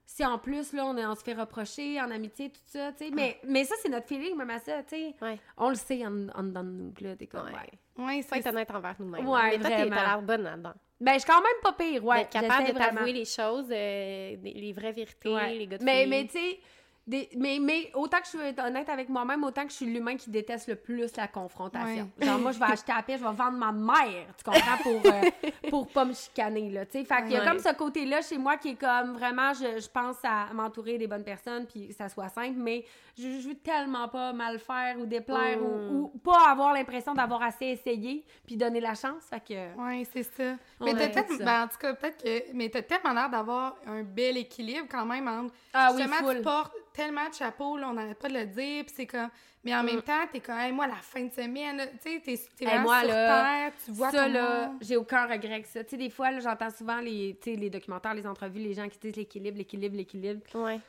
[0.05, 3.05] Si en plus, là, on, est- on se fait reprocher en amitié, tout ça, tu
[3.05, 3.11] sais.
[3.11, 5.15] Mais, mais ça, c'est notre feeling, même à ça, tu sais.
[5.21, 5.39] Ouais.
[5.57, 7.15] On le sait en, en dedans de nous, là.
[7.15, 7.51] T'es comme, Ouais.
[7.97, 8.05] ouais.
[8.05, 9.27] Ouais, Faut être honnête envers nous-mêmes.
[9.27, 10.73] Ouais, mais toi, t'as l'air bonne là-dedans.
[11.01, 12.17] Ben, je suis quand même pas pire, ouais.
[12.19, 15.53] D'être capable de t'avouer les choses, euh, les vraies vérités, Ouais.
[15.55, 16.09] les gars de mais, filles.
[16.09, 16.59] mais tu sais,
[17.07, 20.15] des- mais, mais autant que je suis honnête avec moi-même, autant que je suis l'humain
[20.17, 22.09] qui déteste le plus la confrontation.
[22.19, 25.01] Genre, moi, je vais acheter à paix, je vais vendre ma mère, tu comprends, pour,
[25.11, 25.21] euh,
[25.69, 27.05] pour pas me chicaner, là, tu sais.
[27.05, 27.45] Fait qu'il y a Ouais.
[27.47, 31.07] comme ce côté-là chez moi qui est comme, vraiment, je, je pense à m'entourer des
[31.07, 32.83] bonnes personnes, puis que ça soit simple, mais
[33.17, 35.63] je, je veux tellement pas mal faire ou déplaire Mm.
[35.63, 39.75] ou, ou pas avoir l'impression d'avoir assez essayé, puis donner la chance, fait que...
[39.77, 40.55] Oui, c'est ça.
[40.81, 41.43] Mais t'as ça.
[41.43, 45.05] ben, en tout cas, peut-être que, mais t'as tellement l'air d'avoir un bel équilibre quand
[45.05, 46.37] même entre, Ah oui, full.
[46.37, 49.29] tu portes tellement de chapeaux, là, on n'arrête pas de le dire, puis c'est comme,
[49.63, 49.85] mais en Mm.
[49.87, 52.79] même temps, t'es comme, Hey, moi, la fin de semaine, tu sais, t'es, t'es Hey,
[52.79, 55.83] moi, sur là, terre, tu vois ça, là, j'ai aucun regret avec ça.
[55.83, 58.97] Tu sais, des fois, là, j'entends souvent les, les documentaires, les entrevues, les gens qui
[58.99, 60.41] disent l'équilibre, l'équilibre, l'équilibre.
[60.53, 60.79] Ouais.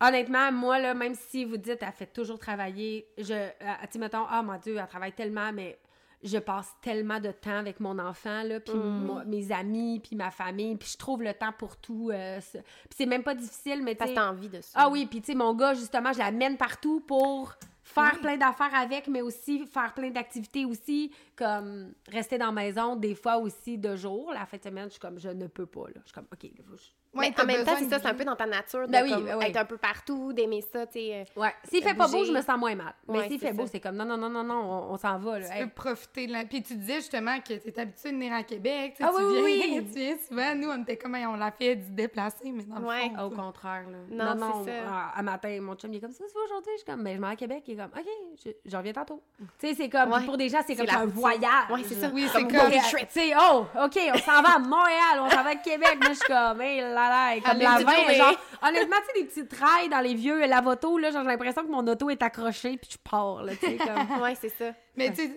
[0.00, 3.50] Honnêtement, moi, là, même si vous dites, elle fait toujours travailler, je, euh,
[3.90, 5.78] tu mettons, ah, mon Dieu, elle travaille tellement, mais
[6.24, 10.30] je passe tellement de temps avec mon enfant, là, puis moi- mes amis, puis ma
[10.30, 12.10] famille, puis je trouve le temps pour tout.
[12.12, 12.40] euh.
[12.52, 12.62] Puis
[12.96, 14.14] c'est même pas difficile, mais tu Parce sais...
[14.16, 14.70] que t'as envie de ça.
[14.74, 17.52] Ah oui, puis tu sais, mon gars, justement, je l'amène partout pour
[17.82, 18.20] faire Oui.
[18.22, 23.14] plein d'affaires avec, mais aussi faire plein d'activités aussi, comme rester dans la maison, des
[23.14, 24.32] fois aussi de jour.
[24.32, 25.94] La fin de semaine, je suis comme, je ne peux pas, là.
[26.02, 28.08] Je suis comme, OK, là, je- Ouais, mais en même temps, c'est de ça, c'est
[28.08, 29.44] un peu dans ta nature de Ben oui, comme, ben oui.
[29.44, 31.24] être un peu partout, d'aimer ça, tu sais.
[31.36, 31.54] euh, Ouais.
[31.62, 32.92] S'il fait pas beau, je me sens moins mal.
[33.06, 34.96] Mais Ouais, s'il c'est fait beau, c'est comme, non, non, non, non, non, on, on
[34.96, 35.48] s'en va, là.
[35.48, 35.62] Tu Hey.
[35.62, 36.44] peux profiter de la...
[36.44, 39.62] Puis tu disais justement que tu habitué de venir à Québec, Ah tu, oui, oui,
[39.64, 39.86] viens, oui.
[39.92, 40.54] tu viens souvent.
[40.56, 43.08] Nous, on était comme, on l'a fait du déplacer, mais dans le Ouais.
[43.14, 43.22] fond...
[43.26, 43.98] Au contraire, là.
[44.10, 45.06] Non, Non, non, c'est ça.
[45.14, 46.72] à matin, mon chum, il est comme ça, vas aujourd'hui?
[46.74, 47.62] Je suis comme, ben, je m'en vais à Québec.
[47.68, 48.08] Il est comme, OK,
[48.44, 49.22] je, je reviens tantôt.
[49.60, 50.24] Tu sais, c'est comme, Ouais.
[50.24, 51.12] pour des gens, c'est C'est comme.
[51.28, 51.70] Voyage.
[51.70, 52.08] Ouais, c'est ça.
[52.12, 52.70] Oui, c'est comme-.
[52.70, 55.96] Tu sais, oh, OK, on s'en va à Montréal, on s'en va à Québec.
[56.00, 56.90] Moi, je suis comme, hey là
[57.34, 60.14] là, comme la dis-le, 20, mais- genre, honnêtement, tu sais, des petits trails dans les
[60.14, 63.52] vieux lavotos, là, genre, j'ai l'impression que mon auto est accrochée, puis je pars, là,
[63.54, 64.22] tu sais, comme.
[64.22, 64.66] Ouais, c'est ça.
[64.96, 65.30] Mais tu sais,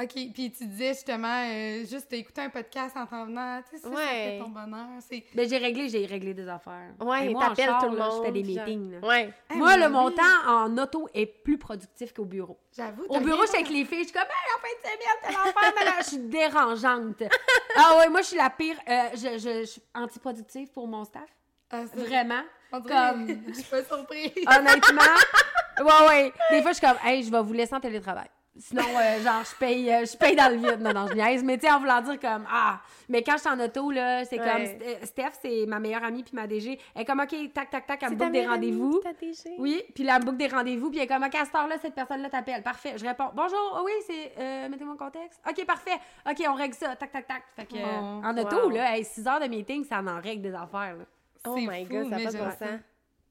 [0.00, 3.82] OK, puis tu disais justement, euh, juste écouter un podcast en t'en venant, tu sais,
[3.82, 4.04] ça, ça Ouais.
[4.04, 4.86] fait ton bonheur.
[5.00, 5.22] C'est...
[5.34, 6.94] Ben, j'ai réglé, j'ai réglé des affaires.
[6.98, 8.22] Ouais, Et moi, en t'appelles char, tout le là, monde.
[8.22, 9.06] Je fais des meetings, là.
[9.06, 9.32] Ouais.
[9.50, 10.14] Ah, Moi, le, mon oui.
[10.14, 12.58] temps en auto est plus productif qu'au bureau.
[12.74, 13.04] J'avoue.
[13.06, 14.82] Au t'as bureau, rien j'étais avec les filles, je suis comme, hey, en fin de
[14.82, 17.22] semaine, t'es l'enfer, mais là, je suis dérangeante.
[17.76, 18.76] ah ouais, moi, je suis la pire.
[18.88, 21.28] euh, je, je, je suis antiproductive pour mon staff.
[21.70, 22.42] Ah, Vraiment.
[22.70, 24.32] Comme, Je suis pas surprise.
[24.46, 25.02] honnêtement.
[25.80, 26.32] Ouais, ouais.
[26.50, 28.28] Des fois, je suis comme, hey, je vais vous laisser en télétravail.
[28.58, 30.80] Sinon, euh, genre, je paye, euh, je paye dans le vide.
[30.80, 31.42] Non, non, je niaise.
[31.42, 32.80] Mais tu sais, en voulant dire comme, ah.
[33.08, 34.46] Mais quand je suis en auto, là, c'est Ouais.
[34.46, 36.78] comme, St- Steph, c'est ma meilleure amie, puis ma DG.
[36.94, 39.00] Elle est comme, OK, tac, tac, tac, elle me boucle des rendez-vous.
[39.02, 39.54] ta DG.
[39.58, 41.54] Oui, puis là, elle me boucle des rendez-vous, puis elle est comme, OK, à cette
[41.54, 42.62] heure-là, cette personne-là t'appelle.
[42.62, 42.92] Parfait.
[42.98, 45.40] Je réponds, bonjour, oh oui, c'est, euh, mettez-moi en contexte.
[45.48, 45.98] OK, parfait.
[46.30, 47.42] OK, on règle ça, tac, tac, tac.
[47.56, 48.70] Fait que, Oh, en auto, wow.
[48.70, 51.04] là, hey, 6 heures de meeting, ça en règle des affaires, là.
[51.46, 52.80] Oh C'est my fou, god, ça n'a pas de bon sens.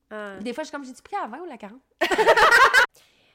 [0.09, 0.35] Ah.
[0.41, 1.79] Des fois, je suis comme, j'ai-tu pris à 20 ou la 40?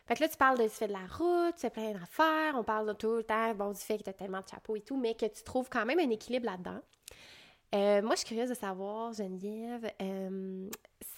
[0.06, 2.54] Fait que là, tu parles de tu fais de la route, tu fais plein d'affaires,
[2.54, 4.76] on parle de tout le temps, bon, du fait que tu as tellement de chapeaux
[4.76, 6.80] et tout, mais que tu trouves quand même un équilibre là-dedans.
[7.74, 10.68] Euh, moi, je suis curieuse de savoir, Geneviève, euh,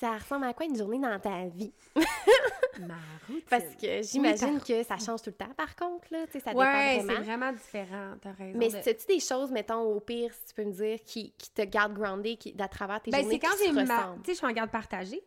[0.01, 1.73] ça ressemble à quoi une journée dans ta vie?
[2.81, 2.95] Ma
[3.27, 3.43] routine.
[3.51, 6.53] Parce que j'imagine que ça change tout le temps, par contre, là, tu sais, ça
[6.53, 7.25] ouais, dépend c'est vraiment.
[7.25, 8.59] vraiment différent, t'as raison.
[8.59, 11.51] Mais de- c'est-tu des choses, mettons, au pire, si tu peux me dire, qui, qui
[11.51, 14.15] te gardent groundé qui, à travers tes Ben, journées c'est quand j'ai ma...
[14.17, 15.23] Tu sais, je suis en garde partagée.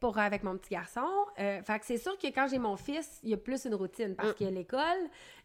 [0.00, 1.06] Pour, avec mon petit garçon.
[1.38, 3.74] Euh, fait que c'est sûr que quand j'ai mon fils, il y a plus une
[3.76, 4.34] routine parce Mm.
[4.34, 4.80] qu'il y a l'école,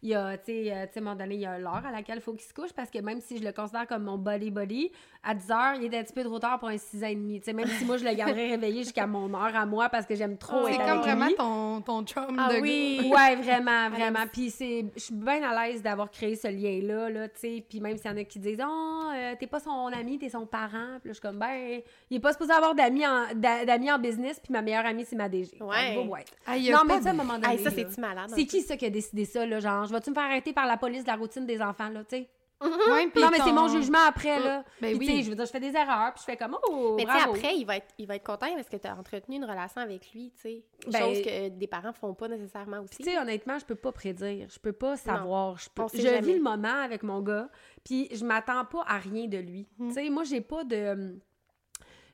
[0.02, 1.92] il y a, tu sais, euh, à un moment donné, il y a l'heure à
[1.92, 4.18] laquelle il faut qu'il se couche parce que même si je le considère comme mon
[4.18, 4.90] body-body,
[5.22, 7.14] à 10 heures, il est un petit peu de retard pour un 6 ans et
[7.14, 7.38] demi.
[7.38, 10.06] Tu sais, même si moi, je le garderais réveillé jusqu'à mon heure à moi parce
[10.06, 11.34] que j'aime trop Oh, C'est être avec comme vraiment lui.
[11.36, 13.10] ton, ton chum Ah de oui.
[13.14, 14.22] Ouais, vraiment, vraiment.
[14.22, 17.64] aime- Puis c'est, je suis bien à l'aise d'avoir créé ce lien-là, là, tu sais.
[17.68, 20.30] Puis même s'il y en a qui disent, oh, euh, t'es pas son ami, t'es
[20.30, 20.98] son parent.
[21.00, 23.90] Puis là, je suis comme, ben, il est pas supposé avoir d'amis en, d'a- d'amis
[23.92, 25.56] en business, puis ma meilleure amie, c'est ma DG.
[25.60, 25.94] Ouais.
[25.94, 26.24] Ça va, ouais.
[26.72, 27.58] Non, pas mais sais, à un moment donné.
[27.58, 28.30] Ça, c'est-tu malade?
[28.34, 29.60] c'est qui ça qui a décidé ça, là?
[29.60, 32.04] Genre, je vais-tu me faire arrêter par la police de la routine des enfants, là,
[32.04, 32.28] tu sais?
[32.60, 34.64] Ouais, Non, mais c'est mon jugement après, là.
[34.80, 35.22] Ben Puis, tu sais, oui.
[35.24, 37.18] je veux dire, je fais des erreurs, puis je fais comme, oh, Mais tu sais,
[37.18, 39.82] après, il va, être, il va être content parce que tu as entretenu une relation
[39.82, 40.64] avec lui, tu sais.
[40.90, 42.96] Ben- Chose que des parents font pas nécessairement aussi.
[42.96, 44.48] Tu sais, honnêtement, je peux pas prédire.
[44.50, 45.58] Je peux pas savoir.
[45.58, 45.82] Je, peux...
[45.92, 46.20] Je jamais.
[46.20, 47.50] vis le moment avec mon gars,
[47.84, 49.68] puis je m'attends pas à rien de lui.
[49.78, 49.88] Mhm.
[49.88, 51.18] Tu sais, moi, j'ai pas de...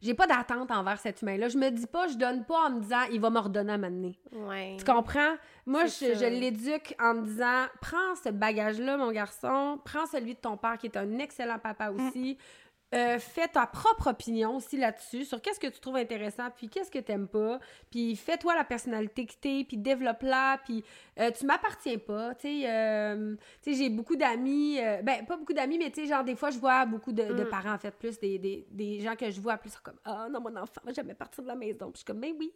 [0.03, 1.49] J'ai pas d'attente envers cet humain-là.
[1.49, 3.79] Je me dis pas, je donne pas en me disant, il va me redonner à
[3.79, 4.19] m'amener.
[4.33, 4.77] Ouais.
[4.77, 5.37] Tu comprends?
[5.65, 10.57] Moi, je, l'éduque en me disant, prends ce bagage-là, mon garçon, prends celui de ton
[10.57, 12.35] père qui est un excellent papa Mm.
[12.95, 16.91] Euh, fais ta propre opinion aussi là-dessus, sur qu'est-ce que tu trouves intéressant, puis qu'est-ce
[16.91, 17.59] que t'aimes pas,
[17.91, 20.85] puis fais-toi la personnalité que t'es, puis développe-la, puis
[21.19, 25.37] euh, tu m'appartiens pas, tu sais, euh, tu sais, j'ai beaucoup d'amis, euh, ben, pas
[25.37, 27.49] beaucoup d'amis, mais tu sais, genre, des fois, je vois beaucoup de, de Mm.
[27.49, 30.41] parents, en fait, plus des, des, des gens que je vois, plus comme, ah, non,
[30.41, 32.53] mon enfant va jamais partir de la maison, puis je suis comme, mais oui,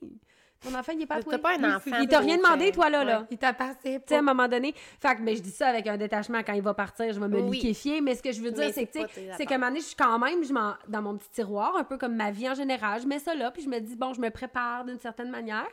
[0.61, 1.38] ton enfant, il est pas à T'as toi.
[1.38, 1.90] pas un enfant.
[2.00, 3.26] Il t'a rien demandé, toi, là, là.
[3.30, 5.86] Il t'appartient Tu sais, à un moment donné, fait que, mais je dis ça avec
[5.86, 7.59] un détachement, quand il va partir, je vais me Oui.
[7.59, 8.98] liquéfier, mais ce que je veux dire, c'est que,
[9.36, 11.76] c'est qu'à un moment donné, je suis quand même, je m'en- dans mon petit tiroir,
[11.76, 13.96] un peu comme ma vie en général, je mets ça là, puis je me dis,
[13.96, 15.66] bon, je me prépare d'une certaine manière,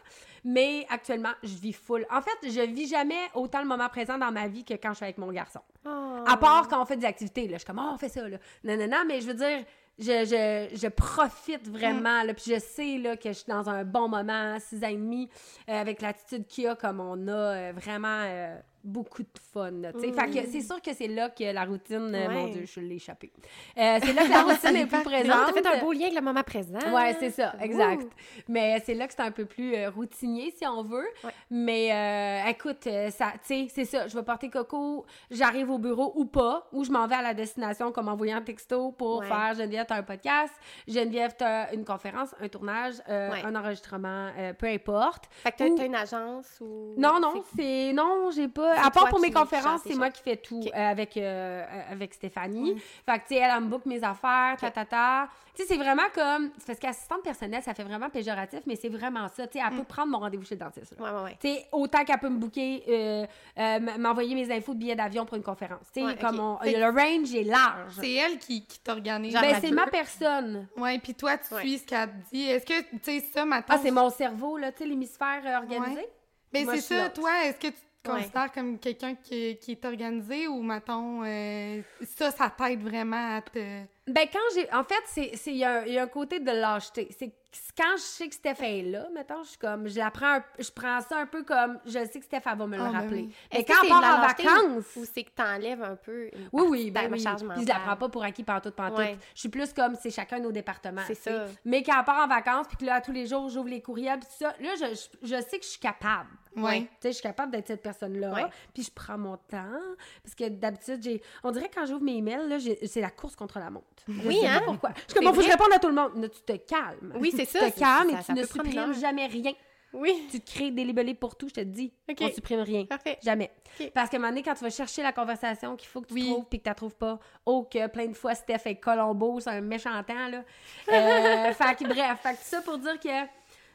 [0.43, 2.05] mais actuellement, je vis full.
[2.11, 4.95] En fait, je vis jamais autant le moment présent dans ma vie que quand je
[4.95, 5.61] suis avec mon garçon.
[5.85, 6.23] Oh.
[6.27, 8.27] À part quand on fait des activités, là, je suis comme, oh, on fait ça,
[8.27, 8.37] là.
[8.63, 9.63] Non, non, non, mais je veux dire,
[9.99, 13.83] je, je, je profite vraiment, là, puis je sais, là, que je suis dans un
[13.83, 15.29] bon moment, six ans et demi,
[15.69, 19.71] euh, avec l'attitude qu'il y a, comme on a euh, vraiment euh, beaucoup de fun,
[19.71, 20.11] là, sais.
[20.11, 22.47] Fait que c'est sûr que c'est là que la routine, euh, mon.
[22.49, 23.31] Dieu, je l'ai échappé.
[23.77, 25.45] Euh, c'est là que la routine est plus Non, présente.
[25.47, 26.79] t'as fait un beau lien avec le moment présent.
[26.93, 28.03] Ouais, c'est ça, exact.
[28.03, 28.09] Ouh.
[28.49, 31.07] Mais c'est là que c'est un peu plus euh, routinier, si on veut.
[31.23, 31.31] Ouais.
[31.49, 34.07] Mais euh, écoute, ça, tu sais, c'est ça.
[34.07, 37.33] Je vais porter Coco, j'arrive au bureau ou pas, ou je m'en vais à la
[37.33, 39.27] destination comme envoyant un texto pour Ouais.
[39.27, 40.53] faire Geneviève, t'as un podcast,
[40.87, 45.25] Geneviève, t'as une conférence, un tournage, un enregistrement, peu importe.
[45.43, 46.93] Fait que t'as Ou- une agence ou.
[46.97, 47.93] Non, non, c'est.
[47.93, 48.72] Non, j'ai pas.
[48.79, 52.81] À part pour mes conférences, c'est moi qui fais tout euh, avec, euh, avec Stéphanie.
[53.05, 55.27] Fait que, tu sais, elle, elle me book mes affaires, ta, ta, ta.
[55.55, 56.49] Tu sais, c'est vraiment comme.
[56.57, 59.45] C'est parce qu'assistante personnelle, ça fait vraiment péjoratif, mais c'est vraiment ça.
[59.47, 60.95] Tu sais, elle peut prendre mon rendez-vous chez le dentiste.
[60.99, 61.37] Ouais, ouais, ouais.
[61.39, 65.37] Tu sais, autant qu'elle peut me booker, euh, m'envoyer mes infos de billets d'avion pour
[65.37, 65.85] une conférence.
[65.93, 67.93] Tu sais, comme on- le range est large.
[67.99, 69.33] C'est elle qui, qui t'organise.
[69.33, 70.67] Ben, c'est ma personne.
[70.75, 72.47] Ouais, puis toi, tu suis ce qu'elle te dit.
[72.49, 73.75] Est-ce que, tu sais, ça, maintenant.
[73.77, 76.01] Ah, c'est mon cerveau, là, tu sais, l'hémisphère organisé?
[76.01, 76.09] Ouais.
[76.51, 78.17] Ben, c'est ça, toi, est-ce que tu te Ouais.
[78.19, 83.41] considères comme quelqu'un qui, qui est organisé ou, mettons, euh, ça, ça t'aide vraiment à
[83.41, 83.85] te.
[84.07, 84.71] Ben, quand j'ai.
[84.73, 87.07] En fait, c'est il y, a un- il y a un côté de lâcheté.
[87.17, 87.33] C'est
[87.77, 89.87] quand je sais que Steph est là, mettons, je suis comme.
[89.87, 91.79] Je la prends, un- je prends ça un peu comme.
[91.85, 93.21] Je sais que Steph, elle va me le Ah, ben rappeler.
[93.21, 93.35] oui.
[93.53, 94.95] Mais quand elle part en vacances.
[94.97, 96.25] Ou c'est que t'enlèves un peu.
[96.33, 97.19] une Oui, oui, ben oui.
[97.19, 98.97] charge Puis je la prends pas pour acquis par tout, par tout.
[98.97, 99.17] Ouais.
[99.35, 101.03] Je suis plus comme c'est chacun nos départements.
[101.07, 101.45] C'est ça.
[101.63, 104.19] Mais quand elle part en vacances, puis que là, tous les jours, j'ouvre les courriels,
[104.19, 106.27] puis tout ça, là, je, je, je sais que je suis capable.
[106.55, 106.81] Ouais.
[106.81, 108.33] Tu sais, je suis capable d'être cette personne-là.
[108.33, 108.45] Ouais.
[108.73, 109.79] Puis je prends mon temps.
[110.23, 111.21] Parce que d'habitude, j'ai.
[111.43, 113.85] On dirait que quand j'ouvre mes emails, là, c'est la course contre la montre.
[114.07, 114.61] Oui, hein?
[114.65, 114.91] pourquoi.
[114.91, 116.11] Suis C'est comme, faut que je réponde à tout le monde.
[116.15, 117.13] Non, tu te calmes.
[117.19, 119.53] Oui, c'est Tu ça, te c'est- calmes et ça tu ne supprimes jamais rien.
[119.95, 120.27] Oui.
[120.31, 121.93] Tu te crées des libellés pour tout, je te dis.
[122.09, 122.17] Ok.
[122.21, 122.85] On supprime rien.
[122.85, 123.19] Parfait.
[123.23, 123.51] Jamais.
[123.79, 123.91] Ok.
[123.93, 126.15] Parce qu'à un moment donné, quand tu vas chercher la conversation qu'il faut que tu
[126.15, 126.29] Oui.
[126.31, 129.39] trouves puis que tu la trouves pas, oh, que plein de fois Steph et Colombo,
[129.39, 130.43] c'est un méchant temps, là.
[130.91, 133.07] Euh, fait que, bref, fait que ça pour dire que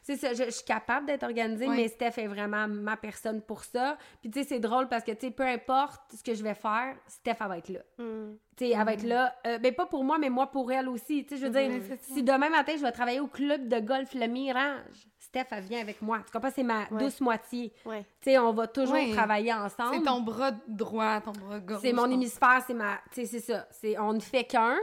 [0.09, 3.63] c'est ça, je, je suis capable d'être organisée, mais Steph est vraiment ma personne pour
[3.65, 3.99] ça.
[4.23, 6.55] Puis tu sais, c'est drôle parce que, tu sais, peu importe ce que je vais
[6.55, 7.81] faire, Steph, elle va être là.
[7.99, 8.35] Hmm.
[8.57, 9.35] Tu sais, elle va être là.
[9.47, 11.25] Euh, ben, pas pour moi, mais moi pour elle aussi.
[11.27, 12.03] Tu sais, je veux dire, Mais ça.
[12.15, 15.81] si demain matin, je vais travailler au club de golf Le Mirage, Steph, elle vient
[15.81, 16.21] avec moi.
[16.25, 16.51] Tu comprends?
[16.55, 17.05] C'est ma Ouais.
[17.05, 17.73] douce moitié.
[17.85, 18.01] Ouais.
[18.21, 19.13] Tu sais, on va toujours Ouais.
[19.13, 19.95] travailler ensemble.
[19.97, 21.79] C'est ton bras droit, ton bras gauche.
[21.83, 22.99] C'est mon hémisphère, c'est ma.
[23.13, 23.69] Tu sais, c'est ça.
[24.01, 24.77] On ne fait qu'un.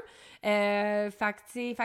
[0.46, 1.39] Euh, fait que,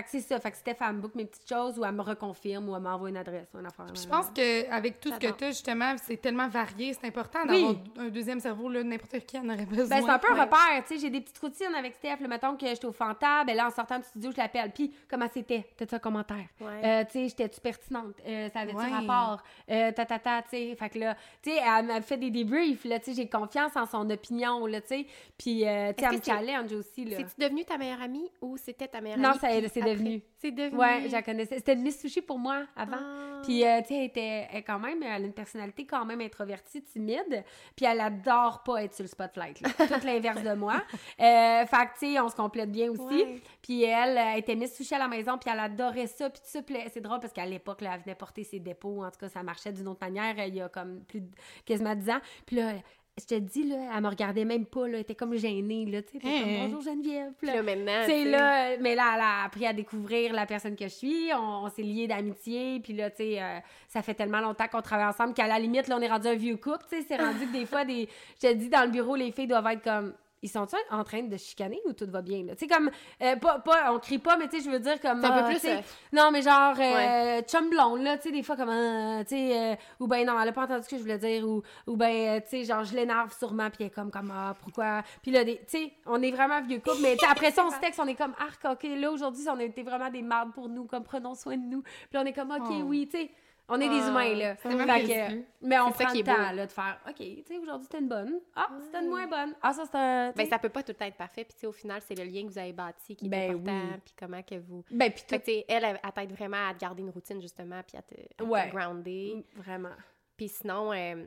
[0.06, 0.38] c'est ça.
[0.38, 2.82] Fait que Steph, elle me book mes petites choses ou elle me reconfirme ou elle
[2.82, 3.86] m'envoie une adresse ou une affaire.
[3.94, 7.62] Je pense qu'avec tout ce que tu as, justement, c'est tellement varié, c'est important Oui.
[7.62, 7.74] d'avoir
[8.06, 9.86] un deuxième cerveau, là, n'importe qui en aurait besoin.
[9.96, 10.40] Ben, c'est un peu un Ouais.
[10.42, 13.44] repère, tu sais, j'ai des petites routines avec Steph, le mettons que j'étais au Fanta,
[13.44, 15.66] ben là, en sortant du studio, je l'appelle, puis comment c'était?
[15.76, 16.46] T'as-tu un commentaire?
[16.60, 16.80] Ouais.
[16.84, 18.14] Euh, tu sais, j'étais-tu pertinente?
[18.26, 18.88] Euh, ça avait-tu Ouais.
[18.90, 19.42] rapport?
[19.70, 22.30] Euh, ta, ta, ta, tu sais, fait que là, tu sais, elle m'a fait des
[22.30, 25.06] débriefs, là, tu sais, j'ai confiance en son opinion, là, tu sais,
[25.38, 27.16] puis, euh, tu sais, elle me challenge aussi, là.
[27.16, 29.38] C'est-tu devenu ta meilleure amie ou c'était ta meilleure Non, amie?
[29.38, 30.22] ça- c'est devenu.
[30.38, 30.76] C'est devenu.
[30.78, 31.56] Ouais, je la connaissais.
[31.56, 32.96] C'était une Miss Sushi pour moi avant.
[32.98, 33.40] Ah.
[33.42, 36.20] Puis, euh, tu sais, elle, était, elle, quand même, elle a une personnalité quand même
[36.20, 37.42] introvertie, timide.
[37.74, 39.60] Puis, elle adore pas être sur le spotlight.
[39.60, 39.68] là.
[40.00, 40.74] Tout l'inverse de moi.
[41.20, 43.02] Euh, fait que, tu sais, on se complète bien aussi.
[43.22, 43.40] Ouais.
[43.62, 46.28] Puis, elle, elle était Miss Sushi à la maison, puis elle adorait ça.
[46.30, 46.60] Puis, tout ça,
[46.92, 49.04] c'est drôle parce qu'à l'époque, là, elle venait porter ses dépôts.
[49.04, 51.30] En tout cas, ça marchait d'une autre manière euh, il y a comme plus de
[51.64, 52.20] quasiment 10 ans.
[52.46, 52.72] Puis là,
[53.18, 54.94] je te dis, là, elle me regardait même pas, là.
[54.94, 56.16] Elle était comme gênée, là, tu sais.
[56.18, 56.40] Était Hein?
[56.40, 57.32] comme, Bonjour Geneviève.
[57.38, 58.06] Puis là, maintenant.
[58.24, 61.28] là, mais là, elle a appris à découvrir la personne que je suis.
[61.34, 62.80] On, on s'est liés d'amitié.
[62.80, 63.58] Puis là, tu sais, euh,
[63.88, 66.34] ça fait tellement longtemps qu'on travaille ensemble qu'à la limite, là, on est rendu un
[66.34, 66.84] vieux couple.
[66.88, 68.08] Tu sais, c'est rendu que des fois, des,
[68.42, 70.14] je te dis, dans le bureau, les filles doivent être comme.
[70.42, 72.42] Ils sont en train de chicaner ou tout va bien?
[72.44, 72.54] là?
[72.56, 72.90] Tu sais, comme.
[73.20, 75.22] euh, pas, pas, on crie pas, mais tu sais, je veux dire comme.
[75.22, 75.76] Un peu ah, plus, euh,
[76.14, 76.94] Non, mais genre, euh,
[77.38, 77.42] Ouais.
[77.46, 78.70] chum blonde, là, tu sais, des fois, comme.
[78.70, 81.18] euh, tu sais, euh, ou ben non, elle a pas entendu ce que je voulais
[81.18, 81.46] dire.
[81.46, 84.32] Ou, ou ben, euh, tu sais, genre, je l'énerve sûrement, puis elle est comme, comme,
[84.34, 85.02] ah, pourquoi?
[85.22, 87.78] Puis là, des- tu sais, on est vraiment vieux couple, mais après ça, on se
[87.78, 90.70] texte, on est comme, arc, ok, là, aujourd'hui, on a été vraiment des mardes pour
[90.70, 91.82] nous, comme, prenons soin de nous.
[91.82, 92.82] Puis on est comme, ok, Oh.
[92.86, 93.30] oui, tu sais.
[93.72, 94.56] On est des Ah, humains, là.
[94.56, 97.42] Fait que- mais on C'est ça prend qui le temps, là, de faire, OK, tu
[97.46, 98.40] sais, aujourd'hui, c'était une bonne.
[98.56, 99.54] Ah, c'était une moins bonne.
[99.62, 100.32] Ah, ça, c'est un...
[100.32, 101.44] Ben, ça peut pas tout le temps être parfait.
[101.44, 103.50] Puis, tu sais, au final, c'est le lien que vous avez bâti qui est Ben
[103.52, 103.80] important.
[103.94, 104.00] oui.
[104.04, 104.84] Puis, comment que vous.
[104.90, 105.44] Ben, puis Fait tout...
[105.46, 108.14] que, elle, elle, elle t'aide vraiment à te garder une routine, justement, puis à te,
[108.14, 108.68] à te Ouais.
[108.70, 109.46] grounder.
[109.54, 109.94] Vraiment.
[110.36, 111.24] Puis, sinon, euh,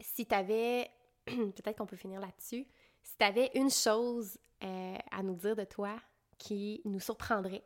[0.00, 0.90] si t'avais.
[1.26, 2.66] Peut-être qu'on peut finir là-dessus.
[3.02, 5.96] Si t'avais une chose euh, à nous dire de toi
[6.38, 7.64] qui nous surprendrait,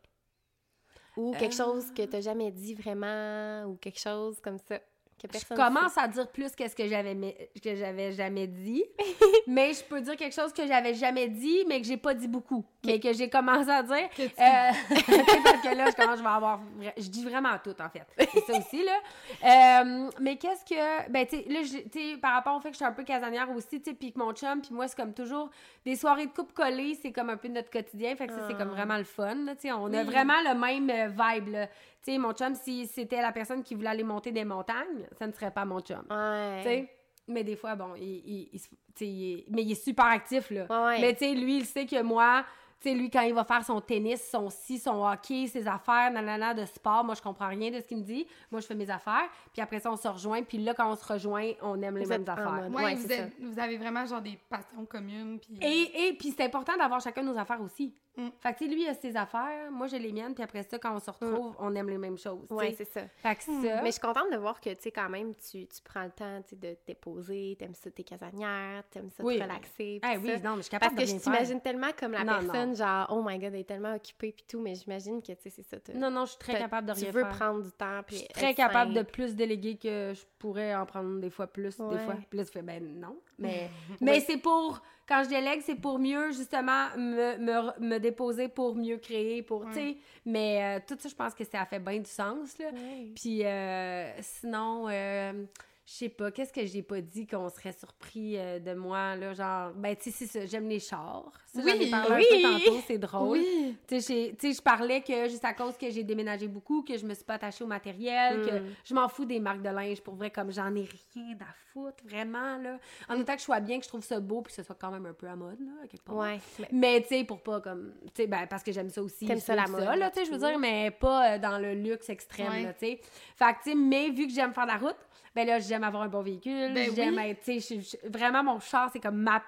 [1.17, 1.65] ou quelque Euh.
[1.65, 4.81] chose que t'as jamais dit vraiment, ou quelque chose comme ça,
[5.21, 7.15] que Je commence à dire plus qu'est-ce que j'avais
[7.63, 8.85] que j'avais jamais dit,
[9.47, 12.27] mais je peux dire quelque chose que j'avais jamais dit, mais que j'ai pas dit
[12.29, 14.09] beaucoup, mais que j'ai commencé à dire.
[14.17, 14.71] Que tu- Euh,
[15.45, 16.61] parce que là, je commence, je vais avoir,
[16.97, 18.07] je dis vraiment tout en fait.
[18.33, 18.99] C'est ça aussi là.
[19.45, 21.61] Euh, mais qu'est-ce que, ben tu sais, là,
[21.93, 24.13] tu par rapport au fait que je suis un peu casanière aussi, tu sais, puis
[24.13, 25.51] que mon chum, puis moi, c'est comme toujours
[25.85, 28.57] des soirées de coupe collée, c'est comme un peu notre quotidien, fait que ça, c'est
[28.57, 28.77] comme Ah.
[28.77, 31.69] vraiment le fun, là, tu sais, on a vraiment le même euh, vibe là.
[32.05, 35.27] Tu sais, mon chum, si c'était la personne qui voulait aller monter des montagnes, ça
[35.27, 36.03] ne serait pas mon chum.
[36.11, 36.59] Ouais.
[36.63, 36.89] Tu sais,
[37.29, 38.61] mais des fois, bon, il, il-
[39.01, 40.67] est- mais il est super actif, là.
[40.69, 41.01] Ouais.
[41.01, 42.45] Mais tu sais, lui, il sait que moi,
[42.81, 46.11] tu sais, lui, quand il va faire son tennis, son si, son hockey, ses affaires,
[46.11, 48.27] nanana, de sport, moi, je comprends rien de ce qu'il me dit.
[48.51, 49.29] Moi, je fais mes affaires.
[49.53, 50.43] Puis après ça, on se rejoint.
[50.43, 52.51] Puis là, quand on se rejoint, on aime les Vous mêmes affaires.
[52.51, 55.39] mode- Ouais, Ouais, vous, c'est êtes- vous avez vraiment genre des passions communes.
[55.39, 55.57] Puis...
[55.63, 57.95] Et, et puis c'est important d'avoir chacun nos affaires aussi.
[58.17, 58.29] Mm.
[58.41, 60.35] Fait que, tu lui, il a ses affaires, moi, j'ai les miennes.
[60.35, 62.47] Puis après ça, quand on se retrouve, on aime les mêmes choses.
[62.49, 62.75] tu sais.
[62.77, 63.01] c'est ça.
[63.17, 63.51] Fait que ça...
[63.83, 66.11] Mais je suis contente de voir que, tu sais, quand même, tu, tu prends le
[66.11, 69.39] temps, tu de te déposer, t'aimes ça tes casanières, t'aimes ça Oui.
[69.39, 71.21] te relaxer, Ah puis oui, non, mais je suis Parce capable que de je rien
[71.21, 71.33] faire.
[71.33, 74.45] t'imagine tellement comme la Non, personne, genre, oh my god, elle est tellement occupée puis
[74.47, 75.77] tout, mais j'imagine que, tu sais, c'est ça.
[75.95, 77.31] Non, non, je suis très capable de Tu rien veux faire.
[77.37, 80.85] prendre du temps, puis Je suis très capable de plus déléguer que je pourrais en
[80.87, 81.97] prendre des fois plus, Ouais.
[81.97, 82.17] des fois.
[82.29, 83.17] Puis là, tu fais, ben non.
[83.43, 83.71] Mais,
[84.01, 88.75] mais c'est pour, quand je délègue, c'est pour mieux, justement, me, me, me déposer pour
[88.75, 89.97] mieux créer, pour, tu sais.
[90.25, 92.67] Mais euh, tout ça, je pense que ça a fait bien du sens, là.
[93.15, 95.45] Puis euh, sinon, euh,
[95.93, 99.35] je sais pas, qu'est-ce que j'ai pas dit qu'on serait surpris euh, de moi, là,
[99.35, 101.31] genre, ben, tu sais, c'est ça, j'aime les chars.
[101.55, 102.45] Ça, j'en ai parlé oui.
[102.47, 103.39] un peu tantôt, c'est drôle.
[103.39, 103.77] Oui.
[103.87, 107.13] Tu sais, je parlais que juste à cause que j'ai déménagé beaucoup, que je me
[107.13, 108.47] suis pas attachée au matériel, Mm.
[108.47, 108.51] que
[108.85, 112.03] je m'en fous des marques de linge, pour vrai, comme j'en ai rien à foutre,
[112.07, 112.79] vraiment, là.
[113.11, 114.77] En autant que je sois bien, que je trouve ça beau, puis que ce soit
[114.81, 116.17] quand même un peu à mode, là, à quelque part.
[116.17, 116.41] Ouais.
[116.59, 117.93] mais- Mais, tu sais, pour pas comme.
[118.15, 119.27] Tu sais, ben, parce que j'aime ça aussi.
[119.27, 121.75] T'aimes ça, la mode, là, tu sais, je veux dire, mais pas euh, dans le
[121.75, 122.63] luxe extrême, Ouais.
[122.63, 123.01] là, tu sais.
[123.37, 124.97] Fait que, tu sais, mais vu que j'aime faire la route,
[125.35, 127.31] ben là, j'aime avoir un bon véhicule, Ben j'aime oui.
[127.31, 129.43] être, tu sais, je- je- vraiment, mon char, c'est comme ma.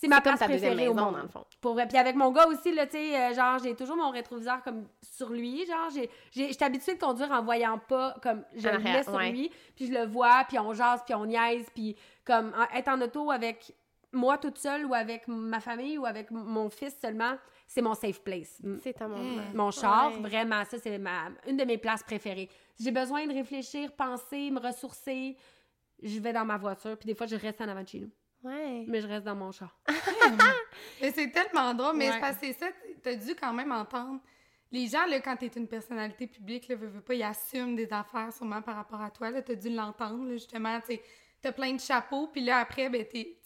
[0.00, 1.14] C'est ma place préférée au maison, monde.
[1.16, 1.44] dans le fond.
[1.60, 1.88] Pour vrai.
[1.88, 4.86] Puis avec mon gars aussi, là, tu sais, euh, genre, j'ai toujours mon rétroviseur comme
[5.02, 5.66] sur lui.
[5.66, 9.14] Genre, j'ai, j'ai, j'étais habituée de conduire en voyant pas, comme, je le mets sur
[9.14, 9.32] ouais.
[9.32, 12.86] lui, puis je le vois, puis on jase, puis on niaise, puis comme, en- être
[12.86, 13.72] en auto avec
[14.12, 17.34] moi toute seule ou avec ma famille ou avec mon fils seulement,
[17.66, 18.62] c'est mon safe place.
[18.84, 19.38] C'est ta monde.
[19.52, 19.56] Mm.
[19.56, 20.20] Mon char, Ouais.
[20.20, 22.48] vraiment, ça, c'est ma, une de mes places préférées.
[22.78, 25.36] J'ai besoin de réfléchir, penser, me ressourcer.
[26.02, 28.10] Je vais dans ma voiture, puis des fois, je reste en avant de chez nous.
[28.42, 28.84] Ouais.
[28.86, 29.76] Mais je reste dans mon char.
[31.00, 32.12] Mais c'est tellement drôle, mais Ouais.
[32.14, 32.66] c'est parce que c'est ça,
[33.02, 34.20] t'as dû quand même entendre.
[34.70, 37.90] Les gens, là, quand t'es une personnalité publique, là, veux, veux pas, ils assument des
[37.92, 40.78] affaires sûrement par rapport à toi, là, t'as dû l'entendre, justement,
[41.40, 43.36] t'as plein de chapeaux, puis là, après, ben, t'es,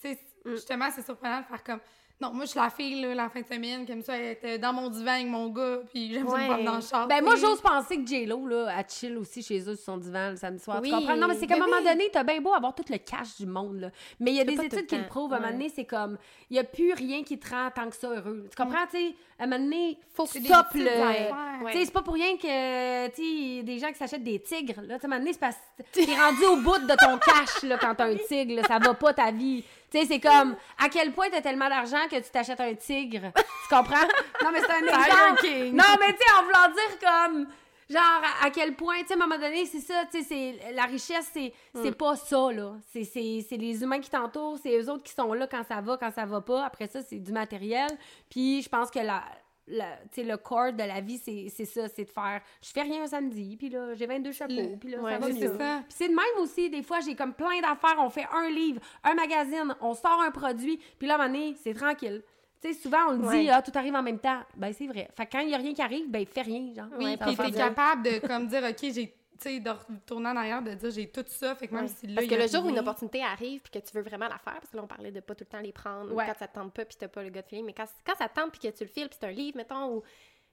[0.45, 0.49] Mm.
[0.51, 1.79] justement, c'est surprenant de faire comme,
[2.21, 4.71] non, moi, je suis la fille, là, la fin de semaine, comme ça, être dans
[4.71, 6.63] mon divan avec mon gars, puis j'aime ça me Ouais.
[6.63, 7.07] dans le char.
[7.07, 9.97] Ben tu moi, j'ose penser que J-Lo, là, elle chill aussi chez eux sur son
[9.97, 10.79] divan le samedi soir.
[10.81, 10.89] Oui.
[10.89, 11.17] Tu comprends?
[11.17, 13.35] Non, mais c'est qu'à un Ben moment donné, t'as bien beau avoir tout le cash
[13.37, 13.89] du monde, là.
[14.21, 15.33] Mais il y a Tu des études qui le prouvent.
[15.33, 15.57] À un moment Ouais.
[15.57, 16.17] donné, c'est comme,
[16.49, 18.47] il n'y a plus rien qui te rend tant que ça heureux.
[18.49, 18.85] Tu comprends?
[18.89, 20.89] Tu sais, à un moment donné, faut C'est des stop petites le...
[20.91, 21.35] affaires.
[21.63, 21.71] Ouais.
[21.73, 23.15] Tu sais, c'est pas pour rien que, tu
[23.55, 24.95] sais, a des gens qui s'achètent des tigres, là.
[24.95, 27.17] Tu sais, à un moment donné, c'est parce que t'es rendu au bout de ton
[27.17, 28.63] cash, là, quand t'as un tigre, là.
[28.67, 29.63] Ça va pas ta vie.
[29.91, 33.31] Tu sais, c'est comme, à quel point t'as tellement d'argent que tu t'achètes un tigre.
[33.35, 34.07] Tu comprends?
[34.43, 35.41] Non, mais c'est un exemple.
[35.41, 35.75] King.
[35.75, 37.47] Non, mais tu sais, en voulant dire comme,
[37.89, 40.71] genre, à, quel point, tu sais, à un moment donné, c'est ça, tu sais, c'est-
[40.73, 42.73] la richesse, c'est c'est pas ça, là.
[42.91, 45.81] C'est- C'est c'est les humains qui t'entourent, c'est eux autres qui sont là quand ça
[45.81, 46.65] va, quand ça va pas.
[46.65, 47.89] Après ça, c'est du matériel.
[48.29, 49.23] Puis je pense que la,
[49.67, 53.03] la- le corps de la vie, c'est c'est ça, c'est de faire, je fais rien
[53.03, 55.33] un samedi, puis là, j'ai 22 chapeaux, puis là, Ouais, ça va mieux.
[55.35, 58.79] Puis c'est de même aussi, des fois, j'ai comme plein d'affaires, on fait un livre,
[59.03, 62.21] un magazine, on sort un produit, puis là, à un moment donné, c'est tranquille.
[62.61, 63.49] Tu sais, souvent, on le dit, Ouais.
[63.49, 64.39] ah, tout arrive en même temps.
[64.55, 65.09] Ben, c'est vrai.
[65.17, 66.85] Fait que quand il y a rien qui arrive, ben, fais rien, genre.
[66.97, 70.35] Oui, Ouais, puis t'es capable de, comme, dire, OK, j'ai, tu sais, de retourner en
[70.37, 71.89] arrière, de dire, j'ai tout ça, fait que même Ouais.
[71.89, 74.27] si là, Parce que le jour où une opportunité arrive puis que tu veux vraiment
[74.27, 76.15] la faire, parce que là, on parlait de pas tout le temps les prendre, ou
[76.15, 76.25] Ouais.
[76.25, 78.29] quand ça te tente pas puis t'as pas le gut feeling, mais quand, quand ça
[78.29, 80.03] te tente puis que tu le files puis c'est un livre, mettons, ou...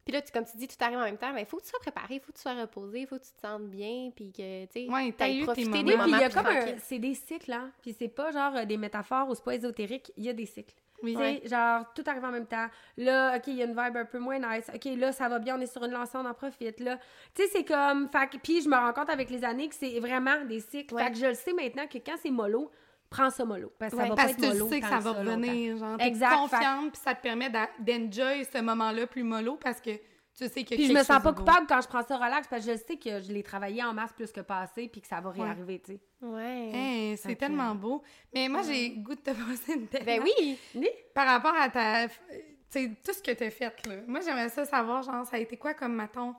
[0.03, 1.63] Puis là, tu, comme tu dis, tout arrive en même temps, mais il faut que
[1.63, 3.69] tu sois préparé, il faut que tu sois reposé, il faut que tu te sentes
[3.69, 5.83] bien, puis que, tu sais, Ouais, t'as eu tes profiter moments.
[5.83, 6.79] des Oui, moments puis il y a comme un...
[6.79, 7.71] C'est des cycles, hein.
[7.83, 10.11] Puis c'est pas genre euh, des métaphores ou c'est pas ésotérique.
[10.17, 10.75] Il y a des cycles.
[11.03, 11.15] Oui.
[11.15, 12.67] Tu sais, genre, tout arrive en même temps.
[12.97, 14.71] Là, OK, il y a une vibe un peu moins nice.
[14.75, 16.81] OK, là, ça va bien, on est sur une lancée, on en profite.
[16.81, 16.99] Là,
[17.35, 18.09] tu sais, c'est comme.
[18.11, 20.95] Fait que- puis je me rends compte avec les années que c'est vraiment des cycles.
[20.95, 21.05] Ouais.
[21.05, 22.71] Fait que je le sais maintenant que quand c'est mollo,
[23.09, 23.73] prends ça mollo.
[23.79, 24.03] Parce que Ouais.
[24.05, 24.69] ça va Parce pas que être tu mollo.
[24.69, 28.61] sais que tant ça va revenir, genre, t'es confiante, puis ça te permet d'enjoy ce
[28.63, 29.91] moment-là plus mollo parce que
[30.41, 32.65] tu sais que Puis je me sens pas coupable quand je prends ça relax parce
[32.65, 35.21] que je sais que je l'ai travaillé en masse plus que passé puis que ça
[35.21, 36.01] va réarriver, tu sais.
[36.23, 36.71] Ouais.
[36.73, 38.03] Hey, c'est tellement beau.
[38.35, 40.05] Mais moi, j'ai le goût de te poser une tête.
[40.05, 40.59] Ben oui!
[41.15, 42.09] Par rapport à ta.
[42.09, 42.15] Tu
[42.71, 43.97] sais, tout ce que tu as fait, là.
[44.07, 46.35] Moi, j'aimerais ça savoir, genre, ça a été quoi comme, mettons,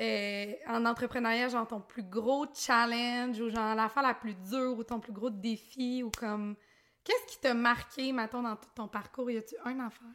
[0.00, 4.84] euh, en entrepreneuriat, genre, ton plus gros challenge ou, genre, l'affaire la plus dure ou
[4.84, 6.56] ton plus gros défi ou comme.
[7.04, 9.30] Qu'est-ce qui t'a marqué, mettons, dans tout ton parcours?
[9.30, 10.08] Y a-tu un affaire?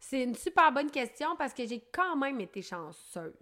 [0.00, 3.34] C'est une super bonne question parce que j'ai quand même été chanceuse.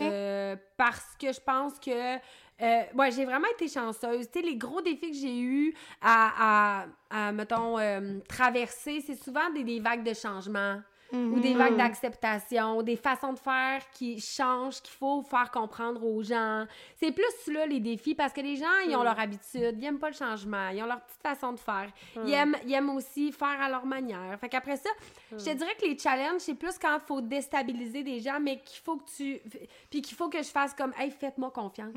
[0.00, 2.16] Euh, parce que je pense que
[2.60, 4.30] euh, ouais, j'ai vraiment été chanceuse.
[4.30, 6.32] Tu sais, les gros défis que j'ai eus à,
[6.80, 10.80] à, à, mettons, euh, traverser, c'est souvent des, des vagues de changement
[11.12, 16.22] ou des vagues d'acceptation, des façons de faire qui changent, qu'il faut faire comprendre aux
[16.22, 16.66] gens.
[16.96, 19.98] C'est plus là les défis parce que les gens, ils ont leur habitude, ils aiment
[19.98, 21.90] pas le changement, ils ont leur petite façon de faire.
[22.24, 24.38] Ils, aiment, ils aiment aussi faire à leur manière.
[24.38, 24.90] Fait qu'après ça,
[25.32, 28.58] je te dirais que les challenges, c'est plus quand il faut déstabiliser des gens, mais
[28.60, 29.40] qu'il faut que tu...
[29.90, 31.94] Puis qu'il faut que je fasse comme, hey, faites-moi confiance.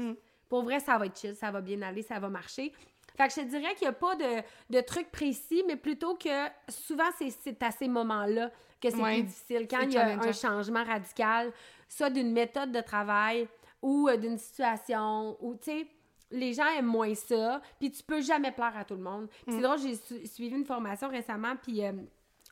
[0.47, 2.73] Pour vrai, ça va être chill, ça va bien aller, ça va marcher.
[3.17, 6.15] Fait que je te dirais qu'il n'y a pas de, de truc précis, mais plutôt
[6.15, 8.49] que souvent, c'est- c'est à ces moments-là
[8.81, 9.67] que c'est Ouais, plus difficile.
[9.69, 11.51] Quand il y a un changement radical,
[11.87, 13.47] soit d'une méthode de travail
[13.81, 15.87] ou euh, d'une situation, ou tu sais,
[16.31, 19.27] les gens aiment moins ça, puis tu peux jamais plaire à tout le monde.
[19.47, 19.51] Mm.
[19.51, 21.91] c'est drôle, j'ai su- suivi une formation récemment, puis euh,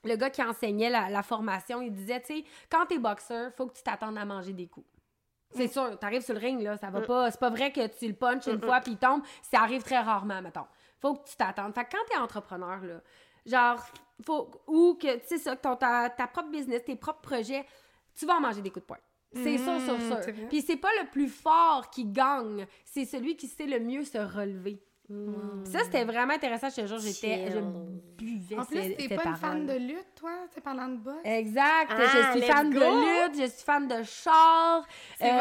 [0.04, 3.68] le gars qui enseignait la, la formation, il disait, tu sais, quand t'es boxeur, faut
[3.68, 4.86] que tu t'attendes à manger des coups.
[5.56, 5.72] C'est Mm.
[5.72, 7.32] sûr, t'arrives sur le ring, là, ça va pas...
[7.32, 9.22] C'est pas vrai que tu le punches une fois, puis il tombe.
[9.42, 10.66] Ça arrive très rarement, mettons.
[11.00, 11.74] Faut que tu t'attendes.
[11.74, 13.02] Fait que quand t'es entrepreneur, là,
[13.46, 13.86] genre,
[14.26, 14.52] faut...
[14.68, 17.66] Ou que, tu sais ça, que ton, ta, ta propre business, tes propres projets,
[18.16, 18.98] tu vas en manger des coups de poing.
[19.34, 20.18] C'est sûr, sûr, sûr.
[20.22, 20.48] c'est vrai.
[20.50, 24.18] Puis c'est pas le plus fort qui gagne, c'est celui qui sait le mieux se
[24.18, 24.82] relever.
[25.10, 26.70] Puis ça, c'était vraiment intéressant.
[26.70, 27.50] Je te jure, j'étais...
[27.52, 27.60] Je
[28.16, 30.32] buvais En plus, t'es pas une fan de lutte, toi?
[30.54, 31.18] Tu parlant de boxe?
[31.24, 31.90] Exact.
[31.90, 32.80] Ah, je suis fan go!
[32.80, 34.86] de lutte, je suis fan de char.
[35.18, 35.32] C'est.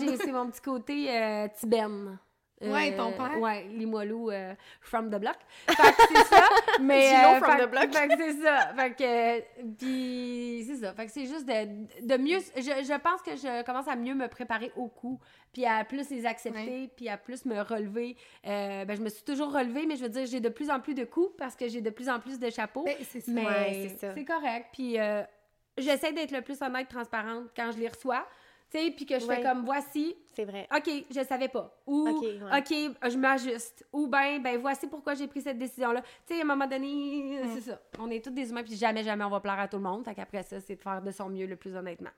[0.00, 2.18] J'ai aussi mon petit côté euh, tibène.
[2.62, 3.38] Ouais, ton père?
[3.38, 5.36] Ouais, Limoilou euh, from the block.
[5.68, 6.48] Fait que c'est ça.
[6.80, 7.92] Mais, euh, from the block.
[7.92, 8.72] Fait que c'est ça.
[8.74, 9.40] Fait que, euh,
[9.78, 10.94] puis c'est ça.
[10.94, 12.38] Fait que c'est juste de, de mieux...
[12.56, 15.20] Je, je pense que je commence à mieux me préparer au coup,
[15.52, 18.16] puis à plus les accepter, puis à plus me relever.
[18.46, 20.80] Euh, ben, je me suis toujours relevée, mais je veux dire, j'ai de plus en
[20.80, 22.84] plus de coups parce que j'ai de plus en plus de chapeaux.
[22.84, 23.32] Ben, c'est ça.
[23.32, 24.68] Mais Ouais, c'est correct.
[24.72, 25.22] Puis euh,
[25.76, 28.26] j'essaie d'être le plus honnête, transparente quand je les reçois.
[28.68, 29.36] Tu sais, puis que je Ouais.
[29.36, 30.66] fais comme voici, C'est vrai.
[30.74, 31.72] OK, je savais pas.
[31.86, 33.10] Ou OK, ouais.
[33.10, 33.86] Je m'ajuste.
[33.92, 36.02] Ou ben, ben voici pourquoi j'ai pris cette décision-là.
[36.26, 37.48] Tu sais, à un moment donné, Mm.
[37.54, 37.80] c'est ça.
[38.00, 40.04] On est tous des humains, puis jamais, jamais on va plaire à tout le monde.
[40.04, 42.10] Fait qu'après ça, c'est de faire de son mieux le plus honnêtement.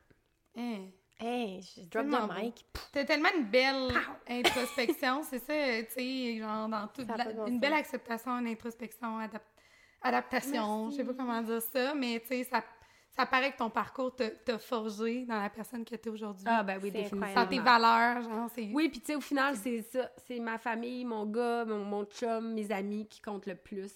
[0.56, 0.86] Hein.
[1.20, 2.64] Hey, je drop the mic.
[2.92, 3.88] T'as tellement une belle
[4.28, 5.52] introspection, c'est ça,
[5.82, 7.08] tu sais, genre dans toute
[7.48, 9.40] une belle acceptation, une introspection, adap-
[10.00, 12.62] adaptation, je sais pas comment dire ça, mais tu sais, ça,
[13.18, 16.44] ça paraît que ton parcours t'a forgé dans la personne que t'es aujourd'hui.
[16.48, 17.34] Ah, ben oui, définitivement.
[17.34, 18.70] dans tes valeurs, genre, c'est...
[18.72, 20.10] Oui, puis tu sais, au final, c'est ça.
[20.26, 23.92] C'est ma famille, mon gars, mon, mon chum, mes amis qui comptent le plus.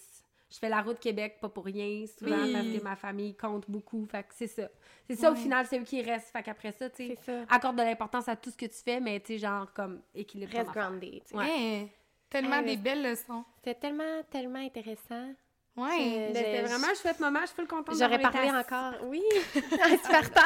[0.50, 2.52] Je fais la route Québec, pas pour rien, souvent, Oui.
[2.52, 4.04] parce que ma famille compte beaucoup.
[4.04, 4.68] Fait que c'est ça.
[5.08, 6.28] C'est ça, au final, c'est eux qui restent.
[6.30, 7.46] Fait qu'après ça, tu sais, C'est ça.
[7.48, 10.52] accorde de l'importance à tout ce que tu fais, mais tu sais, genre, comme équilibre.
[10.52, 11.22] Reste grounded.
[11.24, 11.36] tu sais.
[11.36, 11.46] Ouais.
[11.84, 11.88] Hein,
[12.28, 13.44] tellement Hey, des belles leçons.
[13.56, 15.32] C'était tellement, tellement intéressant.
[15.74, 15.88] Ouais.
[16.32, 17.38] Ben, C'était Je- vraiment un chouette moment.
[17.42, 19.22] Je suis full contente J'aurais parlé encore, oui,
[19.54, 20.44] assis par terre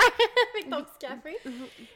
[0.54, 1.36] avec ton petit café.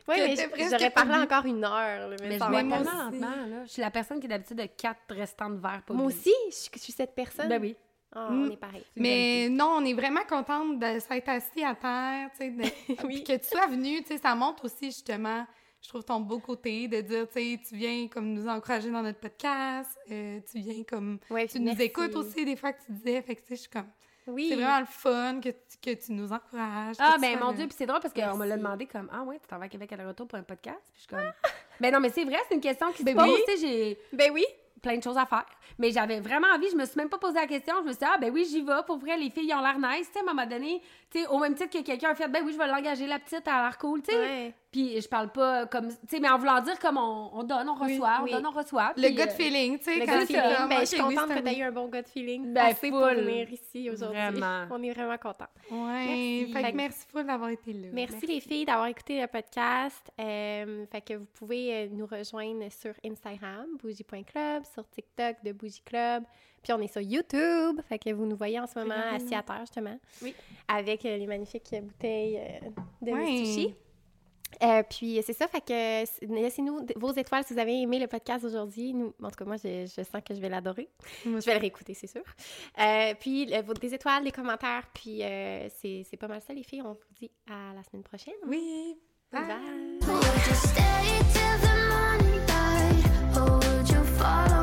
[0.09, 2.09] Oui, mais j'aurais parlé encore une heure.
[2.09, 3.65] là, Mais je bois va moi lentement, là.
[3.66, 6.35] Je suis la personne qui est d'habitude de quatre restants de verre pas Moi aussi,
[6.51, 7.48] je, je suis cette personne.
[7.48, 7.77] Ben oui.
[8.12, 8.43] Ah, Mm.
[8.43, 8.85] on est pareil.
[8.97, 12.62] Mais non, on est vraiment contente de s'être assis à terre, tu sais, de-
[13.07, 13.23] Oui.
[13.23, 15.47] puis que tu sois venu, tu sais, ça montre aussi justement,
[15.82, 19.02] je trouve ton beau côté de dire, tu sais, tu viens comme nous encourager dans
[19.02, 22.93] notre podcast, euh, tu viens comme, Ouais, tu nous écoutes aussi des fois que tu
[22.93, 23.89] disais, fait que tu sais, je suis comme,
[24.27, 24.48] Oui.
[24.51, 26.97] c'est vraiment le fun que tu, que tu nous encourages.
[26.98, 29.39] Ah, ben mon Dieu, puis c'est drôle parce qu'on me l'a demandé comme Ah ouais,
[29.39, 30.78] tu t'en vas à Québec à le retour pour un podcast.
[30.93, 31.32] Puis je suis comme
[31.81, 33.32] Ben non, mais c'est vrai, c'est une question qui Ben se pose.
[33.35, 33.40] oui.
[33.48, 34.44] Tu sais, j'ai Ben oui.
[34.82, 35.47] plein de choses à faire.
[35.78, 37.74] Mais j'avais vraiment envie, je me suis même pas posé la question.
[37.81, 38.82] Je me suis dit, ah ben oui, j'y vais.
[38.86, 40.09] Pour vrai, les filles ils ont l'air nice.
[40.09, 42.28] Tu sais, à un moment donné, tu sais, au même titre que quelqu'un a fait,
[42.28, 44.02] ben oui, je vais l'engager, la petite, elle a l'air cool.
[44.02, 44.55] Tu sais, Ouais.
[44.73, 47.69] Puis je parle pas comme, tu sais, mais en voulant dire comme on, on donne,
[47.69, 48.31] on Oui, reçoit, on oui.
[48.33, 48.93] donne, on reçoit.
[48.97, 51.15] Le gut euh, feeling, tu sais, Le quand c'est feeling, comme, ben, je suis oui,
[51.17, 52.53] contente que un tu aies eu un bon gut feeling.
[52.55, 53.17] Ben, assez pour full.
[53.17, 54.17] venir ici aujourd'hui.
[54.21, 54.67] Vraiment.
[54.71, 55.49] On est vraiment contents.
[55.73, 56.53] Ouais, Merci.
[56.53, 57.89] fait Fait que merci full d'avoir été là.
[57.93, 60.09] Merci, les filles d'avoir écouté le podcast.
[60.21, 65.83] Euh, fait que vous pouvez euh, nous rejoindre sur Instagram, bougie.club, sur TikTok de Bougie
[65.85, 66.23] Club.
[66.63, 67.81] Puis on est sur YouTube.
[67.89, 69.99] Fait que vous nous voyez en ce moment assis à terre, justement.
[70.23, 70.33] Oui.
[70.69, 72.41] Avec euh, les magnifiques bouteilles
[73.03, 73.75] de Ouais.
[74.62, 78.44] Euh, puis c'est ça, fait que laissez-nous vos étoiles si vous avez aimé le podcast
[78.44, 78.94] aujourd'hui.
[79.22, 80.89] En tout cas, moi, je, sens que je vais l'adorer.
[81.24, 82.22] je vais le réécouter, c'est sûr.
[82.78, 86.82] Euh, puis vos, des étoiles, des commentaires, puis euh, c'est pas mal ça, les filles.
[86.82, 88.35] On vous dit à la semaine prochaine.
[88.47, 88.97] Oui.
[89.32, 89.47] Bye.
[89.47, 90.01] bye.
[94.18, 94.60] bye.